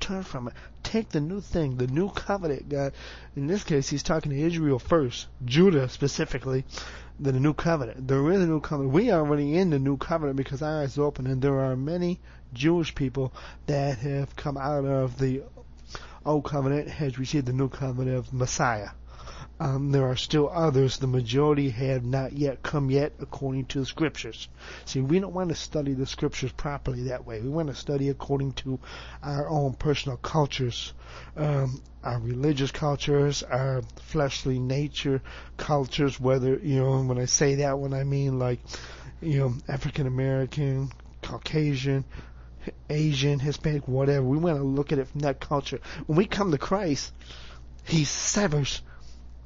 Turn 0.00 0.22
from 0.22 0.48
it. 0.48 0.54
Take 0.82 1.10
the 1.10 1.20
new 1.20 1.40
thing, 1.40 1.76
the 1.76 1.86
new 1.86 2.10
covenant, 2.10 2.68
God. 2.68 2.92
In 3.36 3.46
this 3.46 3.64
case, 3.64 3.88
he's 3.88 4.02
talking 4.02 4.32
to 4.32 4.38
Israel 4.38 4.78
first, 4.78 5.28
Judah 5.44 5.88
specifically, 5.88 6.64
the 7.22 7.32
new 7.32 7.52
covenant. 7.52 8.08
There 8.08 8.30
is 8.32 8.40
a 8.40 8.46
new 8.46 8.60
covenant. 8.60 8.94
We 8.94 9.10
are 9.10 9.20
already 9.20 9.56
in 9.56 9.70
the 9.70 9.78
new 9.78 9.98
covenant 9.98 10.36
because 10.36 10.62
our 10.62 10.82
eyes 10.82 10.96
are 10.96 11.02
open, 11.02 11.26
and 11.26 11.42
there 11.42 11.60
are 11.60 11.76
many 11.76 12.18
Jewish 12.54 12.94
people 12.94 13.32
that 13.66 13.98
have 13.98 14.34
come 14.36 14.56
out 14.56 14.86
of 14.86 15.18
the 15.18 15.42
old 16.24 16.44
covenant, 16.44 16.88
has 16.88 17.18
received 17.18 17.46
the 17.46 17.52
new 17.52 17.68
covenant 17.68 18.16
of 18.16 18.32
Messiah. 18.32 18.90
Um, 19.60 19.92
there 19.92 20.06
are 20.06 20.16
still 20.16 20.48
others. 20.50 20.96
The 20.96 21.06
majority 21.06 21.68
have 21.68 22.02
not 22.02 22.32
yet 22.32 22.62
come 22.62 22.90
yet, 22.90 23.12
according 23.20 23.66
to 23.66 23.80
the 23.80 23.86
scriptures. 23.86 24.48
See, 24.86 25.02
we 25.02 25.20
don't 25.20 25.34
want 25.34 25.50
to 25.50 25.54
study 25.54 25.92
the 25.92 26.06
scriptures 26.06 26.50
properly 26.50 27.02
that 27.04 27.26
way. 27.26 27.42
We 27.42 27.50
want 27.50 27.68
to 27.68 27.74
study 27.74 28.08
according 28.08 28.54
to 28.54 28.80
our 29.22 29.50
own 29.50 29.74
personal 29.74 30.16
cultures, 30.16 30.94
um, 31.36 31.82
our 32.02 32.18
religious 32.18 32.70
cultures, 32.70 33.42
our 33.42 33.82
fleshly 33.96 34.58
nature 34.58 35.20
cultures. 35.58 36.18
Whether 36.18 36.56
you 36.56 36.76
know, 36.76 37.02
when 37.02 37.18
I 37.18 37.26
say 37.26 37.56
that, 37.56 37.78
when 37.78 37.92
I 37.92 38.04
mean 38.04 38.38
like, 38.38 38.60
you 39.20 39.40
know, 39.40 39.54
African 39.68 40.06
American, 40.06 40.90
Caucasian, 41.20 42.06
Asian, 42.88 43.38
Hispanic, 43.38 43.86
whatever. 43.86 44.24
We 44.24 44.38
want 44.38 44.56
to 44.56 44.64
look 44.64 44.90
at 44.90 44.98
it 44.98 45.08
from 45.08 45.20
that 45.20 45.38
culture. 45.38 45.80
When 46.06 46.16
we 46.16 46.24
come 46.24 46.50
to 46.50 46.58
Christ, 46.58 47.12
He 47.84 48.04
severs 48.04 48.80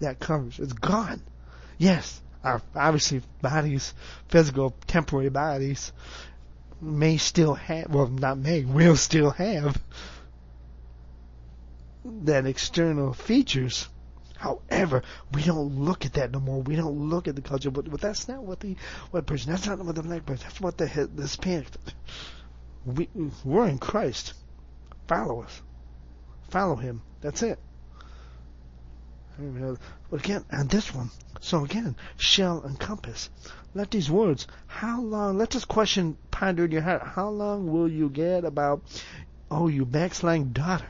that 0.01 0.21
covers. 0.21 0.59
It's 0.59 0.73
gone. 0.73 1.23
Yes, 1.79 2.21
our 2.43 2.61
obviously 2.75 3.23
bodies, 3.41 3.95
physical, 4.29 4.75
temporary 4.87 5.31
bodies, 5.31 5.93
may 6.81 7.17
still 7.17 7.55
have, 7.55 7.87
well, 7.89 8.09
not 8.09 8.39
may, 8.39 8.65
will 8.65 8.97
still 8.97 9.31
have 9.31 9.81
that 12.05 12.47
external 12.47 13.13
features. 13.15 13.89
However, 14.37 15.03
we 15.33 15.43
don't 15.43 15.81
look 15.81 16.05
at 16.05 16.15
that 16.15 16.33
no 16.33 16.41
more. 16.41 16.61
We 16.61 16.77
don't 16.77 17.09
look 17.09 17.29
at 17.29 17.35
the 17.35 17.41
culture, 17.41 17.71
but, 17.71 17.91
but 17.91 18.01
that's 18.01 18.29
not 18.29 18.43
what 18.43 18.61
the 18.61 18.77
what 19.11 19.25
person. 19.25 19.51
That's 19.51 19.67
not 19.67 19.79
what 19.79 19.95
the 19.95 20.03
black 20.03 20.27
person. 20.27 20.45
That's 20.47 20.61
what 20.61 20.77
the 20.77 21.09
the 21.15 21.23
Hispanic. 21.23 21.69
We 22.85 23.09
we're 23.43 23.69
in 23.69 23.79
Christ. 23.79 24.35
Follow 25.09 25.43
us. 25.43 25.63
Follow 26.51 26.77
Him. 26.77 27.01
That's 27.23 27.43
it. 27.43 27.59
But 29.37 30.21
again, 30.21 30.45
and 30.51 30.71
this 30.71 30.95
one. 30.95 31.11
So 31.41 31.65
again, 31.65 31.97
shall 32.17 32.65
encompass. 32.65 33.31
Let 33.75 33.91
these 33.91 34.11
words, 34.11 34.47
how 34.67 35.03
long, 35.03 35.39
let 35.39 35.51
this 35.51 35.65
question 35.65 36.17
ponder 36.31 36.65
in 36.65 36.71
your 36.71 36.83
heart. 36.83 37.03
How 37.03 37.29
long 37.29 37.73
will 37.73 37.89
you 37.89 38.09
get 38.09 38.45
about, 38.45 38.83
oh, 39.51 39.69
you 39.69 39.85
backsliding 39.85 40.53
daughter? 40.53 40.87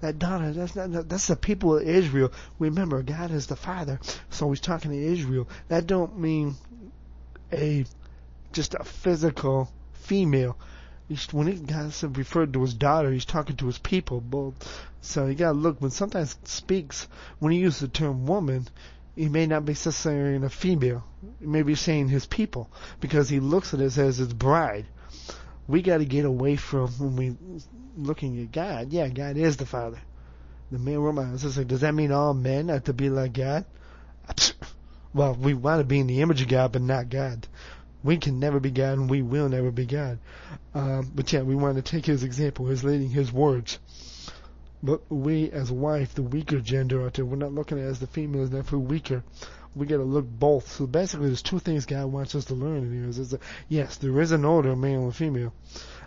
That 0.00 0.18
daughter, 0.18 0.52
that's 0.52 0.74
not, 0.76 1.08
that's 1.08 1.26
the 1.26 1.36
people 1.36 1.76
of 1.78 1.82
Israel. 1.86 2.32
Remember, 2.58 3.02
God 3.02 3.30
is 3.30 3.46
the 3.46 3.56
father, 3.56 4.00
so 4.30 4.50
he's 4.50 4.60
talking 4.60 4.90
to 4.90 4.96
Israel. 4.96 5.48
That 5.68 5.86
don't 5.86 6.18
mean 6.18 6.54
a, 7.52 7.84
just 8.52 8.74
a 8.74 8.84
physical 8.84 9.72
female. 9.92 10.56
When 11.32 11.48
he, 11.48 11.54
God 11.54 11.92
referred 12.16 12.52
to 12.52 12.62
his 12.62 12.74
daughter, 12.74 13.10
he's 13.10 13.24
talking 13.24 13.56
to 13.56 13.66
his 13.66 13.78
people, 13.78 14.20
both 14.20 14.54
so 15.02 15.26
you 15.26 15.34
gotta 15.34 15.56
look 15.56 15.80
when 15.80 15.90
sometimes 15.90 16.36
speaks 16.44 17.08
when 17.38 17.52
he 17.52 17.58
uses 17.58 17.80
the 17.80 17.88
term 17.88 18.26
woman, 18.26 18.68
he 19.16 19.28
may 19.28 19.46
not 19.46 19.64
be 19.64 19.72
necessarily 19.72 20.44
a 20.44 20.48
female. 20.50 21.04
He 21.40 21.46
may 21.46 21.62
be 21.62 21.74
saying 21.74 22.08
his 22.08 22.26
people 22.26 22.70
because 23.00 23.28
he 23.28 23.40
looks 23.40 23.72
at 23.72 23.80
us 23.80 23.98
as 23.98 24.18
his 24.18 24.32
bride. 24.32 24.86
We 25.66 25.82
got 25.82 25.98
to 25.98 26.04
get 26.04 26.24
away 26.24 26.56
from 26.56 26.88
when 26.98 27.16
we 27.16 27.36
looking 27.96 28.40
at 28.42 28.52
God. 28.52 28.92
Yeah, 28.92 29.08
God 29.08 29.36
is 29.36 29.56
the 29.56 29.66
Father. 29.66 29.98
The 30.70 30.78
man 30.78 31.02
woman. 31.02 31.34
It's 31.34 31.56
like, 31.56 31.68
does 31.68 31.80
that 31.80 31.94
mean 31.94 32.12
all 32.12 32.34
men 32.34 32.68
have 32.68 32.84
to 32.84 32.92
be 32.92 33.08
like 33.10 33.32
God? 33.32 33.64
Well, 35.12 35.34
we 35.34 35.54
want 35.54 35.80
to 35.80 35.84
be 35.84 35.98
in 35.98 36.06
the 36.06 36.20
image 36.20 36.40
of 36.40 36.46
God, 36.46 36.70
but 36.70 36.82
not 36.82 37.08
God. 37.08 37.48
We 38.02 38.16
can 38.16 38.40
never 38.40 38.60
be 38.60 38.70
God, 38.70 38.98
and 38.98 39.10
we 39.10 39.22
will 39.22 39.48
never 39.48 39.70
be 39.70 39.86
God. 39.86 40.18
Um, 40.74 41.10
but 41.14 41.32
yeah, 41.32 41.42
we 41.42 41.54
want 41.54 41.76
to 41.76 41.82
take 41.82 42.06
His 42.06 42.24
example, 42.24 42.66
His 42.66 42.82
leading, 42.82 43.10
His 43.10 43.32
words. 43.32 43.78
But 44.82 45.02
we, 45.10 45.50
as 45.50 45.70
wife, 45.70 46.14
the 46.14 46.22
weaker 46.22 46.60
gender, 46.60 47.04
are 47.04 47.10
to, 47.10 47.26
we're 47.26 47.36
not 47.36 47.52
looking 47.52 47.78
at 47.78 47.84
as 47.84 48.00
the 48.00 48.06
female 48.06 48.42
is 48.42 48.50
therefore 48.50 48.78
weaker. 48.78 49.22
We 49.74 49.86
got 49.86 49.98
to 49.98 50.04
look 50.04 50.26
both. 50.26 50.72
So 50.72 50.86
basically, 50.86 51.26
there's 51.26 51.42
two 51.42 51.58
things 51.58 51.86
God 51.86 52.06
wants 52.06 52.34
us 52.34 52.46
to 52.46 52.54
learn 52.54 52.78
in 52.78 52.92
here. 52.92 53.08
Is 53.08 53.30
that, 53.30 53.42
yes, 53.68 53.98
there 53.98 54.18
is 54.20 54.32
an 54.32 54.44
order, 54.44 54.74
male 54.74 55.04
and 55.04 55.14
female, 55.14 55.52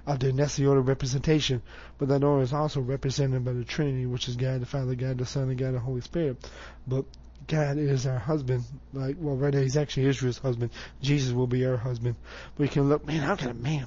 out 0.05 0.19
there, 0.19 0.31
that's 0.31 0.57
the 0.57 0.65
order 0.65 0.81
of 0.81 0.87
representation. 0.87 1.61
But 1.97 2.09
that 2.09 2.23
order 2.23 2.43
is 2.43 2.51
also 2.51 2.81
represented 2.81 3.45
by 3.45 3.53
the 3.53 3.63
Trinity, 3.63 4.05
which 4.05 4.27
is 4.27 4.35
God 4.35 4.61
the 4.61 4.65
Father, 4.65 4.95
God 4.95 5.19
the 5.19 5.25
Son, 5.25 5.49
and 5.49 5.57
God 5.57 5.75
the 5.75 5.79
Holy 5.79 6.01
Spirit. 6.01 6.49
But 6.87 7.05
God 7.47 7.77
is 7.77 8.05
our 8.05 8.19
husband. 8.19 8.63
Like, 8.93 9.17
well, 9.19 9.35
right 9.35 9.53
now 9.53 9.61
he's 9.61 9.77
actually 9.77 10.07
Israel's 10.07 10.37
husband. 10.37 10.71
Jesus 11.01 11.33
will 11.33 11.47
be 11.47 11.65
our 11.65 11.77
husband. 11.77 12.15
We 12.57 12.67
can 12.67 12.89
look, 12.89 13.05
man, 13.05 13.21
how 13.21 13.35
can 13.35 13.49
a 13.49 13.53
man? 13.53 13.85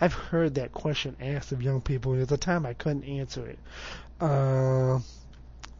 I've 0.00 0.12
heard 0.12 0.56
that 0.56 0.72
question 0.72 1.16
asked 1.20 1.52
of 1.52 1.62
young 1.62 1.80
people, 1.80 2.12
and 2.12 2.22
at 2.22 2.28
the 2.28 2.36
time 2.36 2.66
I 2.66 2.74
couldn't 2.74 3.04
answer 3.04 3.46
it 3.46 3.58
uh, 4.20 4.98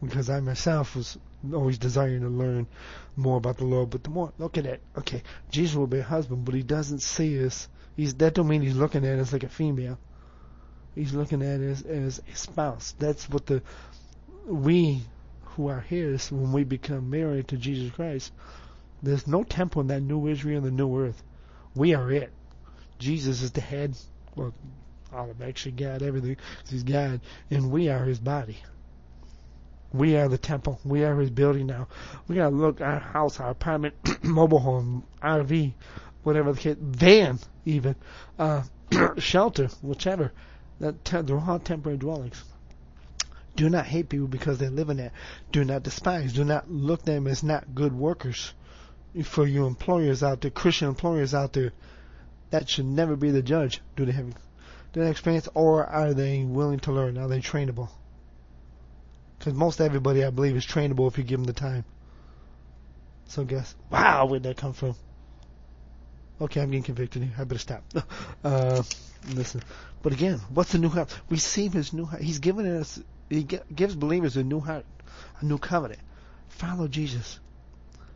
because 0.03 0.29
I 0.29 0.39
myself 0.39 0.95
was 0.95 1.17
always 1.53 1.77
desiring 1.77 2.21
to 2.21 2.29
learn 2.29 2.67
more 3.15 3.37
about 3.37 3.57
the 3.57 3.65
Lord. 3.65 3.91
But 3.91 4.03
the 4.03 4.09
more 4.09 4.33
look 4.37 4.57
at 4.57 4.65
it, 4.65 4.81
okay, 4.97 5.23
Jesus 5.51 5.75
will 5.75 5.87
be 5.87 5.99
a 5.99 6.03
husband, 6.03 6.45
but 6.45 6.55
he 6.55 6.63
doesn't 6.63 7.01
see 7.01 7.43
us. 7.45 7.67
He's 7.95 8.15
that 8.15 8.33
don't 8.33 8.47
mean 8.47 8.61
he's 8.61 8.75
looking 8.75 9.05
at 9.05 9.19
us 9.19 9.33
like 9.33 9.43
a 9.43 9.49
female. 9.49 9.99
He's 10.95 11.13
looking 11.13 11.43
at 11.43 11.61
us 11.61 11.83
as 11.83 12.21
a 12.31 12.35
spouse. 12.35 12.95
That's 12.97 13.29
what 13.29 13.45
the 13.45 13.61
we 14.45 15.03
who 15.57 15.67
are 15.67 15.81
his 15.81 16.31
when 16.31 16.51
we 16.53 16.63
become 16.63 17.09
married 17.09 17.47
to 17.47 17.57
Jesus 17.57 17.91
Christ. 17.91 18.31
There's 19.01 19.27
no 19.27 19.43
temple 19.43 19.81
in 19.81 19.87
that 19.87 20.01
new 20.01 20.27
Israel 20.27 20.57
and 20.57 20.65
the 20.67 20.71
new 20.71 20.99
earth. 20.99 21.23
We 21.75 21.95
are 21.95 22.11
it. 22.11 22.31
Jesus 22.99 23.41
is 23.41 23.51
the 23.51 23.61
head. 23.61 23.97
Well, 24.35 24.53
all 25.11 25.31
of 25.31 25.41
actually 25.41 25.71
God, 25.71 26.03
everything. 26.03 26.37
He's 26.69 26.83
God, 26.83 27.21
and 27.49 27.71
we 27.71 27.89
are 27.89 28.05
His 28.05 28.19
body. 28.19 28.57
We 29.91 30.15
are 30.15 30.27
the 30.27 30.37
temple. 30.37 30.79
We 30.85 31.03
are 31.03 31.19
His 31.19 31.31
building 31.31 31.65
now. 31.65 31.87
We 32.27 32.35
gotta 32.35 32.55
look 32.55 32.79
our 32.79 32.99
house, 32.99 33.39
our 33.39 33.49
apartment, 33.49 33.95
mobile 34.23 34.59
home, 34.59 35.05
RV, 35.23 35.73
whatever 36.21 36.51
the 36.51 36.59
case, 36.59 36.77
van, 36.79 37.39
even, 37.65 37.95
uh, 38.37 38.61
shelter, 39.17 39.69
whichever. 39.81 40.31
That 40.79 41.03
te- 41.03 41.21
they're 41.21 41.39
all 41.39 41.57
temporary 41.57 41.97
dwellings. 41.97 42.43
Do 43.57 43.69
not 43.69 43.87
hate 43.87 44.07
people 44.07 44.27
because 44.27 44.59
they 44.59 44.69
live 44.69 44.89
in 44.89 44.99
it. 44.99 45.11
Do 45.51 45.65
not 45.65 45.81
despise. 45.81 46.31
Do 46.31 46.45
not 46.45 46.71
look 46.71 47.03
them 47.03 47.25
as 47.27 47.43
not 47.43 47.73
good 47.73 47.91
workers. 47.91 48.53
For 49.23 49.47
you 49.47 49.65
employers 49.65 50.21
out 50.21 50.41
there, 50.41 50.51
Christian 50.51 50.87
employers 50.87 51.33
out 51.33 51.53
there, 51.53 51.73
that 52.51 52.69
should 52.69 52.85
never 52.85 53.15
be 53.15 53.31
the 53.31 53.41
judge. 53.41 53.81
Do 53.95 54.05
they 54.05 54.11
have 54.11 54.35
do 54.93 55.03
they 55.03 55.09
experience 55.09 55.49
or 55.53 55.85
are 55.85 56.13
they 56.13 56.43
willing 56.43 56.79
to 56.81 56.91
learn? 56.91 57.17
Are 57.17 57.27
they 57.27 57.39
trainable? 57.39 57.89
Because 59.37 59.53
most 59.53 59.81
everybody, 59.81 60.23
I 60.23 60.29
believe, 60.29 60.55
is 60.55 60.65
trainable 60.65 61.07
if 61.07 61.17
you 61.17 61.23
give 61.23 61.39
them 61.39 61.45
the 61.45 61.53
time. 61.53 61.83
So 63.25 63.43
guess, 63.43 63.75
wow, 63.89 64.25
where'd 64.27 64.43
that 64.43 64.57
come 64.57 64.73
from? 64.73 64.95
Okay, 66.39 66.61
I'm 66.61 66.69
getting 66.69 66.83
convicted 66.83 67.23
here. 67.23 67.33
I 67.37 67.43
better 67.43 67.59
stop. 67.59 67.83
Uh, 68.43 68.81
listen. 69.33 69.61
But 70.03 70.13
again, 70.13 70.39
what's 70.53 70.71
the 70.71 70.77
new 70.77 70.89
heart? 70.89 71.13
Receive 71.29 71.73
his 71.73 71.91
new 71.91 72.05
heart. 72.05 72.21
He's 72.21 72.39
given 72.39 72.65
us, 72.79 73.01
he 73.29 73.43
gives 73.43 73.95
believers 73.95 74.37
a 74.37 74.43
new 74.43 74.59
heart, 74.59 74.85
a 75.41 75.45
new 75.45 75.57
covenant. 75.57 75.99
Follow 76.47 76.87
Jesus. 76.87 77.39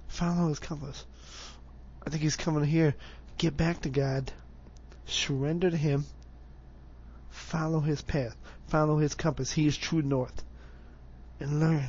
Follow 0.08 0.48
his 0.50 0.60
compass. 0.60 1.06
I 2.06 2.10
think 2.10 2.22
he's 2.22 2.36
coming 2.36 2.64
here. 2.64 2.96
Get 3.38 3.58
back 3.58 3.82
to 3.82 3.90
God. 3.90 4.32
Surrender 5.06 5.70
to 5.70 5.78
him. 5.78 6.06
Follow 7.30 7.80
his 7.80 8.02
path. 8.02 8.36
Follow 8.68 8.98
his 8.98 9.16
compass. 9.16 9.52
He 9.52 9.68
is 9.68 9.76
true 9.76 10.02
north. 10.02 10.44
And 11.40 11.60
learn. 11.60 11.88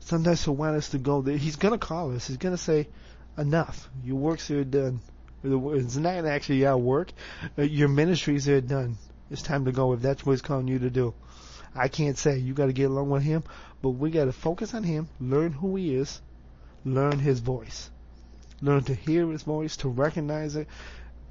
Sometimes 0.00 0.44
he'll 0.44 0.56
want 0.56 0.76
us 0.76 0.88
to 0.90 0.98
go 0.98 1.22
there. 1.22 1.36
He's 1.36 1.56
to 1.56 1.78
call 1.78 2.14
us. 2.14 2.26
He's 2.26 2.38
to 2.52 2.56
say, 2.56 2.88
enough. 3.36 3.88
Your 4.02 4.16
works 4.16 4.50
are 4.50 4.64
done. 4.64 5.00
It's 5.44 5.96
not 5.96 6.24
actually 6.24 6.66
our 6.66 6.78
work. 6.78 7.12
Uh, 7.58 7.62
your 7.62 7.88
ministries 7.88 8.48
are 8.48 8.60
done. 8.60 8.96
It's 9.30 9.42
time 9.42 9.64
to 9.66 9.72
go 9.72 9.92
if 9.92 10.00
that's 10.00 10.24
what 10.24 10.32
he's 10.32 10.42
calling 10.42 10.68
you 10.68 10.78
to 10.80 10.90
do. 10.90 11.14
I 11.74 11.88
can't 11.88 12.16
say 12.16 12.38
you 12.38 12.54
got 12.54 12.66
to 12.66 12.72
get 12.72 12.90
along 12.90 13.10
with 13.10 13.22
him, 13.22 13.44
but 13.82 13.90
we 13.90 14.10
got 14.10 14.24
to 14.26 14.32
focus 14.32 14.72
on 14.72 14.82
him, 14.82 15.08
learn 15.20 15.52
who 15.52 15.76
he 15.76 15.94
is, 15.94 16.20
learn 16.84 17.18
his 17.18 17.40
voice, 17.40 17.90
learn 18.62 18.82
to 18.84 18.94
hear 18.94 19.30
his 19.30 19.42
voice, 19.42 19.76
to 19.78 19.88
recognize 19.88 20.56
it. 20.56 20.68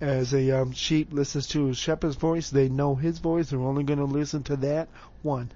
As 0.02 0.34
a 0.34 0.52
um, 0.52 0.74
sheep 0.74 1.14
listens 1.14 1.48
to 1.48 1.70
a 1.70 1.74
shepherd's 1.74 2.18
voice, 2.18 2.50
they 2.50 2.70
know 2.70 2.96
his 2.96 3.20
voice. 3.20 3.50
They're 3.50 3.60
only 3.60 3.84
going 3.84 4.00
to 4.00 4.06
listen 4.06 4.44
to 4.44 4.58
that 4.58 4.90
one 5.24 5.52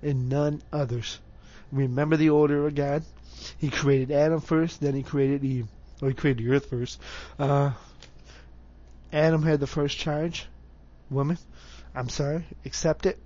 and 0.00 0.28
none 0.28 0.62
others. 0.72 1.18
Remember 1.72 2.16
the 2.16 2.30
order 2.30 2.66
of 2.66 2.74
God. 2.74 3.02
He 3.58 3.68
created 3.68 4.12
Adam 4.12 4.40
first, 4.40 4.80
then 4.80 4.94
he 4.94 5.02
created 5.02 5.44
Eve. 5.44 5.66
Well, 6.00 6.08
he 6.08 6.14
created 6.14 6.44
the 6.44 6.50
earth 6.52 6.66
first. 6.70 7.00
Uh, 7.38 7.72
Adam 9.12 9.42
had 9.42 9.60
the 9.60 9.66
first 9.66 9.96
charge. 9.98 10.46
Woman, 11.10 11.38
I'm 11.94 12.08
sorry, 12.08 12.44
accept 12.64 13.06
it. 13.06 13.18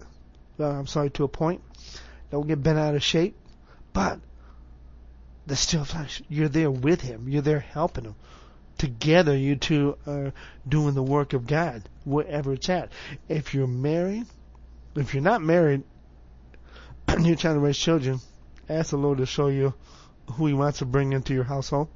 I'm 0.58 0.86
sorry 0.86 1.10
to 1.10 1.24
a 1.24 1.28
point. 1.28 1.62
Don't 2.30 2.46
get 2.46 2.62
bent 2.62 2.78
out 2.78 2.94
of 2.94 3.02
shape. 3.02 3.36
But 3.92 4.20
the 5.46 5.56
still 5.56 5.84
flesh. 5.84 6.22
You're 6.28 6.48
there 6.48 6.70
with 6.70 7.00
him. 7.00 7.28
You're 7.28 7.42
there 7.42 7.60
helping 7.60 8.04
him. 8.04 8.14
Together, 8.76 9.36
you 9.36 9.56
two 9.56 9.96
are 10.06 10.32
doing 10.68 10.94
the 10.94 11.02
work 11.02 11.32
of 11.32 11.46
God, 11.46 11.88
wherever 12.04 12.52
it's 12.52 12.68
at. 12.68 12.92
If 13.28 13.54
you're 13.54 13.66
married, 13.66 14.26
if 14.94 15.14
you're 15.14 15.22
not 15.22 15.42
married, 15.42 15.82
and 17.08 17.26
you're 17.26 17.36
trying 17.36 17.54
to 17.54 17.60
raise 17.60 17.78
children, 17.78 18.20
ask 18.68 18.90
the 18.90 18.98
Lord 18.98 19.18
to 19.18 19.26
show 19.26 19.48
you 19.48 19.74
who 20.32 20.46
He 20.46 20.52
wants 20.52 20.78
to 20.78 20.84
bring 20.84 21.12
into 21.12 21.34
your 21.34 21.44
household. 21.44 21.88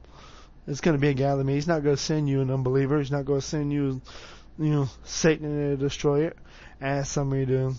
It's 0.66 0.80
going 0.80 0.96
to 0.96 1.00
be 1.00 1.22
a 1.22 1.44
me. 1.44 1.54
He's 1.54 1.66
not 1.66 1.82
going 1.82 1.96
to 1.96 2.02
send 2.02 2.28
you 2.28 2.40
an 2.40 2.50
unbeliever. 2.50 2.98
He's 2.98 3.10
not 3.10 3.24
going 3.24 3.40
to 3.40 3.46
send 3.46 3.72
you, 3.72 4.00
you 4.58 4.70
know, 4.70 4.88
Satan 5.04 5.70
to 5.70 5.76
destroy 5.76 6.26
it. 6.26 6.36
Ask 6.80 7.12
somebody 7.12 7.46
to 7.46 7.74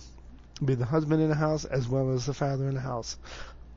be 0.62 0.74
the 0.74 0.84
husband 0.84 1.22
in 1.22 1.30
the 1.30 1.34
house 1.34 1.64
as 1.64 1.88
well 1.88 2.12
as 2.12 2.26
the 2.26 2.34
father 2.34 2.68
in 2.68 2.74
the 2.74 2.80
house. 2.80 3.16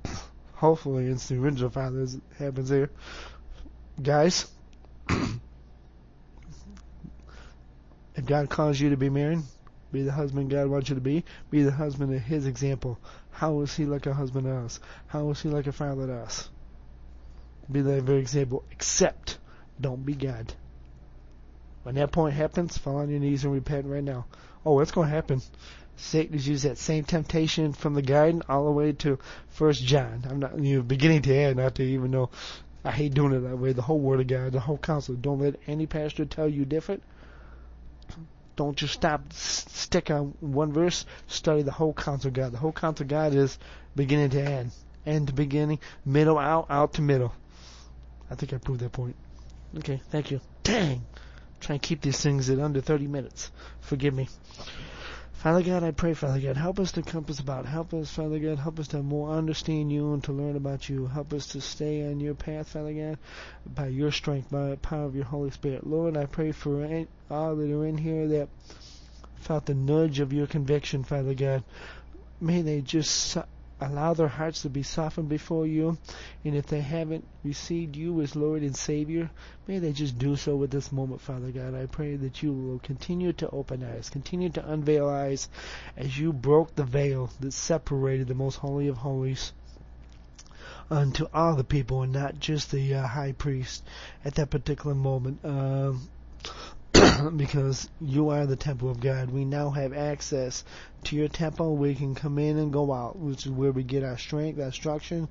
Hopefully, 0.55 1.05
it's 1.05 1.29
the 1.29 1.37
original 1.37 1.69
father 1.69 2.05
that 2.05 2.21
happens 2.37 2.69
here. 2.69 2.89
Guys, 4.01 4.51
if 5.09 5.39
God 8.25 8.49
calls 8.49 8.79
you 8.79 8.89
to 8.89 8.97
be 8.97 9.09
married, 9.09 9.39
be 9.91 10.03
the 10.03 10.11
husband 10.11 10.49
God 10.49 10.67
wants 10.67 10.89
you 10.89 10.95
to 10.95 11.01
be. 11.01 11.23
Be 11.49 11.63
the 11.63 11.71
husband 11.71 12.13
of 12.13 12.21
His 12.21 12.45
example. 12.45 12.99
How 13.31 13.61
is 13.61 13.75
He 13.75 13.85
like 13.85 14.05
a 14.05 14.13
husband 14.13 14.47
to 14.47 14.53
us? 14.53 14.81
How 15.07 15.29
is 15.29 15.41
He 15.41 15.47
like 15.47 15.67
a 15.67 15.71
father 15.71 16.07
to 16.07 16.13
us? 16.13 16.49
Be 17.71 17.81
that 17.81 18.03
very 18.03 18.19
example. 18.19 18.63
Except, 18.71 19.37
don't 19.79 20.05
be 20.05 20.13
God. 20.13 20.53
When 21.83 21.95
that 21.95 22.11
point 22.11 22.33
happens, 22.33 22.77
fall 22.77 22.97
on 22.97 23.09
your 23.09 23.19
knees 23.19 23.43
and 23.43 23.53
repent 23.53 23.85
right 23.85 24.03
now. 24.03 24.25
Oh, 24.65 24.79
it's 24.79 24.91
going 24.91 25.07
to 25.07 25.15
happen. 25.15 25.41
Satan 25.95 26.33
has 26.33 26.47
used 26.47 26.65
that 26.65 26.77
same 26.77 27.03
temptation 27.03 27.73
from 27.73 27.93
the 27.93 28.01
garden 28.01 28.43
all 28.47 28.65
the 28.65 28.71
way 28.71 28.91
to 28.91 29.17
First 29.49 29.83
John. 29.83 30.23
I'm 30.29 30.39
not 30.39 30.59
you 30.59 30.77
know, 30.77 30.83
beginning 30.83 31.23
to 31.23 31.35
add, 31.35 31.57
not 31.57 31.75
to 31.75 31.83
even 31.83 32.11
know. 32.11 32.29
I 32.83 32.91
hate 32.91 33.13
doing 33.13 33.33
it 33.33 33.39
that 33.39 33.57
way. 33.57 33.73
The 33.73 33.81
whole 33.81 33.99
Word 33.99 34.19
of 34.21 34.27
God, 34.27 34.51
the 34.51 34.59
whole 34.59 34.77
counsel. 34.77 35.15
Don't 35.15 35.39
let 35.39 35.55
any 35.65 35.87
pastor 35.87 36.25
tell 36.25 36.47
you 36.47 36.65
different. 36.65 37.03
Don't 38.55 38.77
just 38.77 38.93
stop, 38.93 39.33
stick 39.33 40.09
on 40.09 40.33
one 40.39 40.73
verse. 40.73 41.05
Study 41.27 41.63
the 41.63 41.71
whole 41.71 41.93
counsel 41.93 42.29
of 42.29 42.33
God. 42.33 42.51
The 42.51 42.57
whole 42.57 42.71
counsel 42.71 43.03
of 43.03 43.09
God 43.09 43.33
is 43.33 43.57
beginning 43.95 44.31
to 44.31 44.41
end, 44.41 44.71
end 45.05 45.27
to 45.27 45.33
beginning, 45.33 45.79
middle 46.05 46.37
out, 46.37 46.67
out 46.69 46.93
to 46.93 47.01
middle. 47.01 47.33
I 48.29 48.35
think 48.35 48.53
I 48.53 48.57
proved 48.57 48.81
that 48.81 48.91
point. 48.91 49.15
Okay, 49.77 50.01
thank 50.09 50.31
you. 50.31 50.41
Dang! 50.63 51.03
Try 51.59 51.75
and 51.75 51.81
keep 51.81 52.01
these 52.01 52.21
things 52.21 52.49
at 52.49 52.59
under 52.59 52.81
30 52.81 53.07
minutes. 53.07 53.51
Forgive 53.81 54.13
me. 54.13 54.27
Father 55.33 55.61
God, 55.61 55.83
I 55.83 55.91
pray, 55.91 56.13
Father 56.13 56.39
God, 56.39 56.57
help 56.57 56.79
us 56.79 56.91
to 56.93 57.03
compass 57.03 57.39
about. 57.39 57.65
Help 57.65 57.93
us, 57.93 58.09
Father 58.09 58.39
God, 58.39 58.57
help 58.57 58.79
us 58.79 58.87
to 58.89 59.03
more 59.03 59.29
understand 59.29 59.91
you 59.91 60.13
and 60.13 60.23
to 60.23 60.31
learn 60.31 60.55
about 60.55 60.89
you. 60.89 61.05
Help 61.05 61.31
us 61.31 61.47
to 61.47 61.61
stay 61.61 62.09
on 62.09 62.19
your 62.19 62.33
path, 62.33 62.69
Father 62.69 62.91
God, 62.91 63.17
by 63.65 63.87
your 63.87 64.11
strength, 64.11 64.49
by 64.49 64.71
the 64.71 64.77
power 64.77 65.05
of 65.05 65.15
your 65.15 65.25
Holy 65.25 65.51
Spirit. 65.51 65.85
Lord, 65.85 66.17
I 66.17 66.25
pray 66.25 66.51
for 66.51 67.05
all 67.29 67.55
that 67.55 67.71
are 67.71 67.85
in 67.85 67.97
here 67.99 68.27
that 68.29 68.49
felt 69.35 69.67
the 69.67 69.75
nudge 69.75 70.19
of 70.19 70.33
your 70.33 70.47
conviction, 70.47 71.03
Father 71.03 71.35
God. 71.35 71.63
May 72.41 72.63
they 72.63 72.81
just 72.81 73.37
allow 73.79 74.13
their 74.13 74.27
hearts 74.27 74.63
to 74.63 74.69
be 74.69 74.83
softened 74.83 75.29
before 75.29 75.67
you. 75.67 75.97
And 76.43 76.55
if 76.55 76.67
they 76.67 76.81
haven't 76.81 77.27
received 77.43 77.95
you 77.95 78.21
as 78.21 78.35
Lord 78.35 78.61
and 78.61 78.75
Savior, 78.75 79.29
may 79.67 79.79
they 79.79 79.93
just 79.93 80.17
do 80.17 80.35
so 80.35 80.55
with 80.55 80.71
this 80.71 80.91
moment, 80.91 81.21
Father 81.21 81.51
God. 81.51 81.75
I 81.75 81.85
pray 81.85 82.15
that 82.15 82.41
you 82.41 82.53
will 82.53 82.79
continue 82.79 83.33
to 83.33 83.49
open 83.49 83.83
eyes, 83.83 84.09
continue 84.09 84.49
to 84.49 84.71
unveil 84.71 85.07
eyes 85.07 85.49
as 85.95 86.17
you 86.17 86.33
broke 86.33 86.75
the 86.75 86.83
veil 86.83 87.29
that 87.39 87.53
separated 87.53 88.27
the 88.27 88.35
most 88.35 88.55
holy 88.55 88.87
of 88.87 88.97
holies 88.97 89.53
unto 90.89 91.25
all 91.33 91.55
the 91.55 91.63
people 91.63 92.01
and 92.01 92.13
not 92.13 92.39
just 92.39 92.71
the 92.71 92.95
uh, 92.95 93.05
high 93.05 93.33
priest 93.33 93.83
at 94.23 94.35
that 94.35 94.49
particular 94.49 94.95
moment. 94.95 95.39
Um, 95.43 96.09
because 97.35 97.89
you 97.99 98.29
are 98.29 98.45
the 98.45 98.55
temple 98.55 98.89
of 98.89 98.99
God. 98.99 99.29
We 99.29 99.45
now 99.45 99.69
have 99.71 99.93
access 99.93 100.63
to 101.05 101.15
your 101.15 101.27
temple. 101.27 101.75
We 101.75 101.95
can 101.95 102.15
come 102.15 102.37
in 102.39 102.57
and 102.57 102.73
go 102.73 102.93
out, 102.93 103.17
which 103.17 103.45
is 103.45 103.51
where 103.51 103.71
we 103.71 103.83
get 103.83 104.03
our 104.03 104.17
strength, 104.17 104.59
our 104.59 104.67
instruction, 104.67 105.27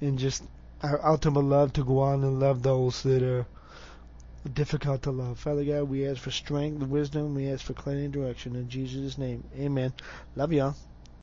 and 0.00 0.18
just 0.18 0.42
our 0.82 1.04
ultimate 1.04 1.44
love 1.44 1.72
to 1.74 1.84
go 1.84 2.00
on 2.00 2.22
and 2.22 2.40
love 2.40 2.62
those 2.62 3.02
that 3.02 3.22
are 3.22 3.46
difficult 4.52 5.02
to 5.02 5.10
love. 5.10 5.38
Father 5.38 5.64
God, 5.64 5.84
we 5.84 6.06
ask 6.06 6.20
for 6.20 6.30
strength, 6.30 6.82
wisdom. 6.86 7.34
We 7.34 7.50
ask 7.50 7.64
for 7.64 7.74
clarity 7.74 8.04
and 8.04 8.14
direction. 8.14 8.56
In 8.56 8.68
Jesus' 8.68 9.18
name, 9.18 9.44
amen. 9.58 9.92
Love 10.36 10.52
y'all. 10.52 10.76